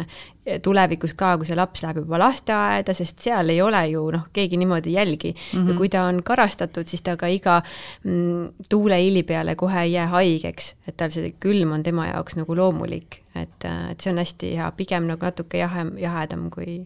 tulevikus 0.66 1.14
ka, 1.14 1.36
kui 1.38 1.46
see 1.46 1.58
laps 1.60 1.84
läheb 1.86 2.00
juba 2.02 2.18
lasteaeda, 2.24 2.96
sest 2.98 3.22
seal 3.22 3.54
ei 3.54 3.62
ole 3.62 3.84
ju 3.92 4.02
noh, 4.16 4.26
keegi 4.34 4.58
niimoodi 4.58 4.90
ei 4.90 4.98
jälgi 4.98 5.36
mm. 5.36 5.60
-hmm. 5.60 5.70
ja 5.70 5.78
kui 5.78 5.94
ta 5.94 6.08
on 6.10 6.24
karastatud, 6.26 6.90
siis 6.90 7.06
ta 7.06 7.14
ka 7.22 7.30
iga 7.30 7.62
mm, 8.04 8.66
tuuleili 8.70 9.24
peale 9.24 9.56
kohe 9.56 9.84
ei 9.84 9.94
jää 9.94 10.08
haigeks, 10.08 10.74
et 10.88 10.98
tal 10.98 11.14
see 11.14 11.36
külm 11.40 11.78
on 11.78 11.86
tema 11.86 12.08
jaoks 12.08 12.42
nagu 12.42 12.58
loomulik, 12.58 13.22
et, 13.36 13.66
et 13.92 14.02
see 14.02 14.12
on 14.12 14.26
hästi 14.26 14.54
hea, 14.58 14.72
pigem 14.72 15.06
nagu 15.06 15.26
natuke 15.26 15.62
jahem, 15.62 15.98
jahedam 16.02 16.50
kui 16.50 16.82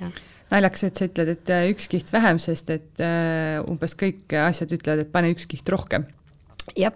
jah 0.00 0.12
naljakas, 0.50 0.84
et 0.84 0.96
sa 0.96 1.08
ütled, 1.08 1.28
et 1.28 1.50
äh, 1.52 1.70
üks 1.72 1.88
kiht 1.88 2.12
vähem, 2.12 2.38
sest 2.38 2.70
et 2.70 3.00
umbes 3.68 3.96
kõik 3.96 4.36
asjad 4.44 4.72
ütlevad, 4.72 5.00
et 5.04 5.12
pane 5.12 5.32
üks 5.32 5.48
kiht 5.48 5.68
rohkem. 5.68 6.04
jah 6.76 6.92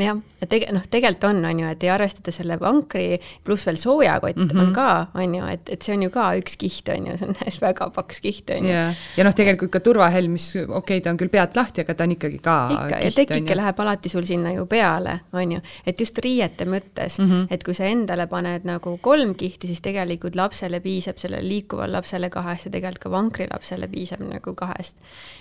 jah, 0.00 0.18
ja 0.40 0.46
tege-, 0.50 0.70
noh, 0.74 0.82
tegelikult 0.90 1.26
on, 1.28 1.44
on 1.46 1.60
ju, 1.60 1.68
et 1.70 1.84
ei 1.86 1.90
arvestada 1.94 2.32
selle 2.34 2.56
vankri 2.58 3.18
pluss 3.46 3.66
veel 3.68 3.78
soojakott 3.78 4.36
mm 4.36 4.48
-hmm. 4.48 4.60
on 4.60 4.72
ka, 4.74 5.06
on 5.14 5.34
ju, 5.34 5.44
et, 5.52 5.70
et 5.70 5.82
see 5.82 5.94
on 5.94 6.02
ju 6.02 6.10
ka 6.10 6.32
üks 6.40 6.56
kiht, 6.58 6.88
on 6.88 7.06
ju, 7.06 7.16
see 7.18 7.28
on 7.28 7.36
väga 7.68 7.90
paks 7.94 8.20
kiht, 8.20 8.50
on 8.50 8.66
ju. 8.66 8.72
ja, 8.72 8.94
ja 9.16 9.24
noh, 9.24 9.34
tegelikult 9.34 9.70
ka 9.70 9.80
turvahelm, 9.80 10.32
mis 10.32 10.48
okei 10.56 10.78
okay,, 10.78 11.00
ta 11.00 11.10
on 11.10 11.20
küll 11.20 11.30
pealt 11.30 11.56
lahti, 11.56 11.84
aga 11.84 11.94
ta 11.94 12.04
on 12.04 12.14
ikkagi 12.16 12.38
ka 12.42 12.56
ikka, 12.74 12.98
ja 13.04 13.12
tekike 13.14 13.56
läheb 13.56 13.80
alati 13.80 14.08
sul 14.08 14.26
sinna 14.26 14.52
ju 14.52 14.66
peale, 14.66 15.20
on 15.32 15.52
ju, 15.52 15.60
et 15.86 16.00
just 16.00 16.18
riiete 16.18 16.64
mõttes 16.64 17.18
mm, 17.18 17.30
-hmm. 17.30 17.46
et 17.50 17.64
kui 17.64 17.74
sa 17.74 17.84
endale 17.84 18.26
paned 18.26 18.64
nagu 18.64 18.98
kolm 18.98 19.34
kihti, 19.34 19.66
siis 19.66 19.80
tegelikult 19.80 20.34
lapsele 20.34 20.80
piisab, 20.80 21.18
sellele 21.18 21.48
liikuval 21.48 21.92
lapsele 21.92 22.30
kahest 22.30 22.66
ja 22.66 22.70
tegelikult 22.70 23.02
ka 23.04 23.10
vankrilapsele 23.10 23.88
piisab 23.88 24.20
nagu 24.26 24.54
kahest. 24.54 24.96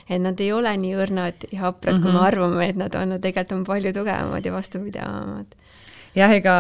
et 0.10 0.22
nad 0.22 0.40
ei 0.40 0.52
ole 0.52 0.78
nii 0.78 0.96
õrnad 0.96 1.48
ja 1.52 1.60
haprad 1.60 1.94
mm, 1.94 2.00
-hmm. 2.00 2.04
kui 2.04 2.12
me 2.12 2.18
mhm. 2.18 2.28
arvame, 2.28 2.70
et 2.70 2.76
nad 2.76 2.96
on, 2.96 3.10
nad 3.10 3.22
tegelikult 3.22 3.52
on 3.52 3.64
palju 3.64 3.94
tugevamad 3.94 4.43
ja 4.46 4.54
vastupidavamad 4.54 5.56
jah, 6.18 6.34
ega 6.36 6.54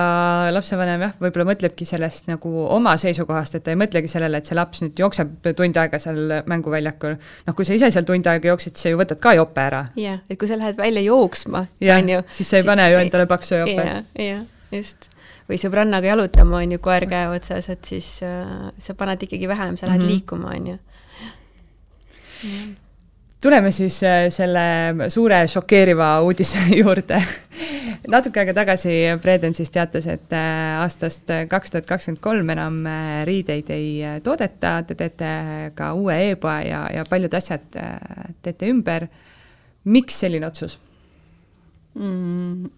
lapsevanem 0.53 1.05
jah, 1.05 1.13
võib-olla 1.21 1.45
mõtlebki 1.51 1.85
sellest 1.87 2.27
nagu 2.29 2.51
oma 2.73 2.95
seisukohast, 2.99 3.57
et 3.57 3.65
ta 3.65 3.73
ei 3.73 3.79
mõtlegi 3.79 4.09
sellele, 4.11 4.39
et 4.39 4.49
see 4.49 4.57
laps 4.57 4.81
nüüd 4.83 4.99
jookseb 5.03 5.51
tund 5.57 5.77
aega 5.79 5.99
seal 6.01 6.39
mänguväljakul. 6.49 7.17
noh, 7.47 7.57
kui 7.57 7.67
sa 7.67 7.77
ise 7.77 7.91
seal 7.93 8.07
tund 8.09 8.27
aega 8.29 8.53
jooksid, 8.53 8.75
siis 8.75 8.87
sa 8.87 8.93
ju 8.93 9.01
võtad 9.01 9.21
ka 9.23 9.35
jope 9.37 9.61
ära. 9.63 9.85
jah, 9.99 10.21
et 10.29 10.39
kui 10.41 10.49
sa 10.49 10.57
lähed 10.59 10.77
välja 10.79 11.05
jooksma, 11.05 11.65
on 11.97 12.13
ju. 12.15 12.21
siis 12.33 12.53
sa 12.53 12.61
ei 12.61 12.67
pane 12.67 12.89
ju 12.91 13.01
endale 13.03 13.27
paksu 13.29 13.61
jope. 13.61 13.89
jah, 13.89 14.05
jah, 14.19 14.45
just. 14.73 15.09
või 15.49 15.59
sõbrannaga 15.61 16.13
jalutama, 16.13 16.63
on 16.63 16.77
ju, 16.77 16.81
koer 16.83 17.07
käe 17.09 17.27
otsas, 17.35 17.69
et 17.73 17.93
siis 17.93 18.15
äh, 18.25 18.71
sa 18.81 18.97
paned 18.97 19.27
ikkagi 19.27 19.49
vähem, 19.51 19.77
sa 19.77 19.87
lähed 19.91 20.01
mm 20.01 20.07
-hmm. 20.07 20.15
liikuma, 20.15 20.55
on 20.57 20.67
ju 20.73 20.79
tuleme 23.43 23.71
siis 23.71 24.03
äh, 24.03 24.29
selle 24.29 25.09
suure 25.11 25.47
šokeeriva 25.47 26.21
uudise 26.21 26.59
juurde. 26.81 27.23
Natuke 28.11 28.41
aega 28.41 28.55
tagasi 28.57 28.93
Breden 29.21 29.55
siis 29.55 29.71
teatas, 29.73 30.07
et 30.11 30.35
äh, 30.35 30.77
aastast 30.81 31.31
kaks 31.49 31.73
tuhat 31.73 31.89
kakskümmend 31.89 32.21
kolm 32.23 32.53
enam 32.53 32.81
äh, 32.89 33.23
riideid 33.27 33.69
ei 33.73 34.19
toodeta, 34.23 34.75
te 34.87 34.97
teete 34.99 35.33
ka 35.77 35.93
uue 35.97 36.17
e-poe 36.31 36.61
ja, 36.67 36.85
ja 36.93 37.05
paljud 37.09 37.33
asjad 37.39 37.67
teete 38.43 38.71
ümber. 38.71 39.07
miks 39.83 40.19
selline 40.23 40.47
otsus 40.47 40.79
mm.? 41.99 42.71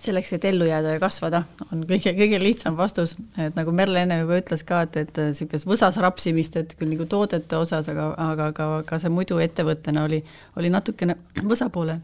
selleks, 0.00 0.32
et 0.32 0.44
ellu 0.48 0.64
jääda 0.64 0.94
ja 0.94 1.00
kasvada, 1.02 1.42
on 1.72 1.82
kõige, 1.88 2.12
kõige 2.16 2.38
lihtsam 2.40 2.76
vastus, 2.78 3.16
et 3.38 3.56
nagu 3.58 3.72
Merle 3.76 4.04
enne 4.04 4.20
juba 4.22 4.38
ütles 4.40 4.64
ka, 4.66 4.82
et, 4.86 4.96
et 4.96 5.20
niisugust 5.26 5.68
võsas 5.68 5.98
rapsimist, 6.00 6.56
et 6.56 6.72
küll 6.78 6.94
nagu 6.94 7.06
toodete 7.10 7.58
osas, 7.58 7.90
aga, 7.92 8.10
aga 8.30 8.50
ka, 8.56 8.70
ka 8.88 9.00
see 9.02 9.12
muidu 9.12 9.40
ettevõttena 9.44 10.06
oli, 10.08 10.22
oli 10.56 10.72
natukene 10.72 11.18
võsa 11.44 11.68
poole 11.72 12.00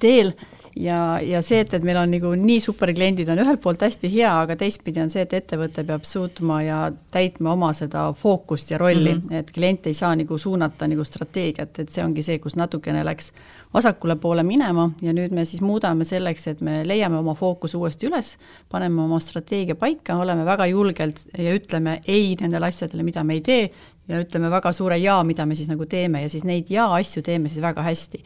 teel 0.00 0.34
ja, 0.76 1.20
ja 1.22 1.42
see, 1.42 1.60
et, 1.62 1.72
et 1.76 1.84
meil 1.86 1.98
on 2.00 2.10
nagu 2.10 2.32
nii 2.38 2.58
super 2.62 2.90
kliendid, 2.94 3.28
on 3.30 3.40
ühelt 3.42 3.62
poolt 3.62 3.82
hästi 3.84 4.10
hea, 4.12 4.30
aga 4.44 4.56
teistpidi 4.58 5.02
on 5.02 5.10
see, 5.12 5.24
et 5.24 5.34
ettevõte 5.38 5.84
peab 5.86 6.06
suutma 6.08 6.60
ja 6.64 6.78
täitma 7.14 7.54
oma 7.54 7.70
seda 7.76 8.08
fookust 8.18 8.72
ja 8.74 8.78
rolli 8.80 9.14
mm, 9.14 9.22
-hmm. 9.28 9.38
et 9.40 9.52
klient 9.54 9.86
ei 9.86 9.94
saa 9.94 10.14
nagu 10.16 10.38
suunata 10.38 10.88
nagu 10.90 11.04
strateegiat, 11.04 11.78
et 11.78 11.92
see 11.94 12.04
ongi 12.04 12.22
see, 12.22 12.38
kus 12.38 12.56
natukene 12.56 13.04
läks 13.04 13.32
vasakule 13.74 14.16
poole 14.16 14.42
minema 14.42 14.90
ja 15.02 15.12
nüüd 15.12 15.34
me 15.34 15.44
siis 15.44 15.62
muudame 15.62 16.04
selleks, 16.04 16.46
et 16.46 16.60
me 16.60 16.82
leiame 16.86 17.16
oma 17.18 17.34
fookuse 17.34 17.76
uuesti 17.76 18.06
üles, 18.06 18.36
paneme 18.68 19.02
oma 19.02 19.20
strateegia 19.20 19.74
paika, 19.74 20.16
oleme 20.16 20.44
väga 20.44 20.66
julgelt 20.66 21.20
ja 21.38 21.54
ütleme 21.54 22.00
ei 22.06 22.36
nendele 22.40 22.66
asjadele, 22.66 23.02
mida 23.02 23.24
me 23.24 23.34
ei 23.34 23.40
tee, 23.40 23.70
ja 24.08 24.20
ütleme 24.20 24.50
väga 24.50 24.72
suure 24.72 24.98
jaa, 24.98 25.24
mida 25.24 25.46
me 25.46 25.54
siis 25.54 25.68
nagu 25.68 25.86
teeme 25.86 26.22
ja 26.22 26.28
siis 26.28 26.44
neid 26.44 26.70
jaa 26.70 26.94
asju 26.94 27.22
teeme 27.22 27.48
siis 27.48 27.62
väga 27.62 27.82
hästi 27.82 28.24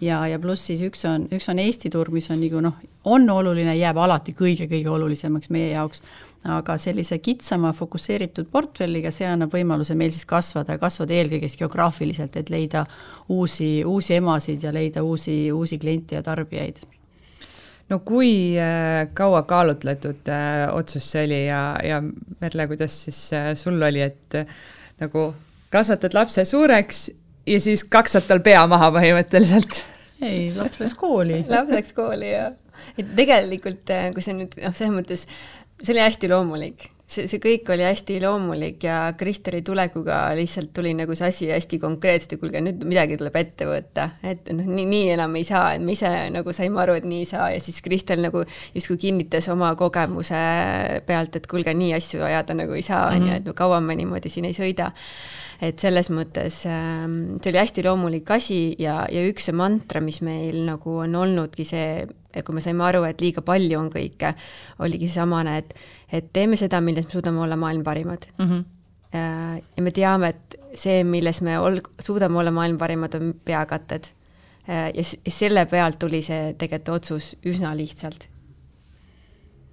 ja, 0.00 0.20
ja 0.28 0.38
pluss 0.42 0.66
siis 0.68 0.82
üks 0.84 1.04
on, 1.08 1.28
üks 1.34 1.48
on 1.50 1.60
Eesti 1.62 1.90
turg, 1.92 2.14
mis 2.14 2.30
on 2.32 2.40
nagu 2.42 2.62
noh, 2.64 2.78
on 3.10 3.28
oluline, 3.30 3.76
jääb 3.78 3.98
alati 4.00 4.34
kõige-kõige 4.36 4.90
olulisemaks 4.90 5.50
meie 5.54 5.72
jaoks, 5.74 6.02
aga 6.44 6.76
sellise 6.80 7.18
kitsama 7.24 7.72
fokusseeritud 7.76 8.50
portfelliga, 8.52 9.12
see 9.14 9.28
annab 9.28 9.54
võimaluse 9.54 9.96
meil 9.96 10.12
siis 10.12 10.26
kasvada 10.28 10.76
ja 10.76 10.82
kasvada 10.82 11.16
eelkõige 11.16 11.48
siis 11.48 11.60
geograafiliselt, 11.62 12.36
et 12.36 12.52
leida 12.52 12.84
uusi, 13.32 13.78
uusi 13.84 14.18
emasid 14.18 14.64
ja 14.64 14.74
leida 14.74 15.04
uusi, 15.04 15.38
uusi 15.52 15.78
kliente 15.80 16.18
ja 16.18 16.22
tarbijaid. 16.26 16.82
No 17.92 17.98
kui 18.00 18.56
äh, 18.56 19.10
kaua 19.16 19.42
kaalutletud 19.48 20.28
äh, 20.32 20.68
otsus 20.72 21.10
see 21.12 21.26
oli 21.26 21.40
ja, 21.46 21.64
ja 21.84 22.00
Merle, 22.40 22.66
kuidas 22.70 22.96
siis 23.06 23.18
äh, 23.36 23.50
sul 23.60 23.82
oli, 23.82 24.00
et 24.00 24.38
nagu 25.00 25.34
kasvatad 25.72 26.16
lapse 26.16 26.44
suureks 26.48 27.10
ja 27.46 27.60
siis 27.60 27.84
kaksad 27.84 28.28
tal 28.28 28.42
pea 28.44 28.64
maha 28.70 28.90
põhimõtteliselt. 28.94 29.82
ei, 30.22 30.48
laps 30.56 30.80
läks 30.82 30.96
kooli 30.98 31.44
laps 31.50 31.74
läks 31.74 31.94
kooli, 31.96 32.32
jah. 32.32 32.56
et 32.98 33.14
tegelikult, 33.16 33.84
äh, 33.92 34.10
kui 34.14 34.24
see 34.24 34.36
nüüd 34.38 34.56
noh, 34.62 34.74
selles 34.76 34.96
mõttes, 34.96 35.28
see 35.82 35.94
oli 35.96 36.04
hästi 36.04 36.32
loomulik 36.32 36.88
see, 37.04 37.26
see 37.28 37.40
kõik 37.42 37.68
oli 37.74 37.84
hästi 37.84 38.16
loomulik 38.22 38.84
ja 38.86 38.98
Kristeri 39.18 39.60
tulekuga 39.64 40.18
lihtsalt 40.36 40.72
tuli 40.76 40.94
nagu 40.96 41.16
see 41.18 41.28
asi 41.28 41.48
hästi 41.52 41.78
konkreetselt 41.82 42.34
ja 42.36 42.40
kuulge, 42.40 42.62
nüüd 42.64 42.84
midagi 42.88 43.18
tuleb 43.20 43.36
ette 43.40 43.68
võtta, 43.68 44.08
et 44.24 44.48
noh, 44.54 44.66
nii, 44.68 44.86
nii 44.88 45.12
enam 45.16 45.36
ei 45.38 45.46
saa, 45.48 45.74
et 45.76 45.84
me 45.84 45.94
ise 45.96 46.10
nagu 46.34 46.56
saime 46.56 46.80
aru, 46.84 46.96
et 47.00 47.08
nii 47.08 47.22
ei 47.24 47.28
saa 47.28 47.50
ja 47.54 47.60
siis 47.62 47.82
Kristel 47.84 48.24
nagu 48.24 48.44
justkui 48.74 48.98
kinnitas 49.06 49.48
oma 49.52 49.74
kogemuse 49.78 50.40
pealt, 51.06 51.38
et 51.40 51.48
kuulge, 51.50 51.76
nii 51.76 51.92
asju 51.98 52.24
ajada 52.24 52.56
nagu 52.56 52.76
ei 52.76 52.84
saa, 52.86 53.06
on 53.12 53.28
ju, 53.28 53.38
et 53.40 53.54
kaua 53.56 53.82
me 53.84 53.96
niimoodi 54.00 54.32
siin 54.32 54.48
ei 54.48 54.56
sõida. 54.56 54.92
et 55.62 55.78
selles 55.78 56.08
mõttes 56.10 56.64
ähm, 56.66 57.36
see 57.38 57.52
oli 57.52 57.60
hästi 57.60 57.84
loomulik 57.86 58.30
asi 58.34 58.74
ja, 58.78 59.04
ja 59.08 59.22
üks 59.28 59.46
see 59.48 59.54
mantra, 59.56 60.02
mis 60.02 60.18
meil 60.20 60.64
nagu 60.66 60.98
on 61.04 61.14
olnudki 61.14 61.64
see, 61.68 62.02
et 62.02 62.23
kui 62.42 62.56
me 62.56 62.64
saime 62.64 62.84
aru, 62.84 63.04
et 63.08 63.20
liiga 63.20 63.44
palju 63.46 63.78
on 63.78 63.90
kõike, 63.92 64.34
oligi 64.82 65.08
seesamane, 65.10 65.58
et, 65.62 65.74
et 66.12 66.32
teeme 66.32 66.58
seda, 66.60 66.80
milles 66.80 67.06
me 67.06 67.14
suudame 67.14 67.40
olla 67.44 67.56
maailma 67.56 67.84
parimad 67.84 68.26
mm. 68.38 68.50
-hmm. 68.50 69.62
ja 69.76 69.82
me 69.82 69.90
teame, 69.90 70.28
et 70.28 70.58
see, 70.74 71.04
milles 71.04 71.40
me 71.40 71.58
ol-, 71.58 71.82
suudame 72.00 72.38
olla 72.38 72.50
maailma 72.50 72.78
parimad, 72.78 73.14
on 73.14 73.34
peakatted. 73.44 74.10
Ja 74.66 75.02
selle 75.28 75.66
pealt 75.66 75.98
tuli 75.98 76.22
see 76.22 76.54
tegelikult 76.58 76.88
otsus 76.96 77.36
üsna 77.44 77.74
lihtsalt 77.76 78.28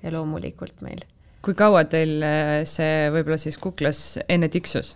ja 0.04 0.12
loomulikult 0.12 0.82
meil. 0.82 1.04
kui 1.42 1.56
kaua 1.58 1.86
teil 1.90 2.22
äh, 2.22 2.62
see 2.70 3.10
võib-olla 3.14 3.38
siis 3.42 3.58
kuklas 3.62 4.20
enne 4.30 4.50
tiksus? 4.54 4.96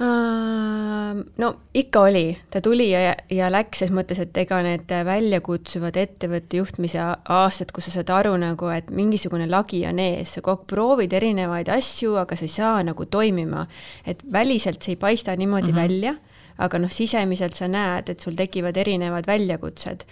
No 0.00 1.48
ikka 1.74 2.00
oli, 2.08 2.38
ta 2.50 2.60
tuli 2.64 2.86
ja, 2.90 3.12
ja 3.30 3.50
läks 3.52 3.82
ses 3.82 3.92
mõttes, 3.92 4.20
et 4.22 4.36
ega 4.40 4.60
need 4.64 4.92
väljakutsuvad 5.06 5.98
ettevõtte 6.00 6.60
juhtimise 6.60 7.00
aastad, 7.02 7.72
kus 7.74 7.88
sa 7.88 7.98
saad 7.98 8.12
aru 8.14 8.32
nagu, 8.40 8.70
et 8.72 8.88
mingisugune 8.94 9.48
lagi 9.50 9.82
on 9.88 10.00
ees, 10.00 10.36
sa 10.36 10.40
kogu 10.44 10.62
aeg 10.62 10.66
proovid 10.72 11.16
erinevaid 11.20 11.68
asju, 11.72 12.16
aga 12.22 12.38
sa 12.38 12.46
ei 12.48 12.54
saa 12.54 12.82
nagu 12.86 13.06
toimima. 13.06 13.66
et 14.06 14.22
väliselt 14.32 14.82
see 14.82 14.96
ei 14.96 14.96
paista 14.96 15.36
niimoodi 15.36 15.72
mm 15.72 15.78
-hmm. 15.78 15.82
välja, 15.82 16.14
aga 16.58 16.78
noh, 16.78 16.90
sisemiselt 16.90 17.54
sa 17.54 17.68
näed, 17.68 18.08
et 18.08 18.20
sul 18.20 18.34
tekivad 18.34 18.76
erinevad 18.76 19.26
väljakutsed 19.26 20.04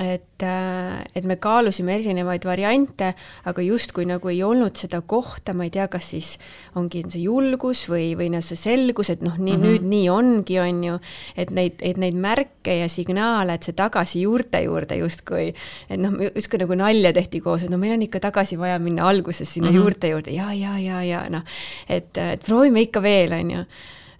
et, 0.00 0.42
äh, 0.42 1.04
et 1.16 1.24
me 1.24 1.36
kaalusime 1.40 1.94
erinevaid 1.96 2.44
variante, 2.44 3.12
aga 3.48 3.64
justkui 3.64 4.04
nagu 4.08 4.28
ei 4.28 4.42
olnud 4.44 4.76
seda 4.76 5.00
kohta, 5.00 5.54
ma 5.56 5.64
ei 5.64 5.72
tea, 5.72 5.86
kas 5.88 6.10
siis 6.12 6.34
ongi 6.76 7.02
see 7.08 7.22
julgus 7.24 7.86
või, 7.88 8.10
või 8.18 8.28
noh, 8.34 8.44
see 8.44 8.60
selgus, 8.60 9.10
et 9.14 9.24
noh, 9.24 9.38
nii 9.38 9.56
mm 9.56 9.62
-hmm. 9.62 9.72
nüüd 9.72 9.88
nii 9.88 10.08
ongi, 10.12 10.58
on 10.60 10.84
ju, 10.84 10.98
et 11.36 11.50
neid, 11.50 11.80
et 11.80 11.96
neid 11.96 12.18
märke 12.20 12.78
ja 12.82 12.90
signaale, 12.92 13.56
et 13.56 13.64
see 13.64 13.76
tagasi 13.76 14.26
juurte 14.26 14.60
juurde 14.66 15.00
justkui, 15.00 15.54
et 15.88 16.00
noh, 16.00 16.20
justkui 16.28 16.60
nagu 16.60 16.76
nalja 16.76 17.12
tehti 17.16 17.40
koos, 17.40 17.64
et 17.64 17.72
no 17.72 17.80
meil 17.80 17.96
on 17.96 18.04
ikka 18.04 18.20
tagasi 18.28 18.60
vaja 18.60 18.78
minna 18.78 19.08
alguses 19.08 19.48
sinna 19.48 19.70
mm 19.70 19.76
-hmm. 19.76 19.80
juurte 19.80 20.08
juurde 20.08 20.30
ja, 20.30 20.52
ja, 20.52 20.78
ja, 20.78 21.02
ja 21.02 21.28
noh, 21.30 21.42
et, 21.88 22.16
et 22.16 22.44
proovime 22.44 22.80
ikka 22.80 23.02
veel, 23.02 23.32
on 23.32 23.50
ju 23.50 23.64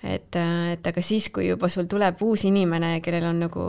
et, 0.02 0.36
et 0.72 0.86
aga 0.86 1.02
siis, 1.02 1.28
kui 1.34 1.48
juba 1.48 1.68
sul 1.72 1.88
tuleb 1.90 2.20
uus 2.22 2.44
inimene, 2.48 2.98
kellel 3.04 3.30
on 3.30 3.44
nagu 3.46 3.68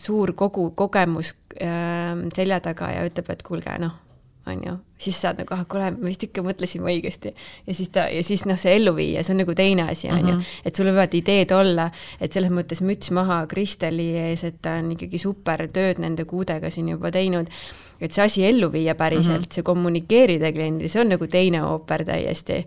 suur 0.00 0.34
kogu 0.38 0.70
kogemus 0.78 1.34
äh, 1.60 2.14
selja 2.36 2.60
taga 2.64 2.94
ja 2.94 3.08
ütleb, 3.08 3.32
et 3.34 3.44
kuulge, 3.46 3.76
noh, 3.82 3.98
on 4.46 4.62
ju, 4.64 4.74
siis 4.98 5.18
saad 5.20 5.40
nagu, 5.40 5.52
ah, 5.54 5.64
kuule, 5.68 5.90
me 5.94 6.08
vist 6.08 6.24
ikka 6.24 6.42
mõtlesime 6.44 6.88
õigesti. 6.90 7.32
ja 7.66 7.74
siis 7.76 7.90
ta, 7.92 8.06
ja 8.12 8.22
siis 8.24 8.44
noh, 8.48 8.58
see 8.60 8.72
ellu 8.78 8.94
viia, 8.96 9.24
see 9.24 9.34
on 9.34 9.42
nagu 9.42 9.54
teine 9.56 9.86
asi, 9.92 10.08
on 10.08 10.22
ju, 10.22 10.36
mhm. 10.38 10.56
et 10.64 10.80
sul 10.80 10.88
võivad 10.90 11.14
ideed 11.16 11.52
olla, 11.56 11.90
et 12.20 12.32
selles 12.32 12.52
mõttes 12.54 12.80
müts 12.84 13.12
maha 13.16 13.42
Kristeli 13.50 14.10
ees, 14.24 14.44
et 14.48 14.60
ta 14.64 14.78
on 14.80 14.94
ikkagi 14.96 15.20
super 15.20 15.66
tööd 15.72 16.00
nende 16.02 16.26
kuudega 16.28 16.72
siin 16.72 16.88
juba 16.94 17.12
teinud, 17.14 17.52
et 18.00 18.16
see 18.16 18.24
asi 18.24 18.46
ellu 18.48 18.70
viia 18.72 18.96
päriselt 18.96 19.36
mm, 19.36 19.44
-hmm. 19.44 19.54
see 19.60 19.66
kommunikeerida 19.66 20.52
kliendile, 20.56 20.88
see 20.88 21.04
on 21.04 21.14
nagu 21.14 21.28
teine 21.28 21.62
ooper 21.64 22.04
täiesti. 22.08 22.64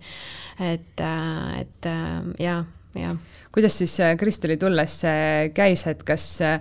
et, 0.59 0.99
äh, 1.01 1.59
et 1.59 1.85
äh, 1.89 2.21
jaa 2.39 2.63
jah. 2.95 3.17
kuidas 3.51 3.77
siis 3.77 3.99
äh, 3.99 4.15
Kristeli 4.17 4.57
tulles 4.57 4.99
see 5.03 5.51
käis, 5.55 5.85
et 5.89 6.03
kas 6.07 6.25
äh, 6.41 6.59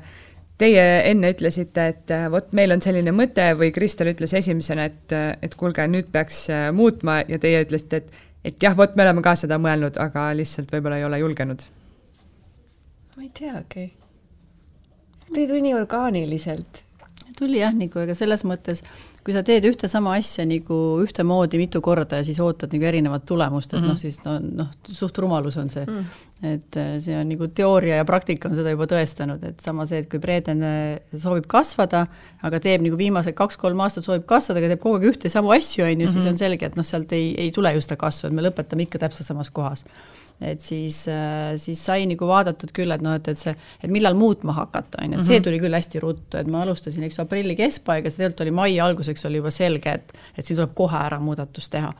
teie 0.59 0.85
enne 1.11 1.33
ütlesite, 1.35 1.87
et 1.95 2.13
äh, 2.15 2.29
vot 2.33 2.53
meil 2.57 2.75
on 2.75 2.83
selline 2.85 3.15
mõte 3.17 3.49
või 3.59 3.73
Kristel 3.75 4.13
ütles 4.13 4.35
esimesena, 4.39 4.89
et, 4.91 5.17
et 5.43 5.57
kuulge, 5.59 5.87
nüüd 5.91 6.13
peaks 6.13 6.47
muutma 6.77 7.23
ja 7.29 7.41
teie 7.43 7.65
ütlesite, 7.67 8.03
et, 8.03 8.23
et 8.53 8.69
jah, 8.69 8.77
vot 8.79 8.97
me 8.97 9.07
oleme 9.07 9.25
ka 9.25 9.35
seda 9.39 9.59
mõelnud, 9.63 10.01
aga 10.03 10.31
lihtsalt 10.39 10.73
võib-olla 10.75 11.01
ei 11.01 11.09
ole 11.09 11.23
julgenud? 11.25 11.67
ma 13.17 13.27
ei 13.27 13.33
teagi. 13.37 13.91
ta 15.29 15.35
tuli 15.35 15.63
nii 15.69 15.75
orgaaniliselt. 15.77 16.83
tuli 17.39 17.61
jah, 17.61 17.75
nagu 17.77 18.05
ega 18.05 18.17
selles 18.17 18.45
mõttes 18.45 18.85
kui 19.23 19.35
sa 19.35 19.45
teed 19.47 19.67
ühte 19.69 19.89
sama 19.91 20.17
asja 20.19 20.45
nagu 20.49 20.79
ühtemoodi 21.03 21.61
mitu 21.61 21.83
korda 21.85 22.19
ja 22.21 22.27
siis 22.27 22.41
ootad 22.43 22.73
nagu 22.75 22.87
erinevat 22.89 23.25
tulemust, 23.27 23.73
et 23.73 23.81
mm 23.81 23.85
-hmm. 23.85 23.89
noh, 23.89 23.99
siis 23.99 24.19
on 24.27 24.51
noh, 24.59 24.71
suht 24.89 25.19
rumalus 25.19 25.57
on 25.57 25.69
see 25.71 25.85
mm. 25.87 25.99
-hmm. 25.99 26.49
et 26.55 26.77
äh, 26.77 27.01
see 27.01 27.19
on 27.19 27.29
nagu 27.29 27.49
teooria 27.49 27.97
ja 27.97 28.05
praktika 28.05 28.49
on 28.49 28.55
seda 28.55 28.71
juba 28.71 28.87
tõestanud, 28.87 29.45
et 29.49 29.61
sama 29.61 29.87
see, 29.87 29.99
et 29.99 30.11
kui 30.11 30.19
Breden 30.19 30.63
äh, 30.63 30.99
soovib 31.17 31.47
kasvada, 31.47 32.07
aga 32.43 32.61
teeb 32.61 32.83
nagu 32.83 32.99
viimased 32.99 33.35
kaks-kolm 33.35 33.81
aastat 33.81 34.05
soovib 34.05 34.27
kasvada, 34.27 34.59
aga 34.59 34.69
teeb 34.75 34.81
kogu 34.81 34.95
aeg 34.95 35.15
ühte 35.15 35.29
samu 35.29 35.53
asju, 35.53 35.85
on 35.85 36.01
ju, 36.01 36.09
siis 36.09 36.25
mhm. 36.25 36.33
on 36.33 36.39
selge, 36.39 36.67
et 36.67 36.77
noh, 36.77 36.85
sealt 36.85 37.13
ei, 37.13 37.35
ei 37.39 37.51
tule 37.51 37.75
ju 37.75 37.81
seda 37.81 37.97
kasvu, 37.97 38.29
et 38.29 38.35
me 38.35 38.43
lõpetame 38.43 38.83
ikka 38.83 38.99
täpselt 38.99 39.27
samas 39.27 39.51
kohas 39.51 39.85
et 40.47 40.65
siis, 40.65 41.05
äh, 41.11 41.55
siis 41.61 41.83
sai 41.85 42.07
nagu 42.11 42.27
vaadatud 42.29 42.73
küll, 42.77 42.93
et 42.95 43.05
noh, 43.05 43.17
et, 43.19 43.31
et 43.33 43.39
see, 43.39 43.55
et 43.83 43.93
millal 43.93 44.19
muutma 44.19 44.57
hakata, 44.57 45.03
on 45.03 45.15
ju, 45.15 45.21
et 45.21 45.27
see 45.27 45.39
mhm. 45.39 45.47
tuli 45.49 45.63
küll 45.63 45.79
hästi 45.79 46.03
ruttu, 46.03 46.41
et 46.41 46.51
ma 46.51 46.65
alustasin, 46.67 47.07
eks 47.09 47.23
aprilli 47.23 47.57
keskpaigas, 47.59 48.19
tegelikult 48.19 48.45
oli 48.47 48.57
mai 48.63 48.77
alguseks 48.83 49.29
oli 49.31 49.43
juba 49.43 49.55
selge, 49.55 49.97
et, 50.01 50.13
et 50.37 50.45
siin 50.45 50.59
tuleb 50.59 50.77
kohe 50.79 51.01
ära 51.07 51.21
muudatus 51.23 51.71
teha 51.73 51.93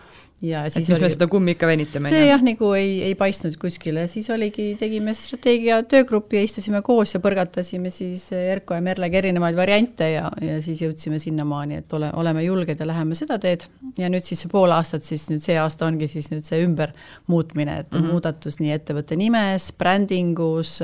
ja 0.43 0.63
siis 0.71 0.89
et 0.91 0.97
oli, 0.97 1.07
me 1.07 1.11
seda 1.13 1.29
kummi 1.31 1.55
ikka 1.55 1.69
venitame. 1.71 2.11
see 2.11 2.25
jah, 2.27 2.43
nagu 2.43 2.73
ei, 2.75 2.97
ei 3.07 3.15
paistnud 3.19 3.55
kuskile, 3.61 4.09
siis 4.11 4.27
oligi, 4.35 4.73
tegime 4.81 5.15
strateegia 5.15 5.79
töögruppi 5.89 6.41
ja 6.41 6.47
istusime 6.49 6.83
koos 6.87 7.15
ja 7.15 7.21
põrgatasime 7.23 7.93
siis 7.95 8.27
Erko 8.37 8.75
ja 8.75 8.83
Merlega 8.85 9.21
erinevaid 9.23 9.57
variante 9.59 10.11
ja, 10.15 10.27
ja 10.43 10.59
siis 10.65 10.83
jõudsime 10.83 11.21
sinnamaani, 11.23 11.83
et 11.85 11.95
ole, 11.95 12.11
oleme 12.19 12.43
julged 12.47 12.83
ja 12.83 12.89
läheme 12.89 13.19
seda 13.19 13.39
teed. 13.43 13.69
ja 13.99 14.11
nüüd 14.11 14.27
siis 14.27 14.43
see 14.43 14.51
pool 14.53 14.75
aastat, 14.75 15.07
siis 15.07 15.29
nüüd 15.31 15.45
see 15.45 15.59
aasta 15.61 15.87
ongi 15.87 16.11
siis 16.11 16.33
nüüd 16.33 16.47
see 16.49 16.63
ümbermuutmine, 16.67 17.79
et 17.85 17.93
mm 17.93 17.99
-hmm. 17.99 18.13
muudatus 18.13 18.59
nii 18.59 18.75
ettevõtte 18.75 19.17
nimes, 19.17 19.71
brändingus, 19.79 20.81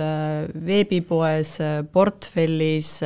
veebipoes, 0.70 1.56
portfellis 1.92 2.98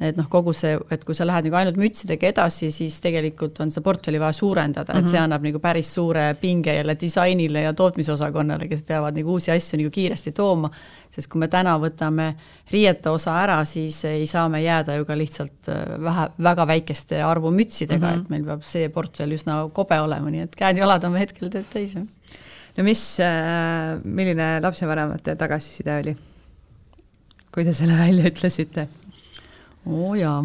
et 0.00 0.18
noh, 0.18 0.28
kogu 0.30 0.52
see, 0.54 0.76
et 0.94 1.02
kui 1.06 1.16
sa 1.16 1.26
lähed 1.26 1.48
nagu 1.48 1.56
ainult 1.58 1.78
mütsidega 1.80 2.28
edasi, 2.30 2.68
siis 2.74 2.98
tegelikult 3.02 3.58
on 3.64 3.72
seda 3.74 3.82
portfelli 3.86 4.20
vaja 4.22 4.36
suurendada 4.36 4.92
mm, 4.92 4.98
-hmm. 4.98 5.06
et 5.06 5.10
see 5.10 5.18
mhm. 5.18 5.24
annab 5.24 5.46
nagu 5.48 5.58
päris 5.58 5.90
suure 5.94 6.34
pinge 6.40 6.74
jälle 6.74 6.96
disainile 7.00 7.62
ja 7.62 7.72
tootmisosakonnale, 7.74 8.68
kes 8.68 8.82
peavad 8.82 9.16
nagu 9.18 9.32
uusi 9.32 9.50
asju 9.50 9.78
nagu 9.80 9.90
kiiresti 9.90 10.32
tooma, 10.32 10.70
sest 11.10 11.28
kui 11.28 11.38
me 11.38 11.48
täna 11.48 11.74
võtame 11.78 12.34
riiete 12.70 13.10
osa 13.10 13.34
ära, 13.42 13.64
siis 13.64 14.04
ei 14.04 14.26
saa 14.26 14.48
me 14.48 14.62
jääda 14.62 14.94
ju 15.00 15.04
ka 15.04 15.18
lihtsalt 15.18 15.68
äh, 15.68 15.98
vähe, 16.04 16.28
väga 16.38 16.66
väikeste 16.66 17.22
arvu 17.22 17.50
mütsidega 17.50 18.06
mm, 18.06 18.14
-hmm. 18.14 18.20
et 18.20 18.28
meil 18.30 18.44
peab 18.44 18.62
see 18.62 18.88
portfell 18.88 19.32
üsna 19.32 19.68
kobe 19.72 20.00
olema, 20.00 20.30
nii 20.30 20.46
et 20.46 20.56
käed-jalad 20.56 21.04
on 21.04 21.16
hetkel 21.16 21.50
tööd 21.50 21.66
täis. 21.72 21.94
no 22.76 22.84
mis, 22.84 23.20
äh, 23.20 23.98
milline 24.04 24.60
lapsevanemate 24.60 25.36
tagasiside 25.36 25.98
oli? 25.98 26.16
kui 27.52 27.64
te 27.64 27.72
selle 27.72 27.98
välja 27.98 28.30
ütlesite? 28.30 28.86
Oo 29.86 30.14
jaa 30.18 30.40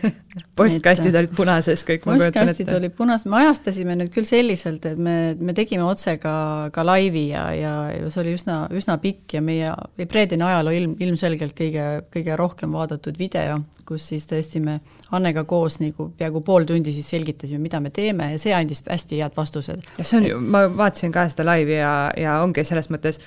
postkastid 0.60 1.16
olid 1.18 1.32
punases 1.36 1.82
kõik, 1.86 2.04
ma 2.06 2.14
kujutan 2.14 2.28
ette. 2.28 2.38
postkastid 2.40 2.72
olid 2.76 2.94
punas-, 2.96 3.26
me 3.28 3.40
ajastasime 3.42 3.96
nüüd 3.98 4.12
küll 4.14 4.28
selliselt, 4.28 4.86
et 4.88 5.00
me, 5.00 5.16
me 5.38 5.54
tegime 5.56 5.84
otse 5.86 6.16
ka, 6.22 6.34
ka 6.74 6.84
laivi 6.86 7.26
ja, 7.32 7.48
ja, 7.56 7.74
ja 7.94 8.12
see 8.12 8.22
oli 8.24 8.36
üsna, 8.38 8.62
üsna 8.76 8.96
pikk 9.02 9.36
ja 9.38 9.44
meie 9.44 9.74
Preedini 10.10 10.46
ajaloo 10.46 10.74
ilm, 10.74 10.96
ilmselgelt 11.02 11.56
kõige, 11.58 11.86
kõige 12.14 12.38
rohkem 12.38 12.72
vaadatud 12.76 13.18
video, 13.20 13.60
kus 13.88 14.10
siis 14.12 14.26
tõesti 14.30 14.62
me 14.64 14.80
Annega 15.12 15.44
koos 15.44 15.80
nagu 15.80 16.10
peaaegu 16.18 16.40
pool 16.46 16.64
tundi 16.68 16.92
siis 16.94 17.08
selgitasime, 17.10 17.58
mida 17.62 17.80
me 17.80 17.90
teeme 17.90 18.30
ja 18.32 18.38
see 18.38 18.54
andis 18.54 18.82
hästi 18.86 19.22
head 19.22 19.36
vastused. 19.36 19.82
see 20.00 20.18
on 20.20 20.26
ju, 20.28 20.40
ma 20.40 20.64
vaatasin 20.76 21.12
ka 21.12 21.26
seda 21.28 21.46
laivi 21.48 21.78
ja, 21.80 21.94
ja 22.16 22.40
ongi 22.44 22.64
selles 22.64 22.90
mõttes 22.90 23.18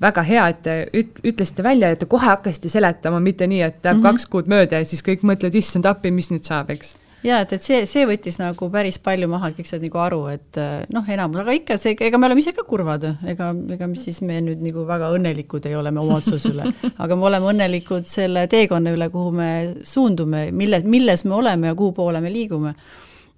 väga 0.00 0.22
hea, 0.22 0.46
et 0.48 0.62
te 0.62 0.78
üt-, 0.94 1.20
ütlesite 1.22 1.62
välja, 1.62 1.90
et 1.90 2.02
te 2.02 2.06
kohe 2.10 2.26
hakkasite 2.26 2.70
seletama, 2.72 3.20
mitte 3.20 3.46
nii, 3.46 3.62
et 3.62 3.78
läheb 3.84 3.96
mm 3.96 4.02
-hmm. 4.02 4.18
kaks 4.18 4.26
kuud 4.26 4.50
mööda 4.50 4.82
ja 4.82 4.84
siis 4.84 5.02
kõik 5.02 5.22
mõtlevad, 5.22 5.54
issand 5.58 5.86
appi, 5.86 6.10
mis 6.10 6.30
nüüd 6.30 6.44
saab, 6.46 6.70
eks 6.70 6.96
jaa, 7.24 7.40
et, 7.42 7.52
et 7.56 7.64
see, 7.64 7.80
see 7.90 8.04
võttis 8.08 8.38
nagu 8.40 8.68
päris 8.72 8.98
palju 9.02 9.28
maha, 9.30 9.50
kõik 9.56 9.68
said 9.68 9.82
nagu 9.84 10.00
aru, 10.02 10.20
et 10.32 10.60
eh, 10.60 10.84
noh, 10.94 11.08
enamus, 11.10 11.42
aga 11.42 11.56
ikka 11.56 11.78
see, 11.80 11.96
ega 12.08 12.20
me 12.20 12.28
oleme 12.28 12.42
ise 12.42 12.54
ka 12.56 12.64
kurvad, 12.68 13.06
ega, 13.32 13.50
ega 13.74 13.88
mis 13.90 14.04
siis 14.06 14.20
me 14.26 14.38
nüüd 14.44 14.62
nagu 14.64 14.84
väga 14.88 15.10
õnnelikud 15.16 15.66
ei 15.70 15.76
ole 15.78 15.92
me 15.94 16.02
oma 16.04 16.20
otsuse 16.20 16.52
üle. 16.52 16.70
aga 17.02 17.18
me 17.18 17.28
oleme 17.30 17.50
õnnelikud 17.52 18.08
selle 18.08 18.46
teekonna 18.50 18.94
üle, 18.94 19.10
kuhu 19.14 19.34
me 19.34 19.50
suundume, 19.86 20.48
mille, 20.54 20.82
milles 20.86 21.26
me 21.26 21.38
oleme 21.38 21.72
ja 21.72 21.78
kuhu 21.78 21.94
poole 21.98 22.22
me 22.24 22.32
liigume. 22.32 22.74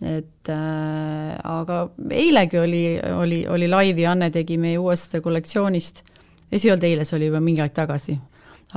et 0.00 0.48
äh, 0.48 1.34
aga 1.44 1.82
eilegi 2.10 2.58
oli, 2.58 2.84
oli, 3.12 3.42
oli 3.48 3.68
laivi, 3.68 4.06
Anne 4.08 4.30
tegi 4.32 4.56
meie 4.56 4.78
uuest 4.80 5.18
kollektsioonist, 5.20 6.04
ei, 6.50 6.58
see 6.58 6.68
ei 6.68 6.72
olnud 6.72 6.86
eile, 6.88 7.04
see 7.04 7.18
oli 7.18 7.28
juba 7.28 7.40
mingi 7.44 7.60
aeg 7.60 7.74
tagasi 7.76 8.16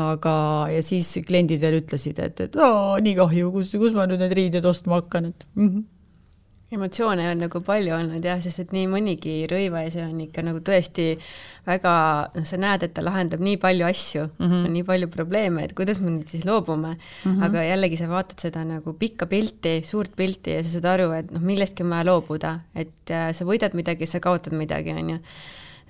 aga, 0.02 0.36
ja 0.74 0.82
siis 0.86 1.12
kliendid 1.28 1.62
veel 1.62 1.82
ütlesid, 1.82 2.20
et, 2.20 2.40
et 2.48 2.56
oo, 2.58 3.00
nii 3.04 3.16
kahju, 3.20 3.52
kus, 3.54 3.76
kus 3.82 3.98
ma 3.98 4.08
nüüd 4.10 4.24
need 4.24 4.38
riided 4.40 4.66
ostma 4.66 5.02
hakkan, 5.02 5.34
et 5.34 5.48
mm. 5.56 5.70
-hmm 5.70 5.90
emotsioone 6.74 7.26
on 7.32 7.42
nagu 7.44 7.62
palju 7.66 7.94
olnud 7.96 8.26
jah, 8.26 8.40
sest 8.44 8.64
et 8.64 8.74
nii 8.76 8.88
mõnigi 8.92 9.36
rõivas 9.50 9.96
on 10.02 10.22
ikka 10.26 10.44
nagu 10.46 10.62
tõesti 10.66 11.08
väga, 11.68 11.94
noh, 12.34 12.48
sa 12.48 12.60
näed, 12.62 12.86
et 12.88 12.94
ta 12.96 13.04
lahendab 13.06 13.44
nii 13.44 13.60
palju 13.62 13.88
asju 13.88 14.26
mm, 14.26 14.50
-hmm. 14.50 14.76
nii 14.76 14.86
palju 14.88 15.10
probleeme, 15.14 15.68
et 15.68 15.76
kuidas 15.78 16.02
me 16.02 16.12
nüüd 16.16 16.30
siis 16.32 16.46
loobume 16.50 16.96
mm. 16.96 17.00
-hmm. 17.26 17.44
aga 17.48 17.66
jällegi 17.70 17.98
sa 17.98 18.10
vaatad 18.10 18.46
seda 18.48 18.64
nagu 18.68 18.94
pikka 18.94 19.26
pilti, 19.26 19.82
suurt 19.86 20.16
pilti 20.16 20.58
ja 20.58 20.64
sa 20.64 20.70
saad 20.78 20.90
aru, 20.96 21.12
et 21.20 21.32
noh, 21.32 21.42
millestki 21.42 21.84
on 21.84 21.90
vaja 21.90 22.10
loobuda, 22.10 22.60
et 22.76 23.12
äh, 23.12 23.32
sa 23.34 23.46
võidad 23.46 23.74
midagi, 23.74 24.06
sa 24.06 24.20
kaotad 24.20 24.54
midagi, 24.54 24.92
on 24.92 25.10
ju 25.10 25.20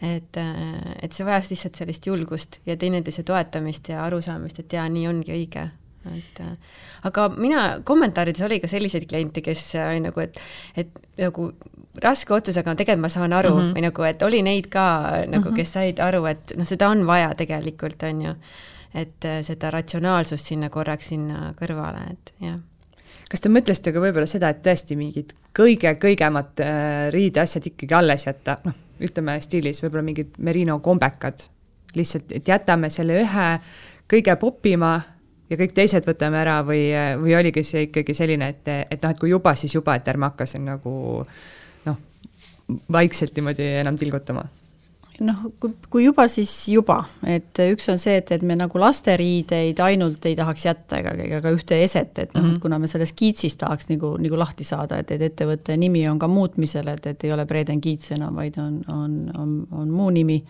et, 0.04 0.38
äh, 0.38 0.97
et 1.01 1.16
see 1.16 1.26
vajas 1.26 1.51
lihtsalt 1.54 1.80
sellist 1.80 2.08
julgust 2.10 2.60
ja 2.68 2.76
teineteise 2.78 3.24
toetamist 3.24 3.88
ja 3.89 4.04
arusaamist, 4.04 4.60
et 4.60 4.76
jaa, 4.76 4.89
nii 4.91 5.08
ongi 5.08 5.36
õige 5.36 5.70
et 6.12 6.41
äh, 6.43 6.58
aga 7.08 7.30
mina, 7.32 7.62
kommentaarides 7.88 8.43
oli 8.43 8.60
ka 8.64 8.68
selliseid 8.72 9.06
kliente, 9.08 9.43
kes 9.45 9.70
oli 9.80 10.01
nagu, 10.04 10.24
et, 10.24 10.41
et 10.76 10.91
nagu 11.22 11.47
raske 12.04 12.36
otsus, 12.36 12.58
aga 12.60 12.76
tegelikult 12.80 13.06
ma 13.06 13.14
saan 13.14 13.34
aru 13.38 13.54
mm 13.54 13.62
-hmm. 13.62 13.78
või 13.78 13.86
nagu, 13.88 14.06
et 14.10 14.28
oli 14.28 14.41
neid 14.43 14.68
ka 14.74 14.86
nagu, 15.28 15.49
mhm. 15.49 15.56
kes 15.56 15.74
said 15.74 16.04
aru, 16.04 16.26
et 16.26 16.54
noh, 16.58 16.68
seda 16.68 16.89
on 16.89 17.06
vaja 17.08 17.34
tegelikult, 17.36 18.04
on 18.04 18.22
ju. 18.22 18.36
et 18.93 19.26
äh, 19.26 19.41
seda 19.41 19.72
ratsionaalsust 19.72 20.45
sinna 20.45 20.70
korraks 20.70 21.08
sinna 21.08 21.54
kõrvale, 21.62 22.12
et 22.12 22.34
jah 22.41 22.60
kas 23.30 23.41
te 23.41 23.49
mõtlesite 23.49 23.93
ka 23.93 23.99
võib-olla 23.99 24.28
seda, 24.30 24.49
et 24.49 24.62
tõesti 24.62 24.95
mingid 24.95 25.34
kõige-kõigemad 25.58 26.62
riideasjad 27.10 27.66
ikkagi 27.66 27.93
alles 27.93 28.28
jätta, 28.28 28.60
noh, 28.64 28.74
ütleme 29.02 29.39
stiilis 29.41 29.82
võib-olla 29.84 30.04
mingid 30.06 30.38
merino 30.38 30.80
kombekad, 30.84 31.48
lihtsalt, 31.98 32.32
et 32.32 32.48
jätame 32.48 32.89
selle 32.94 33.18
ühe 33.22 33.50
kõige 34.10 34.36
popima 34.41 34.96
ja 35.50 35.60
kõik 35.60 35.76
teised 35.78 36.08
võtame 36.08 36.41
ära 36.41 36.60
või, 36.66 36.88
või 37.22 37.36
oligi 37.38 37.64
see 37.66 37.88
ikkagi 37.89 38.16
selline, 38.18 38.50
et, 38.54 38.74
et 38.89 39.00
noh, 39.04 39.14
et 39.14 39.20
kui 39.22 39.34
juba, 39.34 39.56
siis 39.60 39.76
juba, 39.76 39.98
et 39.98 40.10
ärme 40.10 40.30
hakka 40.32 40.48
siin 40.50 40.66
nagu 40.70 40.96
noh, 41.86 42.02
vaikselt 42.91 43.36
niimoodi 43.38 43.70
enam 43.84 43.98
tilgutama 44.00 44.46
noh, 45.22 45.43
kui, 45.61 46.03
juba, 46.05 46.26
siis 46.32 46.51
juba, 46.72 46.97
et 47.30 47.59
üks 47.68 47.86
on 47.91 47.99
see, 48.01 48.16
et, 48.18 48.32
et 48.34 48.45
me 48.45 48.55
nagu 48.57 48.80
lasteriideid 48.82 49.80
ainult 49.86 50.26
ei 50.26 50.36
tahaks 50.38 50.66
jätta 50.66 50.99
ega, 51.01 51.14
ega 51.26 51.41
ka 51.43 51.51
ühte 51.53 51.78
eset, 51.84 52.18
et 52.18 52.34
noh 52.34 52.41
mm 52.41 52.49
-hmm., 52.49 52.61
kuna 52.64 52.80
me 52.80 52.89
sellest 52.89 53.16
kiitsist 53.20 53.59
tahaks 53.61 53.89
nagu, 53.91 54.16
nagu 54.22 54.39
lahti 54.39 54.66
saada, 54.66 54.97
et, 54.99 55.11
et 55.11 55.22
ettevõtte 55.30 55.78
nimi 55.78 56.07
on 56.09 56.20
ka 56.20 56.28
muutmisel, 56.28 56.88
et, 56.95 57.05
et 57.05 57.24
ei 57.24 57.34
ole 57.34 57.45
Breden 57.45 57.82
Kiits 57.82 58.11
enam, 58.18 58.36
vaid 58.36 58.57
on, 58.57 58.82
on, 58.88 59.32
on, 59.38 59.68
on 59.72 59.89
muu 59.89 60.09
nimi. 60.09 60.43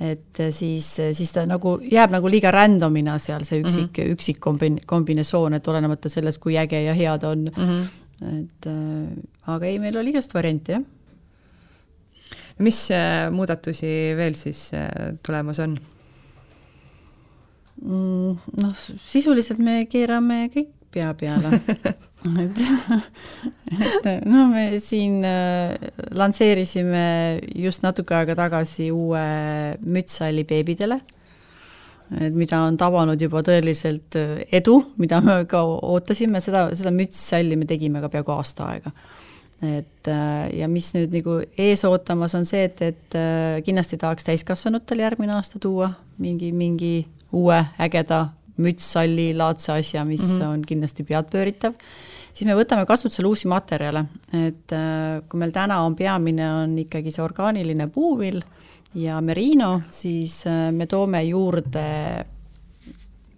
et 0.00 0.38
siis, 0.50 0.86
siis 1.12 1.30
ta 1.32 1.46
nagu 1.46 1.78
jääb 1.80 2.10
nagu 2.12 2.28
liiga 2.28 2.50
random'ina 2.50 3.14
seal 3.18 3.44
see 3.44 3.62
üksik 3.62 3.96
mm, 3.96 4.02
-hmm. 4.02 4.12
üksik 4.12 4.36
kombin-, 4.40 4.80
kombinesoon, 4.86 5.54
et 5.54 5.68
olenemata 5.68 6.08
sellest, 6.08 6.38
kui 6.38 6.58
äge 6.58 6.82
ja 6.82 6.94
hea 6.94 7.18
ta 7.18 7.28
on 7.28 7.44
mm. 7.44 7.62
-hmm. 7.62 7.86
et 8.40 8.66
äh, 8.66 9.54
aga 9.54 9.66
ei, 9.66 9.78
meil 9.78 9.96
oli 9.96 10.10
igast 10.10 10.34
variante, 10.34 10.72
jah 10.72 10.82
mis 12.64 12.78
äh, 12.94 13.28
muudatusi 13.32 13.90
veel 14.16 14.36
siis 14.38 14.70
äh, 14.74 14.88
tulemas 15.26 15.60
on? 15.60 15.76
Mm, 17.84 18.36
noh, 18.62 18.84
sisuliselt 19.10 19.60
me 19.60 19.82
keerame 19.90 20.46
kõik 20.54 20.72
pea 20.96 21.12
peale. 21.18 21.52
Et, 22.26 22.58
et 24.10 24.24
no 24.26 24.48
me 24.50 24.64
siin 24.82 25.20
äh, 25.22 25.76
lansseerisime 26.18 27.02
just 27.54 27.84
natuke 27.84 28.16
aega 28.18 28.34
tagasi 28.34 28.88
uue 28.90 29.20
mütssalli 29.86 30.42
beebidele, 30.48 30.96
et 32.18 32.34
mida 32.34 32.64
on 32.66 32.80
tabanud 32.80 33.22
juba 33.22 33.44
tõeliselt 33.46 34.18
edu, 34.58 34.74
mida 34.98 35.20
me 35.22 35.36
ka 35.46 35.60
ootasime, 35.62 36.42
seda, 36.42 36.64
seda 36.74 36.90
mütssalli 36.96 37.60
me 37.60 37.68
tegime 37.70 38.02
ka 38.02 38.10
peaaegu 38.16 38.34
aasta 38.34 38.72
aega 38.72 38.90
et 39.64 40.08
äh, 40.08 40.48
ja 40.58 40.68
mis 40.68 40.90
nüüd 40.96 41.14
nagu 41.16 41.38
ees 41.56 41.84
ootamas, 41.88 42.34
on 42.36 42.44
see, 42.48 42.66
et, 42.68 42.82
et 42.84 43.16
äh, 43.16 43.60
kindlasti 43.64 43.98
tahaks 44.00 44.26
täiskasvanutel 44.28 45.00
järgmine 45.04 45.36
aasta 45.36 45.60
tuua 45.62 45.92
mingi, 46.20 46.52
mingi 46.52 47.06
uue 47.36 47.62
ägeda 47.80 48.26
mütssalli 48.60 49.30
laadse 49.36 49.72
asja, 49.72 50.04
mis 50.04 50.22
mm 50.22 50.38
-hmm. 50.38 50.48
on 50.48 50.62
kindlasti 50.62 51.04
peadpööritav, 51.04 51.72
siis 52.32 52.46
me 52.48 52.56
võtame 52.56 52.86
kasutusele 52.86 53.28
uusi 53.28 53.48
materjale, 53.48 54.04
et 54.32 54.72
äh, 54.72 55.22
kui 55.28 55.40
meil 55.40 55.52
täna 55.52 55.80
on 55.84 55.96
peamine, 55.96 56.52
on 56.52 56.78
ikkagi 56.78 57.10
see 57.10 57.24
orgaaniline 57.24 57.88
puuvill 57.88 58.40
ja 58.94 59.20
merino, 59.20 59.82
siis 59.90 60.44
me 60.72 60.86
toome 60.86 61.22
juurde 61.22 62.24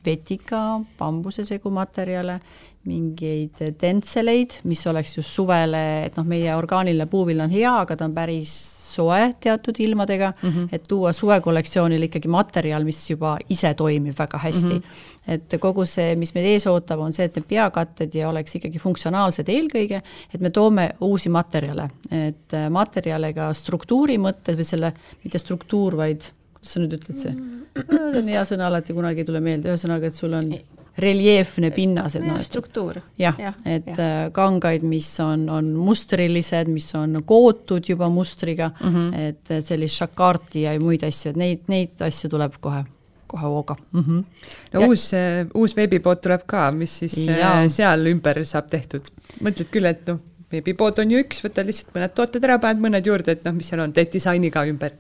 vetika, 0.09 0.81
bambuse 0.99 1.45
segumaterjale 1.49 2.41
mingeid 2.89 3.61
tentseleid, 3.81 4.61
mis 4.69 4.81
oleks 4.89 5.19
just 5.19 5.37
suvele, 5.37 5.85
et 6.09 6.19
noh, 6.19 6.27
meie 6.29 6.55
orgaaniline 6.57 7.09
puuvill 7.11 7.45
on 7.45 7.53
hea, 7.53 7.73
aga 7.85 7.97
ta 7.99 8.09
on 8.09 8.15
päris 8.17 8.55
soe 8.89 9.35
teatud 9.41 9.77
ilmadega 9.85 10.33
mm, 10.33 10.49
-hmm. 10.49 10.69
et 10.73 10.87
tuua 10.89 11.13
suvekollektsioonile 11.13 12.09
ikkagi 12.09 12.29
materjal, 12.29 12.85
mis 12.85 13.03
juba 13.11 13.37
ise 13.51 13.75
toimib 13.75 14.17
väga 14.19 14.39
hästi 14.39 14.75
mm. 14.75 14.81
-hmm. 14.81 15.35
et 15.35 15.59
kogu 15.61 15.85
see, 15.87 16.17
mis 16.17 16.33
meid 16.35 16.47
ees 16.55 16.67
ootab, 16.67 17.01
on 17.05 17.13
see, 17.13 17.25
et 17.29 17.37
need 17.37 17.49
peakatted 17.49 18.15
ja 18.15 18.29
oleks 18.29 18.57
ikkagi 18.57 18.79
funktsionaalsed 18.79 19.49
eelkõige, 19.49 20.03
et 20.35 20.41
me 20.41 20.51
toome 20.51 20.91
uusi 21.01 21.29
materjale, 21.29 21.91
et 22.11 22.59
materjale 22.71 23.33
ka 23.37 23.53
struktuuri 23.55 24.19
mõttes 24.19 24.57
või 24.57 24.65
selle, 24.73 24.93
mitte 25.25 25.39
struktuur, 25.39 25.97
vaid 25.97 26.31
kuidas 26.59 26.75
sa 26.75 26.83
nüüd 26.83 26.99
ütled 26.99 27.23
see? 27.23 27.37
see 27.79 28.19
on 28.23 28.29
hea 28.35 28.43
sõna, 28.49 28.69
alati 28.69 28.97
kunagi 28.97 29.23
ei 29.23 29.29
tule 29.29 29.41
meelde, 29.45 29.71
ühesõnaga, 29.71 30.11
et 30.11 30.17
sul 30.17 30.35
on 30.39 30.53
reljeefne 30.99 31.71
pinnas, 31.71 32.17
et 32.19 32.25
noh, 32.27 32.39
struktuur. 32.43 33.01
jah 33.21 33.39
ja,, 33.39 33.53
et 33.65 33.87
ja. 33.87 33.97
Äh, 34.05 34.21
kangaid, 34.35 34.83
mis 34.83 35.09
on, 35.23 35.47
on 35.53 35.71
mustrilised, 35.79 36.71
mis 36.73 36.91
on 36.99 37.23
kootud 37.27 37.87
juba 37.89 38.09
mustriga 38.11 38.73
mm, 38.75 38.95
-hmm. 38.95 39.29
et 39.29 39.65
sellist 39.65 40.03
šakarti 40.03 40.67
ja 40.67 40.75
muid 40.81 41.05
asju, 41.07 41.31
et 41.31 41.37
neid, 41.37 41.67
neid 41.69 42.03
asju 42.03 42.31
tuleb 42.35 42.59
kohe 42.61 42.85
kohe 43.29 43.45
hooga 43.45 43.77
mm. 43.93 44.01
-hmm. 44.01 44.25
no 44.73 44.81
ja. 44.81 44.89
uus, 44.89 45.13
äh, 45.15 45.47
uus 45.55 45.77
veebipood 45.77 46.23
tuleb 46.25 46.47
ka, 46.47 46.71
mis 46.73 46.99
siis 46.99 47.19
äh, 47.29 47.39
ja. 47.39 47.53
seal 47.69 48.07
ümber 48.07 48.45
saab 48.45 48.71
tehtud. 48.71 49.13
mõtled 49.43 49.71
küll, 49.71 49.87
et 49.87 50.07
noh, 50.09 50.19
veebipood 50.53 50.99
on 50.99 51.11
ju 51.11 51.21
üks, 51.23 51.45
võtad 51.45 51.69
lihtsalt 51.69 51.95
mõned 51.95 52.15
tooted 52.17 52.45
ära, 52.45 52.59
paned 52.59 52.81
mõned 52.83 53.07
juurde, 53.07 53.37
et 53.37 53.45
noh, 53.45 53.55
mis 53.55 53.69
seal 53.69 53.85
on, 53.85 53.93
teed 53.93 54.13
disaini 54.13 54.51
ka 54.51 54.65
ümber 54.67 54.97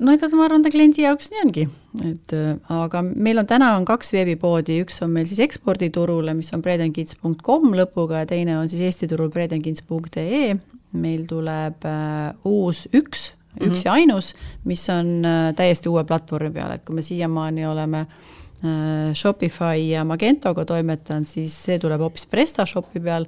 no 0.00 0.14
ega 0.14 0.28
ma 0.32 0.46
arvan, 0.46 0.64
ta 0.64 0.72
kliendi 0.72 1.04
jaoks 1.04 1.30
nii 1.32 1.42
ongi, 1.44 1.66
et 2.08 2.34
äh, 2.36 2.54
aga 2.72 3.02
meil 3.02 3.40
on 3.42 3.48
täna 3.48 3.72
on 3.76 3.86
kaks 3.88 4.12
veebipoodi, 4.14 4.78
üks 4.84 5.00
on 5.04 5.12
meil 5.14 5.28
siis 5.30 5.42
eksporditurule, 5.44 6.34
mis 6.38 6.52
on 6.56 6.64
bredenkids.com 6.64 7.72
lõpuga 7.76 8.22
ja 8.22 8.30
teine 8.30 8.58
on 8.60 8.70
siis 8.72 8.84
Eesti 8.88 9.10
turul 9.10 9.32
bredenkids.ee. 9.32 10.56
meil 10.92 11.24
tuleb 11.28 11.86
äh, 11.88 12.34
uus 12.48 12.84
üks, 12.92 13.32
üks 13.60 13.60
mm 13.60 13.74
-hmm. 13.74 13.84
ja 13.84 13.92
ainus, 13.92 14.34
mis 14.64 14.88
on 14.92 15.24
äh, 15.24 15.54
täiesti 15.56 15.88
uue 15.88 16.04
platvormi 16.04 16.50
peal, 16.50 16.72
et 16.72 16.84
kui 16.84 16.94
me 16.94 17.02
siiamaani 17.02 17.66
oleme 17.66 18.06
äh, 18.06 19.14
Shopify 19.14 19.88
ja 19.88 20.04
Magentoga 20.04 20.64
toimetanud, 20.64 21.26
siis 21.26 21.64
see 21.64 21.78
tuleb 21.78 22.00
hoopis 22.00 22.26
PrestaShopi 22.26 23.00
peal 23.00 23.26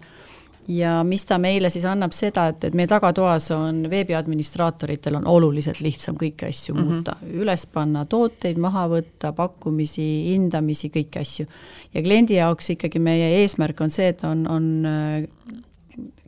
ja 0.68 0.94
mis 1.04 1.24
ta 1.28 1.38
meile 1.38 1.68
siis 1.70 1.84
annab 1.88 2.14
seda, 2.16 2.46
et, 2.52 2.64
et 2.68 2.76
meie 2.76 2.88
tagatoas 2.88 3.50
on 3.54 3.84
veebiadministraatoritel 3.90 5.18
on 5.20 5.26
oluliselt 5.28 5.80
lihtsam 5.84 6.16
kõiki 6.20 6.48
asju 6.48 6.74
mm 6.74 6.80
-hmm. 6.80 6.92
muuta, 6.92 7.16
üles 7.42 7.66
panna 7.66 8.04
tooteid, 8.04 8.58
maha 8.58 8.86
võtta, 8.88 9.32
pakkumisi, 9.32 10.06
hindamisi, 10.30 10.90
kõiki 10.94 11.20
asju. 11.20 11.46
ja 11.94 12.02
kliendi 12.02 12.34
jaoks 12.34 12.70
ikkagi 12.70 12.98
meie 12.98 13.42
eesmärk 13.42 13.80
on 13.80 13.90
see, 13.90 14.08
et 14.08 14.24
on, 14.24 14.46
on 14.48 14.86
äh, 14.86 15.62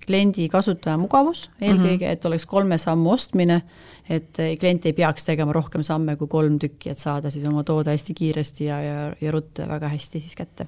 kliendi 0.07 0.49
kasutaja 0.49 0.97
mugavus 0.99 1.51
eelkõige 1.61 2.07
mm, 2.07 2.11
-hmm. 2.11 2.12
et 2.12 2.24
oleks 2.24 2.47
kolme 2.47 2.78
sammu 2.78 3.11
ostmine, 3.11 3.62
et 4.09 4.39
klient 4.61 4.87
ei 4.87 4.93
peaks 4.93 5.24
tegema 5.24 5.53
rohkem 5.53 5.82
samme 5.82 6.16
kui 6.16 6.28
kolm 6.28 6.59
tükki, 6.59 6.91
et 6.91 6.99
saada 6.99 7.30
siis 7.30 7.45
oma 7.45 7.64
toode 7.64 7.91
hästi 7.91 8.14
kiiresti 8.14 8.64
ja, 8.64 8.82
ja, 8.82 9.12
ja 9.20 9.32
ruttu 9.32 9.62
väga 9.68 9.89
hästi 9.89 10.20
siis 10.20 10.34
kätte. 10.34 10.66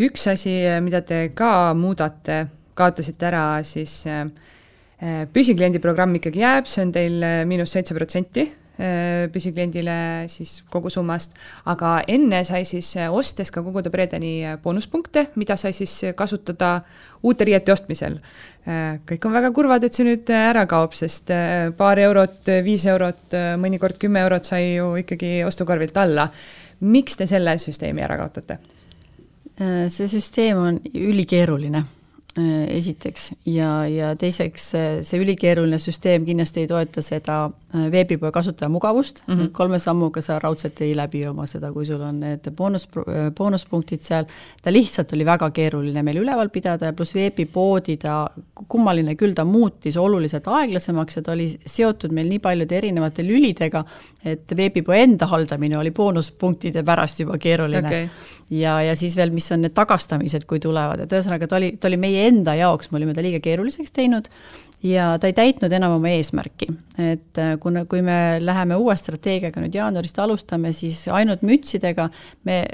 üks 0.00 0.30
asi, 0.30 0.50
mida 0.80 1.00
te 1.00 1.28
ka 1.34 1.74
muudate 1.74 2.46
kaotasite 2.78 3.28
ära, 3.28 3.42
siis 3.66 4.00
äh, 4.08 4.24
äh, 5.02 5.26
püsikliendi 5.32 5.82
programm 5.82 6.16
ikkagi 6.18 6.44
jääb, 6.44 6.70
see 6.70 6.86
on 6.86 6.94
teil 6.94 7.20
äh, 7.24 7.42
miinus 7.48 7.74
seitse 7.76 7.96
protsenti 7.98 8.50
püsikliendile 9.34 9.94
siis 10.30 10.60
kogu 10.70 10.86
summast, 10.86 11.32
aga 11.66 11.96
enne 12.14 12.44
sai 12.46 12.60
siis 12.62 12.92
ostes 13.10 13.50
ka 13.50 13.58
koguda 13.66 13.90
Bredeni 13.90 14.52
boonuspunkte, 14.62 15.24
mida 15.34 15.56
sai 15.58 15.72
siis 15.74 15.96
kasutada 16.14 16.68
uute 17.26 17.48
riiete 17.48 17.74
ostmisel. 17.74 18.20
kõik 19.10 19.26
on 19.26 19.34
väga 19.34 19.50
kurvad, 19.50 19.82
et 19.82 19.98
see 19.98 20.06
nüüd 20.06 20.30
ära 20.30 20.62
kaob, 20.70 20.94
sest 20.94 21.34
paar 21.74 21.98
eurot, 21.98 22.54
viis 22.62 22.86
eurot, 22.86 23.34
mõnikord 23.58 23.98
kümme 23.98 24.22
eurot 24.22 24.46
sai 24.46 24.76
ju 24.76 24.94
ikkagi 25.02 25.42
ostukorvilt 25.50 25.98
alla. 25.98 26.30
miks 26.78 27.18
te 27.18 27.26
selle 27.26 27.58
süsteemi 27.58 28.06
ära 28.06 28.22
kaotate? 28.22 28.60
see 29.90 30.06
süsteem 30.06 30.56
on 30.62 30.82
ülikeeruline 30.94 31.97
esiteks. 32.38 33.32
Ja, 33.46 33.86
ja 33.88 34.12
teiseks 34.18 34.68
see 35.06 35.20
ülikeeruline 35.22 35.78
süsteem 35.82 36.26
kindlasti 36.26 36.62
ei 36.64 36.68
toeta 36.70 37.02
seda 37.02 37.38
äh, 37.48 37.88
veebipoe 37.92 38.30
kasutaja 38.34 38.68
mugavust. 38.70 39.22
Mm, 39.26 39.34
-hmm. 39.34 39.50
kolme 39.52 39.78
sammuga 39.78 40.22
sa 40.22 40.38
raudselt 40.38 40.80
ei 40.80 40.96
läbi 40.96 41.26
oma 41.26 41.46
seda, 41.46 41.72
kui 41.72 41.86
sul 41.86 42.00
on 42.00 42.20
need 42.20 42.50
boonus, 42.56 42.88
äh, 42.98 43.30
boonuspunktid 43.34 44.02
seal, 44.02 44.26
ta 44.62 44.72
lihtsalt 44.72 45.12
oli 45.12 45.24
väga 45.24 45.50
keeruline 45.50 46.02
meil 46.02 46.22
üleval 46.22 46.48
pidada 46.48 46.86
ja 46.86 46.92
pluss 46.92 47.14
veebipoodi 47.14 47.96
ta, 47.96 48.30
kummaline 48.68 49.14
küll, 49.14 49.34
ta 49.34 49.44
muutis 49.44 49.96
oluliselt 49.96 50.46
aeglasemaks 50.46 51.16
ja 51.16 51.22
ta 51.22 51.32
oli 51.32 51.48
seotud 51.66 52.12
meil 52.12 52.28
nii 52.28 52.38
paljude 52.38 52.76
erinevate 52.76 53.26
lülidega, 53.26 53.84
et 54.24 54.56
veebipoe 54.56 55.02
enda 55.02 55.26
haldamine 55.26 55.78
oli 55.78 55.90
boonuspunktide 55.90 56.82
pärast 56.82 57.20
juba 57.20 57.38
keeruline. 57.38 57.86
Okay 57.86 58.08
ja, 58.50 58.82
ja 58.82 58.96
siis 58.96 59.16
veel, 59.16 59.30
mis 59.34 59.48
on 59.52 59.62
need 59.64 59.74
tagastamised, 59.76 60.46
kui 60.48 60.60
tulevad, 60.62 61.02
et 61.04 61.12
ühesõnaga 61.12 61.48
ta 61.48 61.58
oli, 61.58 61.72
ta 61.80 61.88
oli 61.90 61.98
meie 62.00 62.26
enda 62.28 62.54
jaoks, 62.58 62.92
me 62.92 63.00
olime 63.00 63.16
ta 63.16 63.24
liiga 63.24 63.40
keeruliseks 63.44 63.94
teinud 63.96 64.30
ja 64.84 65.10
ta 65.18 65.26
ei 65.26 65.34
täitnud 65.34 65.72
enam 65.74 65.96
oma 65.98 66.12
eesmärki. 66.14 66.68
et 66.98 67.38
äh, 67.38 67.56
kuna, 67.60 67.84
kui 67.84 68.02
me 68.02 68.38
läheme 68.40 68.78
uue 68.78 68.96
strateegiaga 68.96 69.62
nüüd 69.62 69.74
jaanuarist 69.74 70.18
alustame, 70.22 70.72
siis 70.72 71.06
ainult 71.10 71.42
mütsidega 71.42 72.08
me 72.44 72.64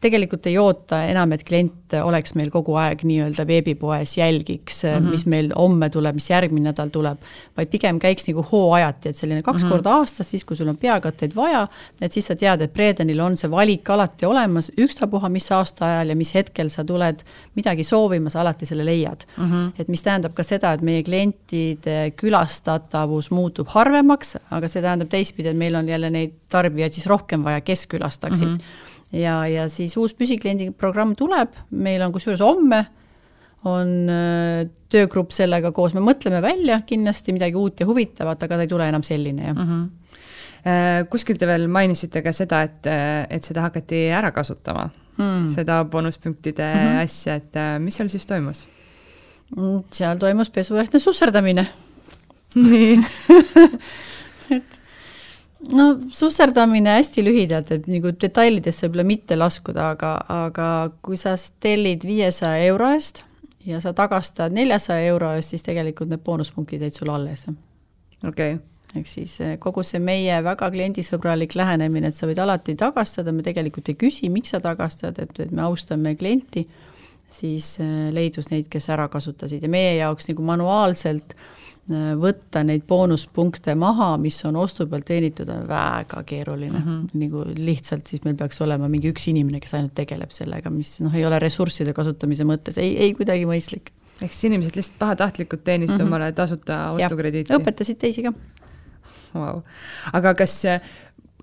tegelikult 0.00 0.46
ei 0.48 0.56
oota 0.58 1.02
enam, 1.10 1.32
et 1.36 1.42
klient 1.44 1.94
oleks 2.00 2.32
meil 2.38 2.50
kogu 2.52 2.74
aeg 2.80 3.02
nii-öelda 3.04 3.44
veebipoes, 3.46 4.16
jälgiks 4.16 4.82
mm, 4.84 4.94
-hmm. 4.94 5.10
mis 5.10 5.26
meil 5.26 5.50
homme 5.56 5.90
tuleb, 5.90 6.16
mis 6.16 6.30
järgmine 6.30 6.70
nädal 6.70 6.88
tuleb, 6.92 7.18
vaid 7.56 7.70
pigem 7.72 7.98
käiks 8.00 8.28
nagu 8.28 8.44
hooajati, 8.52 9.10
et 9.10 9.16
selline 9.16 9.42
kaks 9.42 9.62
mm 9.62 9.66
-hmm. 9.66 9.72
korda 9.72 9.94
aastas, 10.00 10.30
siis 10.30 10.44
kui 10.44 10.56
sul 10.56 10.68
on 10.68 10.76
peakatteid 10.76 11.36
vaja, 11.36 11.66
et 12.00 12.12
siis 12.12 12.26
sa 12.26 12.36
tead, 12.36 12.62
et 12.62 12.72
Bredenil 12.72 13.20
on 13.20 13.36
see 13.36 13.50
valik 13.50 13.90
alati 13.90 14.26
olemas, 14.26 14.72
ükstapuha, 14.78 15.28
mis 15.28 15.52
aastaajal 15.52 16.08
ja 16.08 16.16
mis 16.16 16.34
hetkel 16.34 16.70
sa 16.70 16.84
tuled 16.84 17.22
midagi 17.54 17.84
soovima, 17.84 18.30
sa 18.30 18.40
alati 18.40 18.66
selle 18.66 18.84
leiad 18.84 19.26
mm. 19.36 19.44
-hmm. 19.44 19.72
et 19.78 19.88
mis 19.88 20.02
tähendab 20.02 20.34
ka 20.34 20.42
seda, 20.42 20.72
et 20.72 20.82
meie 20.82 21.02
klientide 21.02 22.12
külastatavus 22.16 23.30
muutub 23.30 23.68
harvemaks, 23.68 24.36
aga 24.50 24.68
see 24.68 24.82
tähendab 24.82 25.08
teistpidi, 25.08 25.48
et 25.48 25.56
meil 25.56 25.74
on 25.74 25.88
jälle 25.88 26.10
neid 26.10 26.32
tarbijaid 26.48 26.92
siis 26.92 27.06
rohkem 27.06 27.44
vaja, 27.44 27.60
kes 27.60 27.86
külastaksid 27.86 28.48
mm. 28.48 28.54
-hmm 28.54 28.89
ja, 29.12 29.46
ja 29.46 29.68
siis 29.68 29.96
uus 29.96 30.14
püsikliendi 30.14 30.70
programm 30.70 31.14
tuleb, 31.18 31.54
meil 31.70 32.02
on 32.02 32.12
kusjuures 32.12 32.42
homme 32.44 32.84
on 33.68 34.08
äh, 34.08 34.68
töögrupp 34.90 35.34
sellega 35.36 35.72
koos, 35.76 35.94
me 35.94 36.02
mõtleme 36.04 36.40
välja 36.42 36.80
kindlasti 36.86 37.34
midagi 37.36 37.58
uut 37.60 37.80
ja 37.82 37.88
huvitavat, 37.88 38.46
aga 38.46 38.56
ta 38.56 38.66
ei 38.66 38.70
tule 38.70 38.88
enam 38.88 39.04
selline, 39.06 39.50
jah 39.50 39.56
mm. 39.56 39.72
-hmm. 39.72 39.88
Kuskil 41.08 41.38
te 41.40 41.46
veel 41.48 41.68
mainisite 41.72 42.20
ka 42.20 42.34
seda, 42.36 42.58
et, 42.62 42.84
et 43.32 43.44
seda 43.44 43.62
hakati 43.64 44.02
ära 44.12 44.28
kasutama 44.30 44.90
mm., 45.16 45.48
seda 45.48 45.84
boonuspunktide 45.84 46.66
mm 46.74 46.80
-hmm. 46.80 47.02
asja, 47.02 47.34
et 47.34 47.56
äh, 47.56 47.78
mis 47.78 47.96
seal 47.96 48.08
siis 48.08 48.26
toimus? 48.26 48.68
Mm, 49.56 49.82
seal 49.92 50.18
toimus 50.18 50.50
pesuehtne 50.50 51.00
susserdamine. 51.00 51.66
nii 52.54 52.98
et 54.50 54.76
no 55.68 55.86
susserdamine 56.12 56.96
hästi 56.98 57.24
lühidalt, 57.24 57.70
et 57.74 57.88
nagu 57.90 58.12
detailidesse 58.22 58.86
võib-olla 58.86 59.06
mitte 59.08 59.36
laskuda, 59.38 59.90
aga, 59.94 60.14
aga 60.46 60.68
kui 61.04 61.18
sa 61.20 61.34
tellid 61.62 62.06
viiesaja 62.08 62.64
euro 62.70 62.90
eest 62.94 63.24
ja 63.66 63.80
sa 63.84 63.92
tagastad 63.96 64.54
neljasaja 64.56 65.10
euro 65.12 65.34
eest, 65.36 65.54
siis 65.54 65.66
tegelikult 65.66 66.10
need 66.10 66.24
boonuspunktid 66.24 66.82
jäid 66.86 66.96
sul 66.96 67.12
alles. 67.12 67.46
okei 68.26 68.54
okay. 68.56 68.58
ehk 68.96 69.08
siis 69.08 69.36
eh, 69.44 69.56
kogu 69.58 69.84
see 69.86 70.00
meie 70.02 70.40
väga 70.44 70.70
kliendisõbralik 70.72 71.54
lähenemine, 71.56 72.08
et 72.08 72.16
sa 72.16 72.28
võid 72.30 72.40
alati 72.40 72.76
tagastada, 72.80 73.32
me 73.32 73.44
tegelikult 73.46 73.92
ei 73.92 74.00
küsi, 74.00 74.32
miks 74.32 74.56
sa 74.56 74.62
tagastad, 74.64 75.20
et, 75.20 75.38
et 75.40 75.52
me 75.52 75.62
austame 75.68 76.16
klienti, 76.16 76.66
siis 77.30 77.76
eh, 77.84 78.08
leidus 78.16 78.50
neid, 78.50 78.72
kes 78.72 78.88
ära 78.88 79.08
kasutasid 79.12 79.62
ja 79.62 79.72
meie 79.72 79.98
jaoks 80.00 80.32
nagu 80.32 80.46
manuaalselt 80.54 81.36
äh, 81.36 81.56
võtta 81.88 82.62
neid 82.66 82.84
boonuspunkte 82.88 83.74
maha, 83.78 84.12
mis 84.20 84.36
on 84.46 84.58
ostu 84.60 84.86
pealt 84.90 85.08
teenitud, 85.08 85.48
on 85.50 85.64
väga 85.68 86.22
keeruline 86.26 86.78
mm. 86.78 86.84
-hmm. 86.84 87.22
nagu 87.22 87.44
lihtsalt 87.56 88.06
siis 88.06 88.22
meil 88.24 88.36
peaks 88.38 88.60
olema 88.60 88.88
mingi 88.88 89.10
üks 89.10 89.26
inimene, 89.32 89.60
kes 89.60 89.74
ainult 89.74 89.94
tegeleb 89.94 90.30
sellega, 90.30 90.70
mis 90.70 90.98
noh, 91.00 91.14
ei 91.14 91.26
ole 91.26 91.38
ressursside 91.42 91.92
kasutamise 91.96 92.44
mõttes 92.44 92.78
ei, 92.78 92.96
ei 92.96 93.14
kuidagi 93.14 93.46
mõistlik. 93.48 93.90
ehk 94.20 94.32
siis 94.32 94.44
inimesed 94.50 94.76
lihtsalt 94.76 94.98
pahatahtlikult 94.98 95.64
teenisid 95.64 95.96
mm 95.96 96.04
-hmm. 96.04 96.06
omale 96.06 96.32
tasuta 96.32 96.90
ostukrediiti? 96.90 97.54
õpetasid 97.54 97.98
teisi 97.98 98.22
ka 98.22 98.32
wow.. 99.34 99.62
aga 100.12 100.34
kas 100.34 100.62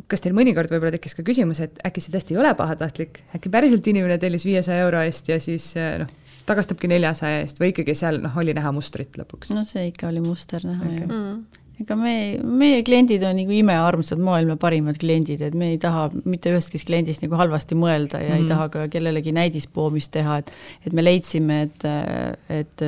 kas 0.07 0.21
teil 0.21 0.35
mõnikord 0.37 0.71
võib-olla 0.71 0.93
tekkis 0.95 1.15
ka 1.17 1.23
küsimus, 1.23 1.59
et 1.59 1.79
äkki 1.87 2.01
see 2.01 2.13
tõesti 2.13 2.35
ei 2.35 2.39
ole 2.39 2.53
pahatahtlik, 2.55 3.23
äkki 3.35 3.49
päriselt 3.49 3.87
inimene 3.87 4.17
tellis 4.17 4.45
viiesaja 4.45 4.85
euro 4.85 5.01
eest 5.01 5.27
ja 5.27 5.39
siis 5.39 5.73
noh, 5.75 6.07
tagastabki 6.47 6.89
neljasaja 6.91 7.43
eest 7.43 7.61
või 7.61 7.73
ikkagi 7.73 7.95
seal 7.97 8.21
noh, 8.23 8.35
oli 8.39 8.55
näha 8.57 8.73
mustrit 8.75 9.19
lõpuks? 9.19 9.53
no 9.55 9.63
see 9.67 9.89
ikka 9.91 10.11
oli 10.11 10.23
muster 10.23 10.65
näha 10.67 10.83
okay. 10.83 10.99
jah 11.03 11.13
mm 11.13 11.63
ega 11.81 11.97
me, 11.97 12.13
meie 12.41 12.79
kliendid 12.85 13.21
on 13.27 13.37
nagu 13.37 13.53
imearmsad, 13.53 14.21
maailma 14.23 14.55
parimad 14.57 14.97
kliendid, 15.01 15.43
et 15.45 15.57
me 15.57 15.71
ei 15.73 15.81
taha 15.81 16.07
mitte 16.25 16.49
ühestki 16.53 16.81
kliendist 16.87 17.21
nagu 17.25 17.37
halvasti 17.37 17.77
mõelda 17.77 18.21
ja 18.23 18.33
mm. 18.33 18.39
ei 18.41 18.49
taha 18.49 18.65
ka 18.73 18.87
kellelegi 18.93 19.33
näidispoomist 19.37 20.13
teha, 20.15 20.39
et 20.41 20.49
et 20.87 20.95
me 20.97 21.05
leidsime, 21.05 21.59
et, 21.67 21.85
et 22.49 22.85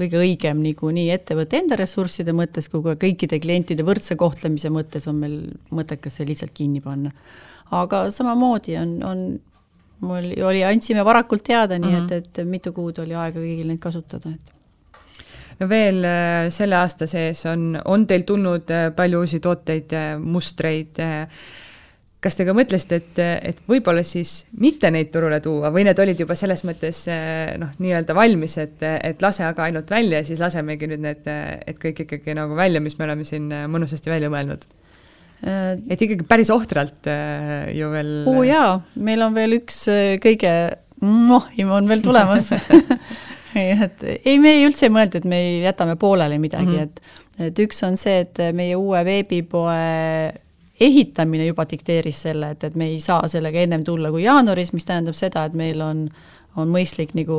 kõige 0.00 0.20
õigem 0.22 0.64
nagu 0.64 0.94
nii 0.96 1.10
ettevõtte 1.12 1.60
enda 1.60 1.76
ressursside 1.80 2.32
mõttes 2.36 2.70
kui 2.72 2.82
ka 2.86 2.96
kõikide 3.00 3.40
klientide 3.42 3.84
võrdse 3.86 4.16
kohtlemise 4.20 4.72
mõttes 4.72 5.08
on 5.10 5.20
meil 5.20 5.36
mõttekas 5.74 6.16
see 6.18 6.30
lihtsalt 6.30 6.56
kinni 6.56 6.80
panna. 6.84 7.12
aga 7.76 8.06
samamoodi 8.14 8.78
on, 8.80 8.96
on 9.04 9.24
mul 10.00 10.32
oli, 10.46 10.64
andsime 10.64 11.04
varakult 11.04 11.44
teada, 11.44 11.78
nii 11.78 11.90
mm 11.90 12.06
-hmm. 12.06 12.12
et, 12.16 12.40
et 12.40 12.48
mitu 12.48 12.72
kuud 12.72 12.98
oli 12.98 13.14
aega 13.14 13.38
kõigil 13.38 13.68
neid 13.68 13.80
kasutada, 13.82 14.30
et 14.30 14.56
no 15.60 15.68
veel 15.68 16.04
äh, 16.04 16.50
selle 16.52 16.78
aasta 16.80 17.08
sees 17.10 17.42
on, 17.50 17.74
on 17.84 18.06
teil 18.08 18.24
tulnud 18.28 18.70
äh, 18.74 18.90
palju 18.96 19.24
uusi 19.24 19.40
tooteid, 19.40 19.92
äh, 19.92 20.14
mustreid. 20.18 21.02
kas 22.20 22.36
te 22.36 22.44
ka 22.44 22.52
mõtlesite, 22.52 22.96
et, 23.00 23.18
et 23.48 23.60
võib-olla 23.68 24.02
siis 24.04 24.44
mitte 24.60 24.90
neid 24.92 25.08
turule 25.08 25.38
tuua 25.40 25.70
või 25.72 25.86
need 25.88 25.98
olid 25.98 26.18
juba 26.20 26.34
selles 26.36 26.60
mõttes 26.68 27.06
noh, 27.58 27.70
nii-öelda 27.80 28.12
valmis, 28.14 28.58
et, 28.60 28.82
et 28.82 29.22
lase 29.24 29.44
aga 29.44 29.64
ainult 29.64 29.90
välja 29.90 30.20
ja 30.20 30.26
siis 30.28 30.40
lasemegi 30.40 30.90
nüüd 30.90 31.00
need, 31.00 31.24
et 31.24 31.80
kõik 31.80 32.04
ikkagi 32.04 32.36
nagu 32.36 32.58
välja, 32.58 32.80
mis 32.84 32.98
me 32.98 33.08
oleme 33.08 33.24
siin 33.24 33.48
mõnusasti 33.48 34.12
välja 34.12 34.28
mõelnud 34.28 34.68
Äh, 34.68 34.79
et 35.40 36.02
ikkagi 36.04 36.26
päris 36.28 36.50
ohtralt 36.52 37.08
äh, 37.08 37.70
ju 37.76 37.88
veel. 37.92 38.12
oo 38.28 38.42
jaa, 38.44 38.80
meil 39.00 39.22
on 39.24 39.36
veel 39.36 39.56
üks 39.60 39.86
äh, 39.88 40.18
kõige 40.20 40.52
mohhim 41.00 41.72
on 41.72 41.88
veel 41.88 42.02
tulemas 42.04 42.50
et 43.54 44.04
ei, 44.04 44.36
me 44.38 44.56
ei 44.58 44.66
üldse 44.66 44.88
ei 44.88 44.92
mõelnud, 44.92 45.16
et 45.16 45.28
me 45.28 45.40
jätame 45.64 45.96
pooleli 46.00 46.38
midagi 46.42 46.66
mm, 46.66 46.76
-hmm. 46.76 46.82
et, 47.40 47.48
et 47.48 47.62
üks 47.64 47.80
on 47.88 47.96
see, 47.96 48.20
et 48.26 48.42
meie 48.56 48.76
uue 48.76 49.00
veebipoe 49.04 49.78
ehitamine 50.80 51.46
juba 51.46 51.64
dikteeris 51.68 52.20
selle, 52.28 52.52
et, 52.54 52.64
et 52.64 52.76
me 52.76 52.90
ei 52.92 53.00
saa 53.00 53.28
sellega 53.28 53.64
ennem 53.64 53.84
tulla 53.84 54.12
kui 54.12 54.24
jaanuaris, 54.24 54.72
mis 54.76 54.84
tähendab 54.84 55.16
seda, 55.16 55.44
et 55.48 55.56
meil 55.56 55.80
on 55.80 56.08
on 56.58 56.66
mõistlik 56.66 57.12
nagu, 57.14 57.36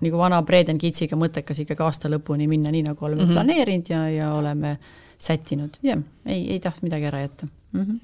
nagu 0.00 0.16
vana 0.16 0.38
Breden 0.42 0.78
Kitsiga 0.80 1.18
mõttekas 1.20 1.58
ikkagi 1.60 1.82
aasta 1.84 2.08
lõpuni 2.08 2.46
minna, 2.48 2.70
nii 2.72 2.86
nagu 2.86 3.04
oleme 3.04 3.20
mm 3.22 3.28
-hmm. 3.28 3.34
planeerinud 3.34 3.90
ja, 3.92 4.08
ja 4.08 4.30
oleme 4.32 4.70
äh, 4.70 5.03
sättinud, 5.24 5.78
jah, 5.82 6.02
ei, 6.26 6.42
ei 6.56 6.60
tahtnud 6.60 6.90
midagi 6.90 7.10
ära 7.12 7.24
jätta 7.26 7.48
mm. 7.48 7.80
-hmm 7.84 8.02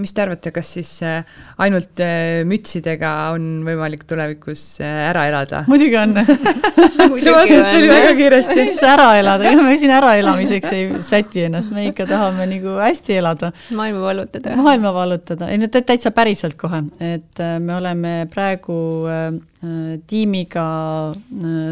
mis 0.00 0.14
te 0.14 0.22
arvate, 0.24 0.52
kas 0.54 0.70
siis 0.76 0.90
äh, 1.06 1.24
ainult 1.62 2.00
äh, 2.02 2.40
mütsidega 2.48 3.10
on 3.34 3.60
võimalik 3.66 4.04
tulevikus 4.08 4.62
äh, 4.84 5.08
ära 5.10 5.26
elada? 5.30 5.62
muidugi 5.70 5.98
on 6.00 6.16
see 7.20 7.34
vastus 7.34 7.68
tuli 7.72 7.90
väga 7.90 8.14
kiiresti. 8.18 8.58
mis 8.70 8.80
ära 8.86 9.10
elada, 9.20 9.48
ega 9.50 9.66
me 9.66 9.76
siin 9.80 9.94
äraelamiseks 9.96 10.74
ei 10.76 10.88
säti 11.04 11.46
ennast, 11.48 11.72
me 11.74 11.88
ikka 11.90 12.08
tahame 12.10 12.48
nagu 12.50 12.78
hästi 12.80 13.18
elada. 13.20 13.52
maailma 13.76 14.04
vallutada. 14.06 14.56
maailma 14.60 14.94
vallutada, 14.96 15.50
ei 15.52 15.60
no 15.60 15.70
täitsa 15.74 16.14
päriselt 16.14 16.58
kohe, 16.60 16.84
et 17.12 17.44
me 17.60 17.76
oleme 17.76 18.14
praegu 18.32 18.80
tiimiga 20.08 20.62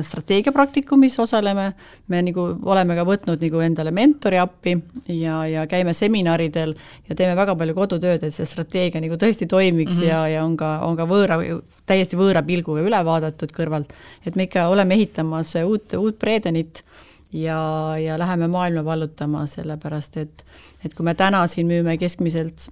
strateegiapraktikumis 0.04 1.14
osaleme, 1.22 1.70
me 2.12 2.18
nagu 2.26 2.42
oleme 2.68 2.96
ka 2.98 3.04
võtnud 3.08 3.40
nagu 3.40 3.62
endale 3.64 3.92
mentori 3.96 4.36
appi 4.42 4.74
ja, 5.14 5.38
ja 5.48 5.64
käime 5.70 5.94
seminaridel 5.96 6.74
ja 7.08 7.16
teeme 7.16 7.36
väga 7.38 7.54
palju 7.56 7.76
kodutööd, 7.78 8.26
et 8.26 8.34
see 8.34 8.48
strateegia 8.48 9.00
nagu 9.00 9.16
tõesti 9.16 9.48
toimiks 9.48 9.96
mm 9.96 10.02
-hmm. 10.02 10.10
ja, 10.10 10.20
ja 10.34 10.44
on 10.44 10.56
ka, 10.60 10.72
on 10.84 10.98
ka 11.00 11.06
võõra, 11.08 11.40
täiesti 11.86 12.16
võõra 12.20 12.42
pilguga 12.44 12.84
üle 12.84 13.00
vaadatud 13.04 13.52
kõrvalt. 13.56 13.94
et 14.26 14.36
me 14.36 14.42
ikka 14.42 14.68
oleme 14.68 14.94
ehitamas 14.94 15.54
uut, 15.64 15.92
uut 15.96 16.18
Bredenit 16.18 16.84
ja, 17.32 17.96
ja 17.96 18.18
läheme 18.18 18.48
maailma 18.48 18.84
vallutama, 18.84 19.46
sellepärast 19.46 20.16
et 20.16 20.44
et 20.84 20.94
kui 20.94 21.04
me 21.04 21.14
täna 21.14 21.46
siin 21.46 21.66
müüme 21.66 21.96
keskmiselt 21.98 22.68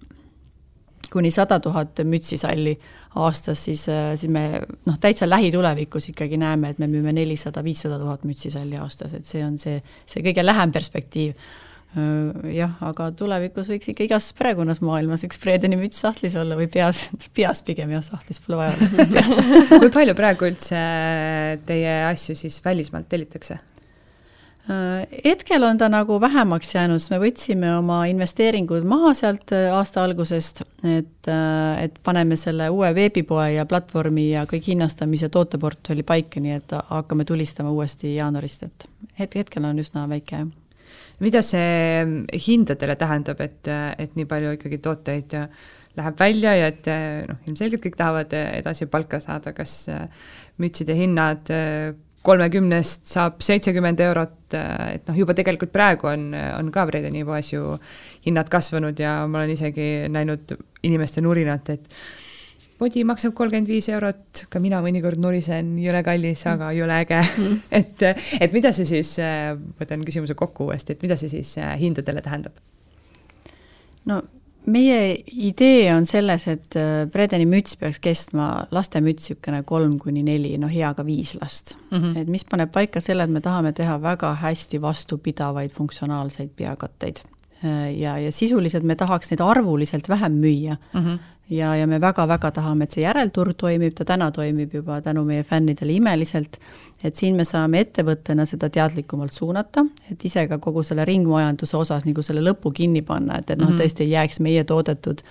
kuni 1.12 1.30
sada 1.34 1.58
tuhat 1.62 2.00
mütsisalli 2.04 2.76
aastas, 3.16 3.64
siis, 3.68 3.84
siis 3.88 4.32
me 4.32 4.62
noh, 4.86 4.96
täitsa 5.00 5.28
lähitulevikus 5.28 6.10
ikkagi 6.12 6.38
näeme, 6.40 6.74
et 6.74 6.82
me 6.82 6.88
müüme 6.90 7.14
nelisada, 7.16 7.64
viissada 7.64 7.98
tuhat 8.02 8.26
mütsisalli 8.28 8.80
aastas, 8.80 9.14
et 9.16 9.28
see 9.28 9.44
on 9.44 9.56
see, 9.60 9.78
see 10.08 10.24
kõige 10.26 10.44
lähem 10.44 10.74
perspektiiv 10.74 11.36
jah, 12.52 12.74
aga 12.84 13.08
tulevikus 13.16 13.70
võiks 13.72 13.88
ikka 13.92 14.04
igas 14.04 14.26
perekonnas 14.36 14.82
maailmas 14.84 15.24
üks 15.24 15.38
Fredeni 15.40 15.78
müts 15.80 16.02
sahtlis 16.02 16.36
olla 16.36 16.58
või 16.58 16.68
peas, 16.72 17.06
peas 17.36 17.62
pigem 17.64 17.94
jah, 17.94 18.04
sahtlis 18.04 18.42
pole 18.44 18.58
vaja 18.60 18.74
kui 19.80 19.92
palju 19.94 20.16
praegu 20.18 20.50
üldse 20.50 20.82
teie 21.68 21.94
asju 22.10 22.36
siis 22.36 22.58
välismaalt 22.64 23.08
tellitakse? 23.12 23.58
Hetkel 24.66 25.62
on 25.62 25.78
ta 25.78 25.86
nagu 25.88 26.16
vähemaks 26.20 26.72
jäänud, 26.74 26.98
sest 26.98 27.12
me 27.12 27.20
võtsime 27.22 27.68
oma 27.78 28.00
investeeringud 28.10 28.86
maha 28.88 29.12
sealt 29.14 29.52
aasta 29.54 30.02
algusest, 30.02 30.62
et, 30.82 31.28
et 31.30 31.98
paneme 32.02 32.38
selle 32.40 32.66
uue 32.74 32.90
veebipoe 32.96 33.52
ja 33.54 33.66
platvormi 33.70 34.30
ja 34.32 34.42
kõik 34.50 34.72
hinnastamise 34.72 35.28
tooteportfelli 35.30 36.02
paika, 36.06 36.42
nii 36.42 36.56
et 36.58 36.74
hakkame 36.90 37.26
tulistama 37.28 37.70
uuesti 37.70 38.16
jaanuarist, 38.16 38.66
et 38.66 38.88
het-, 39.20 39.38
hetkel 39.38 39.68
on 39.68 39.78
üsna 39.82 40.06
väike, 40.10 40.42
jah. 40.42 40.54
Mida 41.22 41.40
see 41.40 42.02
hindadele 42.44 42.96
tähendab, 43.00 43.38
et, 43.40 43.70
et 43.96 44.18
nii 44.18 44.26
palju 44.28 44.50
ikkagi 44.58 44.78
tooteid 44.84 45.36
läheb 45.96 46.18
välja 46.20 46.52
ja 46.58 46.66
et 46.68 46.90
noh, 47.30 47.38
ilmselgelt 47.48 47.86
kõik 47.86 47.96
tahavad 47.96 48.34
edasi 48.36 48.88
palka 48.92 49.20
saada, 49.22 49.54
kas 49.56 49.86
mütside 50.60 50.96
hinnad 50.98 51.48
kolmekümnest 52.26 53.06
saab 53.10 53.40
seitsekümmend 53.44 54.00
eurot, 54.02 54.36
et 54.52 55.08
noh, 55.08 55.16
juba 55.18 55.34
tegelikult 55.36 55.72
praegu 55.74 56.10
on, 56.10 56.28
on 56.34 56.70
ka 56.74 56.86
Bredeni 56.88 57.24
poes 57.26 57.52
ju 57.52 57.76
hinnad 58.26 58.50
kasvanud 58.52 58.98
ja 59.00 59.18
ma 59.30 59.42
olen 59.42 59.54
isegi 59.54 59.88
näinud 60.12 60.56
inimeste 60.86 61.22
nurinat, 61.24 61.70
et 61.76 61.90
podi 62.80 63.04
maksab 63.08 63.34
kolmkümmend 63.36 63.70
viis 63.70 63.88
eurot, 63.92 64.46
ka 64.52 64.60
mina 64.62 64.82
mõnikord 64.84 65.20
nurisen, 65.22 65.74
jõle 65.80 66.02
kallis, 66.06 66.44
aga 66.50 66.72
jõle 66.76 67.00
äge 67.04 67.20
mm. 67.24 67.60
et, 67.80 68.08
et 68.40 68.56
mida 68.56 68.72
see 68.76 68.88
siis, 68.88 69.16
võtan 69.80 70.04
küsimuse 70.06 70.36
kokku 70.38 70.70
uuesti, 70.70 70.96
et 70.96 71.06
mida 71.06 71.18
see 71.20 71.32
siis 71.32 71.56
äh, 71.62 71.76
hindadele 71.80 72.24
tähendab? 72.24 72.58
no 74.06 74.20
meie 74.66 74.98
idee 75.26 75.94
on 75.94 76.06
selles, 76.06 76.46
et 76.50 76.76
Bredeni 77.12 77.46
äh, 77.46 77.50
müts 77.50 77.76
peaks 77.80 78.00
kestma, 78.02 78.66
lastemüts 78.74 79.30
niisugune 79.30 79.62
kolm 79.66 79.96
kuni 80.02 80.24
neli, 80.26 80.56
no 80.58 80.70
hea 80.72 80.92
ka 80.94 81.04
viis 81.06 81.36
last 81.40 81.76
mm. 81.90 81.98
-hmm. 81.98 82.18
et 82.18 82.28
mis 82.28 82.44
paneb 82.44 82.72
paika 82.72 83.00
selle, 83.00 83.24
et 83.24 83.30
me 83.30 83.40
tahame 83.40 83.72
teha 83.72 84.00
väga 84.02 84.34
hästi 84.34 84.80
vastupidavaid 84.82 85.70
funktsionaalseid 85.70 86.50
peakatteid. 86.56 87.22
Äh, 87.64 87.98
ja, 87.98 88.18
ja 88.18 88.32
sisuliselt 88.32 88.84
me 88.84 88.94
tahaks 88.94 89.30
neid 89.30 89.40
arvuliselt 89.40 90.08
vähem 90.08 90.32
müüa 90.32 90.76
mm. 90.92 91.00
-hmm 91.00 91.18
ja, 91.50 91.76
ja 91.76 91.86
me 91.86 92.00
väga-väga 92.00 92.50
tahame, 92.50 92.86
et 92.86 92.96
see 92.96 93.04
järelturg 93.04 93.56
toimib, 93.58 93.94
ta 93.94 94.04
täna 94.04 94.30
toimib 94.34 94.74
juba 94.74 95.00
tänu 95.02 95.24
meie 95.24 95.44
fännidele 95.44 95.92
imeliselt, 95.92 96.58
et 97.04 97.16
siin 97.16 97.36
me 97.36 97.44
saame 97.44 97.82
ettevõttena 97.84 98.46
seda 98.48 98.70
teadlikumalt 98.72 99.32
suunata, 99.32 99.84
et 100.10 100.24
ise 100.24 100.46
ka 100.48 100.58
kogu 100.62 100.82
selle 100.86 101.04
ringmajanduse 101.08 101.76
osas 101.76 102.06
nagu 102.08 102.22
selle 102.24 102.44
lõpu 102.44 102.72
kinni 102.74 103.02
panna, 103.06 103.40
et, 103.40 103.50
et 103.50 103.60
noh, 103.60 103.70
mhm. 103.70 103.82
tõesti 103.82 104.06
ei 104.06 104.14
jääks 104.14 104.40
meie 104.44 104.64
toodetud 104.64 105.22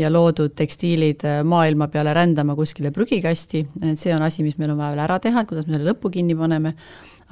ja 0.00 0.10
loodud 0.12 0.54
tekstiilid 0.56 1.24
äh, 1.28 1.42
maailma 1.44 1.90
peale 1.92 2.14
rändama 2.16 2.56
kuskile 2.56 2.90
prügikasti, 2.94 3.66
see 3.94 4.14
on 4.16 4.24
asi, 4.26 4.44
mis 4.46 4.58
meil 4.58 4.72
on 4.72 4.80
vaja 4.80 4.94
veel 4.94 5.04
ära 5.06 5.20
teha, 5.20 5.42
et 5.42 5.50
kuidas 5.50 5.68
me 5.68 5.76
selle 5.76 5.92
lõpu 5.92 6.12
kinni 6.14 6.36
paneme, 6.38 6.74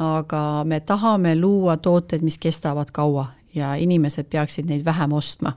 aga 0.05 0.43
me 0.69 0.81
tahame 0.87 1.35
luua 1.39 1.79
tooteid, 1.83 2.23
mis 2.23 2.39
kestavad 2.39 2.93
kaua 2.95 3.27
ja 3.55 3.75
inimesed 3.81 4.29
peaksid 4.31 4.69
neid 4.69 4.85
vähem 4.87 5.13
ostma. 5.17 5.55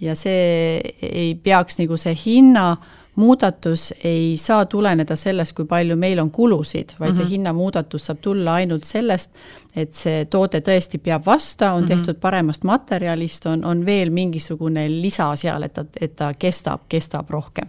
Ja 0.00 0.14
see 0.18 0.80
ei 1.02 1.34
peaks 1.34 1.78
nagu 1.78 1.96
see 2.00 2.14
hinna 2.18 2.76
muudatus 3.16 3.94
ei 4.04 4.36
saa 4.36 4.66
tuleneda 4.66 5.16
sellest, 5.16 5.54
kui 5.56 5.66
palju 5.70 5.96
meil 5.96 6.18
on 6.18 6.30
kulusid, 6.30 6.96
vaid 6.98 7.10
mm 7.10 7.12
-hmm. 7.12 7.16
see 7.16 7.24
mhm. 7.24 7.32
hinnamuudatus 7.32 8.06
saab 8.06 8.18
tulla 8.20 8.54
ainult 8.54 8.84
sellest, 8.84 9.30
et 9.76 9.92
see 9.92 10.24
toode 10.24 10.60
tõesti 10.60 10.98
peab 10.98 11.26
vasta, 11.26 11.72
on 11.72 11.82
mm 11.82 11.86
-hmm. 11.86 11.96
tehtud 11.96 12.20
paremast 12.20 12.64
materjalist, 12.64 13.46
on, 13.46 13.64
on 13.64 13.86
veel 13.86 14.10
mingisugune 14.10 14.88
lisa 14.88 15.36
seal, 15.36 15.62
et 15.62 15.72
ta, 15.72 15.84
et 16.00 16.16
ta 16.16 16.32
kestab, 16.38 16.80
kestab 16.88 17.30
rohkem. 17.30 17.68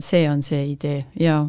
see 0.00 0.30
on 0.30 0.42
see 0.42 0.64
idee 0.70 1.04
ja 1.20 1.48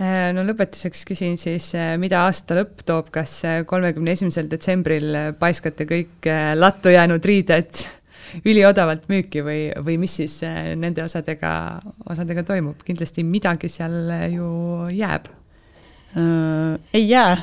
äh, 0.00 0.32
no 0.34 0.44
lõpetuseks 0.44 1.04
küsin 1.04 1.36
siis, 1.36 1.74
äh, 1.74 1.98
mida 1.98 2.20
aasta 2.24 2.54
lõpp 2.54 2.84
toob, 2.86 3.10
kas 3.10 3.42
kolmekümne 3.66 4.10
esimesel 4.10 4.50
detsembril 4.50 5.16
paiskate 5.38 5.84
kõik 5.84 6.26
äh, 6.26 6.52
lattu 6.56 6.88
jäänud 6.88 7.24
riided 7.24 7.86
üliodavalt 8.42 9.08
müüki 9.10 9.44
või, 9.44 9.60
või 9.84 9.98
mis 10.02 10.16
siis 10.20 10.36
äh, 10.46 10.72
nende 10.78 11.04
osadega, 11.04 11.52
osadega 12.10 12.44
toimub, 12.46 12.82
kindlasti 12.86 13.24
midagi 13.26 13.70
seal 13.72 13.96
äh, 14.10 14.26
ju 14.34 14.48
jääb. 14.94 15.28
Äh,. 16.14 16.78
ei 16.94 17.08
jää. 17.08 17.36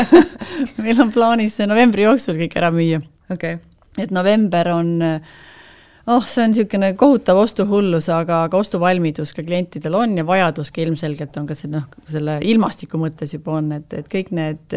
Meil 0.82 1.00
on 1.00 1.12
plaanis 1.14 1.58
novembri 1.66 2.06
jooksul 2.06 2.38
kõik 2.40 2.56
ära 2.58 2.70
müüa. 2.74 3.02
Okay.. 3.30 3.58
et 3.98 4.10
november 4.12 4.68
on 4.74 4.88
oh, 5.00 6.26
see 6.28 6.42
on 6.42 6.50
niisugune 6.52 6.90
kohutav 7.00 7.38
ostuhullus, 7.40 8.10
aga, 8.12 8.42
aga 8.48 8.58
ostuvalmidus 8.60 9.32
ka 9.32 9.44
klientidel 9.46 9.96
on 9.96 10.18
ja 10.18 10.26
vajadus 10.26 10.68
ka 10.74 10.82
ilmselgelt 10.84 11.38
on 11.40 11.46
ka 11.48 11.56
see 11.56 11.70
noh, 11.72 11.86
selle 12.10 12.36
ilmastiku 12.44 13.00
mõttes 13.00 13.32
juba 13.38 13.56
on, 13.62 13.72
et, 13.78 13.96
et 13.96 14.10
kõik 14.12 14.34
need 14.36 14.76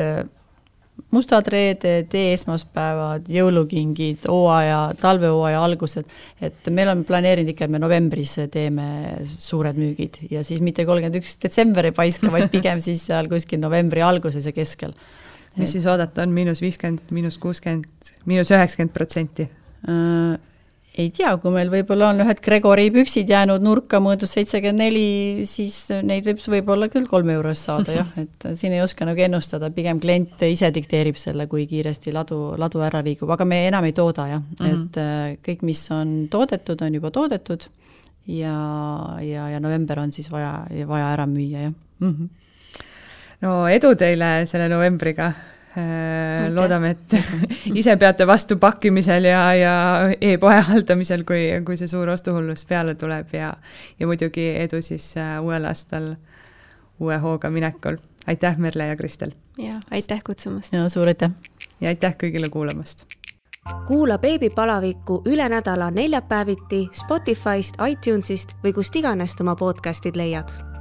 mustad 1.13 1.47
reeded, 1.51 2.13
esmaspäevad, 2.33 3.27
jõulukingid, 3.31 4.25
hooaja, 4.27 4.79
talvehooaja 5.01 5.61
algused, 5.63 6.09
et 6.43 6.69
meil 6.73 6.91
on 6.91 7.03
planeerinud 7.07 7.53
ikka, 7.53 7.67
et 7.67 7.73
me 7.73 7.81
novembris 7.81 8.35
teeme 8.53 8.87
suured 9.31 9.79
müügid 9.79 10.19
ja 10.33 10.43
siis 10.47 10.61
mitte 10.63 10.85
kolmkümmend 10.87 11.21
üks 11.21 11.37
detsember 11.43 11.89
ei 11.89 11.95
paiska, 11.95 12.31
vaid 12.33 12.51
pigem 12.53 12.81
siis 12.83 13.05
seal 13.07 13.29
kuskil 13.31 13.61
novembri 13.63 14.03
alguses 14.05 14.49
ja 14.49 14.55
keskel. 14.55 14.93
mis 15.57 15.71
siis 15.73 15.87
oodata 15.89 16.21
on, 16.21 16.35
miinus 16.35 16.61
viiskümmend, 16.61 17.07
miinus 17.11 17.39
kuuskümmend, 17.41 18.13
miinus 18.29 18.51
üheksakümmend 18.53 18.93
protsenti? 18.93 19.49
Ei 20.97 21.11
tea, 21.13 21.29
kui 21.37 21.51
meil 21.53 21.69
võib-olla 21.69 22.07
on 22.09 22.23
ühed 22.23 22.39
Gregori 22.41 22.87
püksid 22.93 23.29
jäänud 23.29 23.61
nurka 23.61 23.99
mõõdus 24.01 24.31
seitsekümmend 24.33 24.81
neli, 24.81 25.43
siis 25.45 25.75
neid 26.01 26.25
võib 26.25 26.39
võib-olla 26.55 26.87
küll 26.89 27.05
kolme 27.09 27.35
euro 27.37 27.51
eest 27.53 27.67
saada 27.67 27.99
jah, 27.99 28.07
et 28.23 28.47
siin 28.57 28.73
ei 28.73 28.81
oska 28.81 29.05
nagu 29.05 29.21
ennustada, 29.21 29.69
pigem 29.75 30.01
klient 30.01 30.41
ise 30.47 30.71
dikteerib 30.73 31.19
selle, 31.21 31.45
kui 31.51 31.67
kiiresti 31.69 32.13
ladu, 32.15 32.39
ladu 32.57 32.81
ära 32.85 33.03
liigub, 33.05 33.29
aga 33.35 33.45
me 33.45 33.59
enam 33.67 33.85
ei 33.85 33.93
tooda 33.97 34.25
jah 34.31 34.41
mm, 34.41 34.55
-hmm. 34.57 34.87
et 34.87 34.97
äh, 35.03 35.37
kõik, 35.45 35.61
mis 35.69 35.83
on 35.93 36.15
toodetud, 36.33 36.81
on 36.81 36.97
juba 36.97 37.11
toodetud 37.13 37.67
ja, 38.25 38.57
ja, 39.21 39.49
ja 39.53 39.59
november 39.59 39.99
on 39.99 40.11
siis 40.11 40.31
vaja, 40.31 40.65
vaja 40.87 41.11
ära 41.13 41.27
müüa, 41.29 41.67
jah 41.67 41.73
mm. 41.99 42.15
-hmm. 42.15 42.81
no 43.41 43.67
edu 43.67 43.93
teile 43.95 44.45
selle 44.45 44.69
novembriga 44.69 45.33
loodame, 46.53 46.89
et 46.95 47.15
ise 47.79 47.95
peate 47.97 48.27
vastu 48.27 48.57
pakkimisel 48.61 49.27
ja, 49.29 49.41
ja 49.53 49.73
e-poe 50.21 50.61
haldamisel, 50.69 51.23
kui, 51.27 51.43
kui 51.65 51.77
see 51.77 51.89
suur 51.91 52.09
ostuhullus 52.13 52.65
peale 52.69 52.95
tuleb 52.95 53.33
ja, 53.37 53.51
ja 53.99 54.07
muidugi 54.09 54.49
edu 54.63 54.81
siis 54.81 55.11
äh, 55.17 55.37
uuel 55.43 55.67
aastal 55.69 56.15
uue 56.99 57.17
hooga 57.17 57.49
minekul. 57.49 57.97
aitäh, 58.27 58.57
Merle 58.57 58.87
ja 58.87 58.95
Kristel! 58.95 59.31
ja 59.57 59.73
aitäh 59.91 60.23
kutsumast! 60.23 60.73
ja 60.73 60.89
suur 60.89 61.07
aitäh! 61.07 61.31
ja 61.81 61.89
aitäh 61.89 62.15
kõigile 62.23 62.49
kuulamast! 62.49 63.05
kuula 63.87 64.17
beebipalavikku 64.17 65.21
üle 65.25 65.49
nädala 65.49 65.91
neljapäeviti 65.91 66.87
Spotify'st, 66.93 67.77
iTunes'ist 67.89 68.57
või 68.63 68.73
kust 68.73 68.95
iganes 68.95 69.35
oma 69.41 69.55
podcast'id 69.55 70.15
leiad 70.15 70.76